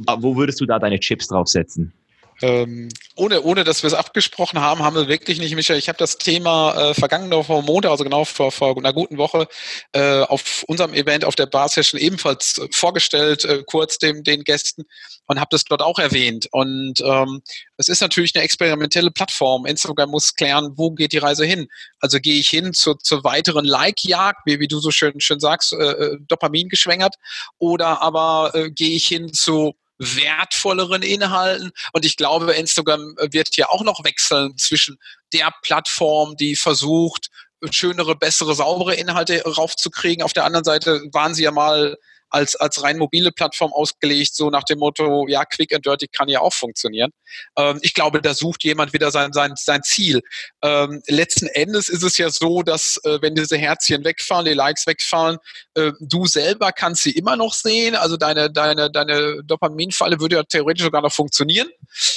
[0.05, 1.93] wo würdest du da deine Chips draufsetzen?
[2.41, 5.79] Ähm, ohne, ohne dass wir es abgesprochen haben, haben wir wirklich nicht, Michael.
[5.79, 9.47] Ich habe das Thema äh, vergangene Woche Montag, also genau vor, vor einer guten Woche,
[9.93, 14.43] äh, auf unserem Event auf der Bar Session ebenfalls äh, vorgestellt, äh, kurz dem, den
[14.43, 14.83] Gästen
[15.25, 16.47] und habe das dort auch erwähnt.
[16.51, 17.41] Und ähm,
[17.77, 19.65] es ist natürlich eine experimentelle Plattform.
[19.65, 21.67] Instagram muss klären, wo geht die Reise hin.
[21.99, 25.73] Also gehe ich hin zur, zur weiteren Like-Jagd, wie, wie du so schön, schön sagst,
[25.73, 27.15] äh, äh Dopamin geschwängert,
[27.57, 31.71] oder aber äh, gehe ich hin zu wertvolleren Inhalten.
[31.93, 34.97] Und ich glaube, Instagram wird hier auch noch wechseln zwischen
[35.33, 37.29] der Plattform, die versucht,
[37.71, 40.23] schönere, bessere, saubere Inhalte raufzukriegen.
[40.23, 41.97] Auf der anderen Seite waren sie ja mal
[42.29, 46.29] als, als rein mobile Plattform ausgelegt, so nach dem Motto, ja, quick and dirty kann
[46.29, 47.11] ja auch funktionieren.
[47.57, 50.21] Ähm, ich glaube, da sucht jemand wieder sein, sein, sein Ziel.
[50.61, 54.87] Ähm, letzten Endes ist es ja so, dass äh, wenn diese Herzchen wegfallen, die Likes
[54.87, 55.37] wegfallen,
[55.75, 57.95] äh, du selber kannst sie immer noch sehen.
[57.95, 61.69] Also deine, deine, deine Dopaminfalle würde ja theoretisch sogar noch funktionieren.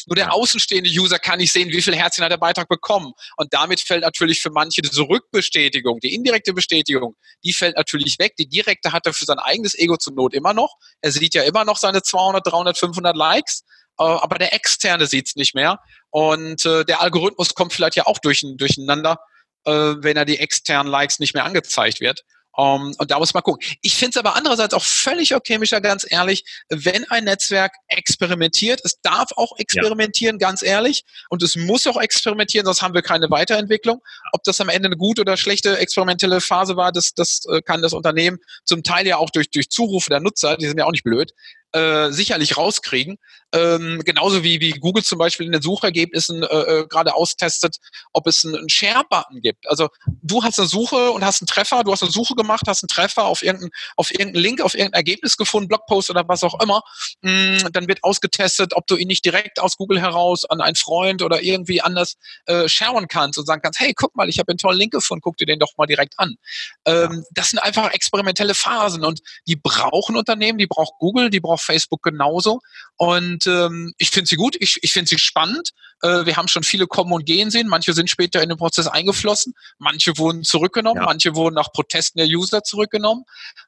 [0.07, 3.13] Nur der außenstehende User kann nicht sehen, wie viel Herzchen hat der Beitrag bekommen.
[3.37, 8.35] Und damit fällt natürlich für manche diese Rückbestätigung, die indirekte Bestätigung, die fällt natürlich weg.
[8.37, 10.77] Die direkte hat er für sein eigenes Ego zur Not immer noch.
[11.01, 13.65] Er sieht ja immer noch seine 200, 300, 500 Likes,
[13.99, 15.79] äh, aber der Externe sieht es nicht mehr.
[16.11, 19.19] Und äh, der Algorithmus kommt vielleicht ja auch durch, durcheinander,
[19.65, 22.25] äh, wenn er die externen Likes nicht mehr angezeigt wird.
[22.61, 23.67] Um, ähm, und da muss man gucken.
[23.81, 28.83] Ich finde es aber andererseits auch völlig okay, Micha, ganz ehrlich, wenn ein Netzwerk experimentiert,
[28.85, 30.49] es darf auch experimentieren, ja.
[30.49, 34.03] ganz ehrlich, und es muss auch experimentieren, sonst haben wir keine Weiterentwicklung.
[34.33, 37.81] Ob das am Ende eine gute oder schlechte experimentelle Phase war, das, das äh, kann
[37.81, 40.93] das Unternehmen zum Teil ja auch durch, durch Zurufe der Nutzer, die sind ja auch
[40.93, 41.33] nicht blöd,
[41.73, 43.17] äh, sicherlich rauskriegen.
[43.53, 47.79] Ähm, genauso wie, wie Google zum Beispiel in den Suchergebnissen äh, äh, gerade austestet,
[48.13, 49.69] ob es einen, einen Share-Button gibt.
[49.69, 49.89] Also
[50.23, 52.89] du hast eine Suche und hast einen Treffer, du hast eine Suche gemacht, hast einen
[52.89, 56.83] Treffer auf irgendeinen auf irgendeinen Link, auf irgendein Ergebnis gefunden, Blogpost oder was auch immer.
[57.23, 61.23] Mm, dann wird ausgetestet, ob du ihn nicht direkt aus Google heraus an einen Freund
[61.23, 62.17] oder irgendwie anders
[62.47, 65.23] äh, sharen kannst und sagen kannst, hey, guck mal, ich habe einen tollen Link gefunden,
[65.23, 66.37] guck dir den doch mal direkt an.
[66.85, 71.63] Ähm, das sind einfach experimentelle Phasen und die brauchen Unternehmen, die braucht Google, die braucht
[71.63, 72.61] Facebook genauso.
[72.97, 75.71] Und ähm, ich finde sie gut, ich, ich finde sie spannend.
[76.03, 77.69] Äh, wir haben schon viele kommen und gehen sehen.
[77.69, 81.07] Manche sind später in den Prozess eingeflossen, manche wurden zurückgenommen, ja.
[81.07, 83.25] manche wurden nach Protesten der User zurückgenommen.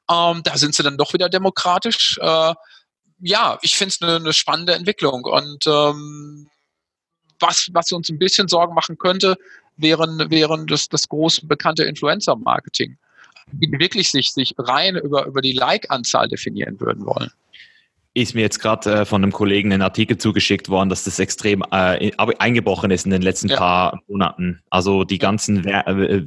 [0.09, 2.17] Ähm, da sind sie dann doch wieder demokratisch.
[2.21, 2.53] Äh,
[3.19, 5.23] ja, ich finde es eine ne spannende Entwicklung.
[5.25, 6.49] Und ähm,
[7.39, 9.37] was, was uns ein bisschen Sorgen machen könnte,
[9.77, 12.97] wären, wären das, das große bekannte Influencer-Marketing,
[13.51, 17.31] die wirklich sich, sich rein über, über die Like-Anzahl definieren würden wollen
[18.13, 21.63] ist mir jetzt gerade äh, von einem Kollegen ein Artikel zugeschickt worden, dass das extrem
[21.71, 23.57] äh, eingebrochen ist in den letzten ja.
[23.57, 24.61] paar Monaten.
[24.69, 26.23] Also die ganzen äh,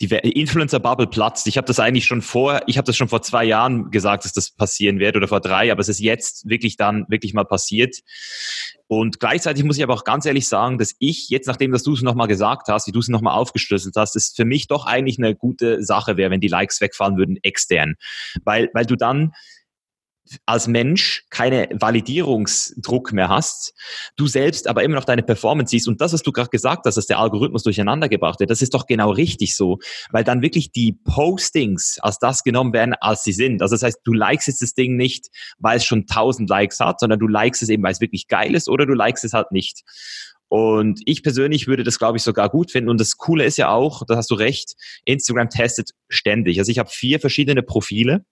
[0.00, 1.48] die Influencer-Bubble platzt.
[1.48, 4.32] Ich habe das eigentlich schon vor, ich habe das schon vor zwei Jahren gesagt, dass
[4.32, 7.96] das passieren wird oder vor drei, aber es ist jetzt wirklich dann wirklich mal passiert.
[8.86, 11.94] Und gleichzeitig muss ich aber auch ganz ehrlich sagen, dass ich jetzt, nachdem dass du
[11.94, 15.18] es nochmal gesagt hast, wie du es nochmal aufgeschlüsselt hast, es für mich doch eigentlich
[15.18, 17.96] eine gute Sache wäre, wenn die Likes wegfallen würden extern.
[18.44, 19.32] Weil, weil du dann
[20.46, 23.74] als Mensch keine Validierungsdruck mehr hast,
[24.16, 26.96] du selbst aber immer noch deine Performance siehst und das, was du gerade gesagt hast,
[26.96, 29.78] dass der Algorithmus durcheinander gebracht wird, das ist doch genau richtig so,
[30.10, 33.62] weil dann wirklich die Postings als das genommen werden, als sie sind.
[33.62, 35.28] Also das heißt, du likest jetzt das Ding nicht,
[35.58, 38.54] weil es schon 1000 Likes hat, sondern du likest es eben, weil es wirklich geil
[38.54, 39.82] ist oder du likest es halt nicht.
[40.48, 42.88] Und ich persönlich würde das, glaube ich, sogar gut finden.
[42.88, 44.74] Und das Coole ist ja auch, da hast du recht,
[45.04, 46.58] Instagram testet ständig.
[46.58, 48.24] Also ich habe vier verschiedene Profile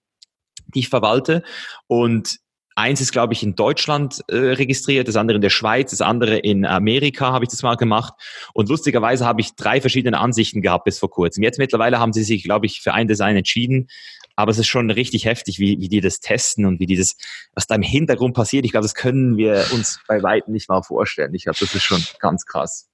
[0.73, 1.43] die ich verwalte.
[1.87, 2.39] Und
[2.77, 6.37] Eins ist, glaube ich, in Deutschland äh, registriert, das andere in der Schweiz, das andere
[6.37, 8.13] in Amerika habe ich das mal gemacht.
[8.53, 11.41] Und lustigerweise habe ich drei verschiedene Ansichten gehabt bis vor kurzem.
[11.41, 13.87] Jetzt mittlerweile haben sie sich, glaube ich, für ein Design entschieden.
[14.35, 17.15] Aber es ist schon richtig heftig, wie, wie die das testen und wie die das,
[17.55, 18.63] was da im Hintergrund passiert.
[18.63, 21.33] Ich glaube, das können wir uns bei weitem nicht mal vorstellen.
[21.33, 22.87] Ich glaube, das ist schon ganz krass.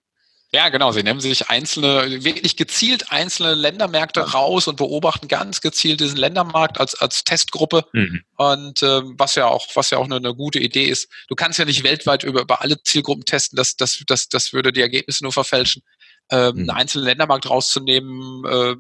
[0.56, 0.92] Ja, genau.
[0.92, 6.80] Sie nehmen sich einzelne, wirklich gezielt einzelne Ländermärkte raus und beobachten ganz gezielt diesen Ländermarkt
[6.80, 7.86] als, als Testgruppe.
[7.92, 8.24] Mhm.
[8.36, 11.10] Und ähm, was ja auch, was ja auch eine, eine, gute Idee ist.
[11.28, 13.58] Du kannst ja nicht weltweit über, über alle Zielgruppen testen.
[13.58, 15.82] Das, das, das, das würde die Ergebnisse nur verfälschen.
[16.30, 16.60] Ähm, mhm.
[16.60, 18.76] Einen einzelnen Ländermarkt rauszunehmen, äh,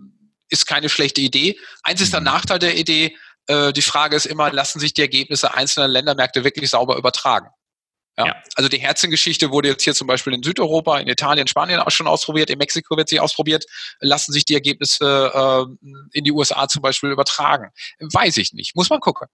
[0.49, 1.57] ist keine schlechte Idee.
[1.81, 2.25] Eins ist der mhm.
[2.25, 3.17] Nachteil der Idee.
[3.47, 7.47] Äh, die Frage ist immer, lassen sich die Ergebnisse einzelner Ländermärkte wirklich sauber übertragen?
[8.17, 8.27] Ja.
[8.27, 8.35] ja.
[8.55, 12.07] Also die Herzengeschichte wurde jetzt hier zum Beispiel in Südeuropa, in Italien, Spanien auch schon
[12.07, 13.65] ausprobiert, in Mexiko wird sie ausprobiert.
[13.99, 15.87] Lassen sich die Ergebnisse äh,
[16.17, 17.71] in die USA zum Beispiel übertragen?
[17.99, 18.75] Weiß ich nicht.
[18.75, 19.27] Muss man gucken.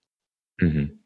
[0.57, 1.03] Mhm.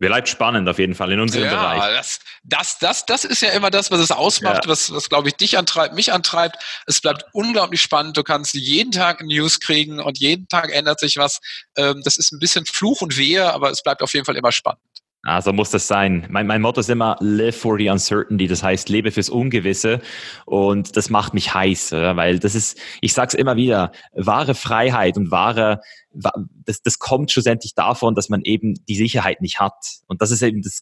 [0.00, 1.96] Bleibt spannend auf jeden Fall in unserem ja, Bereich.
[1.96, 4.70] Das, das, das, das ist ja immer das, was es ausmacht, ja.
[4.70, 6.56] was, was glaube ich dich antreibt, mich antreibt.
[6.86, 8.16] Es bleibt unglaublich spannend.
[8.16, 11.40] Du kannst jeden Tag News kriegen und jeden Tag ändert sich was.
[11.76, 14.52] Ähm, das ist ein bisschen Fluch und Wehe, aber es bleibt auf jeden Fall immer
[14.52, 14.80] spannend.
[15.22, 16.26] Also muss das sein.
[16.30, 20.00] Mein, mein Motto ist immer live for the uncertainty, das heißt lebe fürs Ungewisse.
[20.46, 25.30] Und das macht mich heiß, weil das ist, ich sag's immer wieder, wahre Freiheit und
[25.30, 25.80] wahre,
[26.12, 29.74] das, das kommt schlussendlich davon, dass man eben die Sicherheit nicht hat.
[30.06, 30.80] Und das ist eben das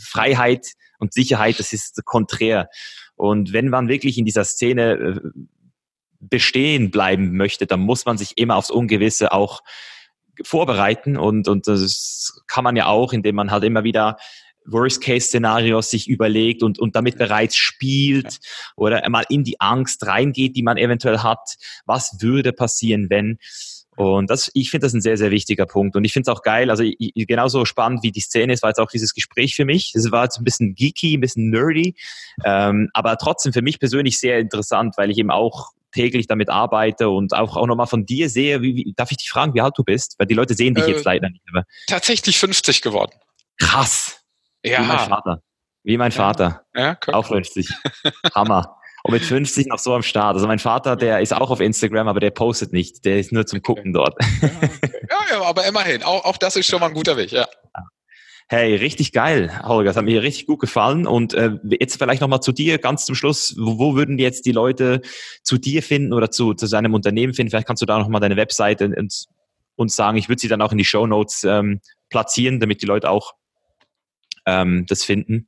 [0.00, 0.66] Freiheit
[0.98, 2.68] und Sicherheit, das ist konträr.
[3.14, 5.20] Und wenn man wirklich in dieser Szene äh,
[6.20, 9.62] bestehen bleiben möchte, dann muss man sich immer aufs Ungewisse auch
[10.42, 14.16] vorbereiten und, und das kann man ja auch, indem man halt immer wieder
[14.66, 18.38] Worst-Case-Szenarios sich überlegt und, und damit bereits spielt
[18.76, 21.56] oder mal in die Angst reingeht, die man eventuell hat.
[21.84, 23.38] Was würde passieren, wenn?
[23.96, 25.96] Und das, ich finde das ein sehr, sehr wichtiger Punkt.
[25.96, 28.70] Und ich finde es auch geil, also ich, genauso spannend wie die Szene ist, war
[28.70, 29.94] jetzt auch dieses Gespräch für mich.
[29.94, 31.96] Es war jetzt ein bisschen geeky, ein bisschen nerdy,
[32.44, 37.08] ähm, aber trotzdem für mich persönlich sehr interessant, weil ich eben auch täglich damit arbeite
[37.08, 39.74] und auch, auch nochmal von dir sehe, wie, wie, darf ich dich fragen, wie alt
[39.78, 40.16] du bist?
[40.18, 41.42] Weil die Leute sehen dich äh, jetzt leider nicht.
[41.50, 41.64] Aber.
[41.86, 43.12] Tatsächlich 50 geworden.
[43.58, 44.20] Krass.
[44.62, 44.82] Ja.
[44.82, 45.42] Wie mein Vater.
[45.84, 46.66] Wie mein Vater.
[46.74, 47.68] Ja, ja auch 50.
[48.34, 48.75] Hammer.
[49.06, 50.34] Und mit 50 noch so am Start.
[50.34, 53.04] Also mein Vater, der ist auch auf Instagram, aber der postet nicht.
[53.04, 54.16] Der ist nur zum Gucken dort.
[54.20, 54.90] Ja, okay.
[55.08, 56.02] ja, ja, aber immerhin.
[56.02, 57.46] Auch, auch das ist schon mal ein guter Weg, ja.
[58.48, 59.90] Hey, richtig geil, Holger.
[59.90, 61.06] Das hat mir richtig gut gefallen.
[61.06, 63.54] Und äh, jetzt vielleicht nochmal zu dir, ganz zum Schluss.
[63.56, 65.02] Wo, wo würden jetzt die Leute
[65.44, 67.50] zu dir finden oder zu, zu seinem Unternehmen finden?
[67.50, 69.26] Vielleicht kannst du da nochmal deine Webseite und,
[69.76, 71.80] und sagen, ich würde sie dann auch in die Show Notes ähm,
[72.10, 73.34] platzieren, damit die Leute auch
[74.46, 75.46] ähm, das finden.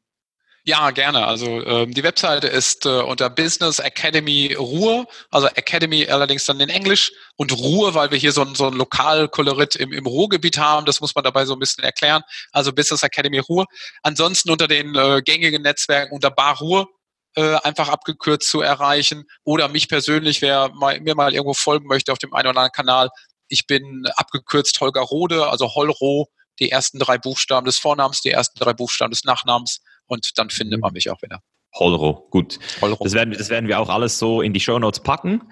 [0.69, 1.27] Ja, gerne.
[1.27, 6.69] Also ähm, die Webseite ist äh, unter Business Academy Ruhr, also Academy allerdings dann in
[6.69, 10.85] Englisch und Ruhr, weil wir hier so ein, so ein Lokalkolorit im, im Ruhrgebiet haben.
[10.85, 12.20] Das muss man dabei so ein bisschen erklären.
[12.53, 13.65] Also Business Academy Ruhr.
[14.03, 16.86] Ansonsten unter den äh, gängigen Netzwerken unter Bar Ruhr
[17.35, 19.24] äh, einfach abgekürzt zu erreichen.
[19.45, 22.73] Oder mich persönlich, wer mal, mir mal irgendwo folgen möchte auf dem einen oder anderen
[22.73, 23.09] Kanal.
[23.49, 26.28] Ich bin abgekürzt Holger Rode, also Holro,
[26.60, 30.80] die ersten drei Buchstaben des Vornamens, die ersten drei Buchstaben des Nachnamens und dann findet
[30.80, 30.94] man mhm.
[30.94, 31.40] mich auch wieder.
[31.74, 32.59] Holro, gut.
[32.80, 32.98] Holro.
[33.02, 35.43] Das, werden, das werden wir auch alles so in die Show Notes packen.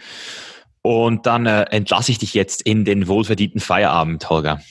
[0.83, 4.63] Und dann äh, entlasse ich dich jetzt in den wohlverdienten Feierabend, Holger.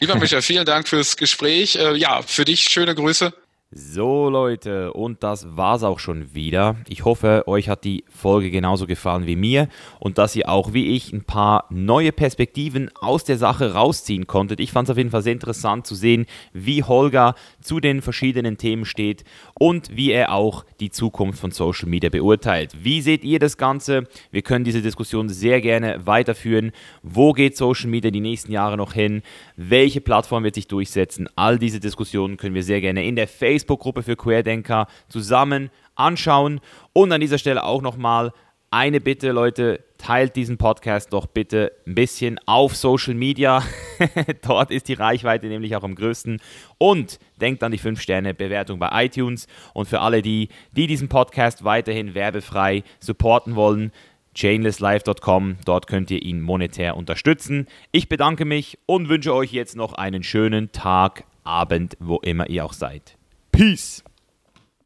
[0.00, 1.76] Lieber Michael, vielen Dank fürs Gespräch.
[1.76, 3.32] Äh, ja, für dich schöne Grüße.
[3.72, 6.76] So Leute, und das war's auch schon wieder.
[6.88, 9.66] Ich hoffe, euch hat die Folge genauso gefallen wie mir
[9.98, 14.60] und dass ihr auch wie ich ein paar neue Perspektiven aus der Sache rausziehen konntet.
[14.60, 18.56] Ich fand es auf jeden Fall sehr interessant zu sehen, wie Holger zu den verschiedenen
[18.56, 19.24] Themen steht
[19.54, 22.72] und wie er auch die Zukunft von Social Media beurteilt.
[22.80, 24.04] Wie seht ihr das Ganze?
[24.30, 26.70] Wir können diese Diskussion sehr gerne weiterführen.
[27.02, 29.22] Wo geht Social Media die nächsten Jahre noch hin?
[29.56, 31.28] Welche Plattform wird sich durchsetzen?
[31.34, 36.60] All diese Diskussionen können wir sehr gerne in der Facebook Facebook-Gruppe für Querdenker zusammen anschauen.
[36.92, 38.32] Und an dieser Stelle auch nochmal
[38.70, 43.62] eine Bitte, Leute, teilt diesen Podcast doch bitte ein bisschen auf Social Media.
[44.46, 46.42] Dort ist die Reichweite nämlich auch am größten.
[46.76, 49.46] Und denkt an die 5-Sterne-Bewertung bei iTunes.
[49.72, 53.90] Und für alle die, die diesen Podcast weiterhin werbefrei supporten wollen,
[54.34, 57.68] chainlesslife.com, dort könnt ihr ihn monetär unterstützen.
[57.90, 62.64] Ich bedanke mich und wünsche euch jetzt noch einen schönen Tag, Abend, wo immer ihr
[62.64, 63.15] auch seid.
[63.56, 64.02] Peace.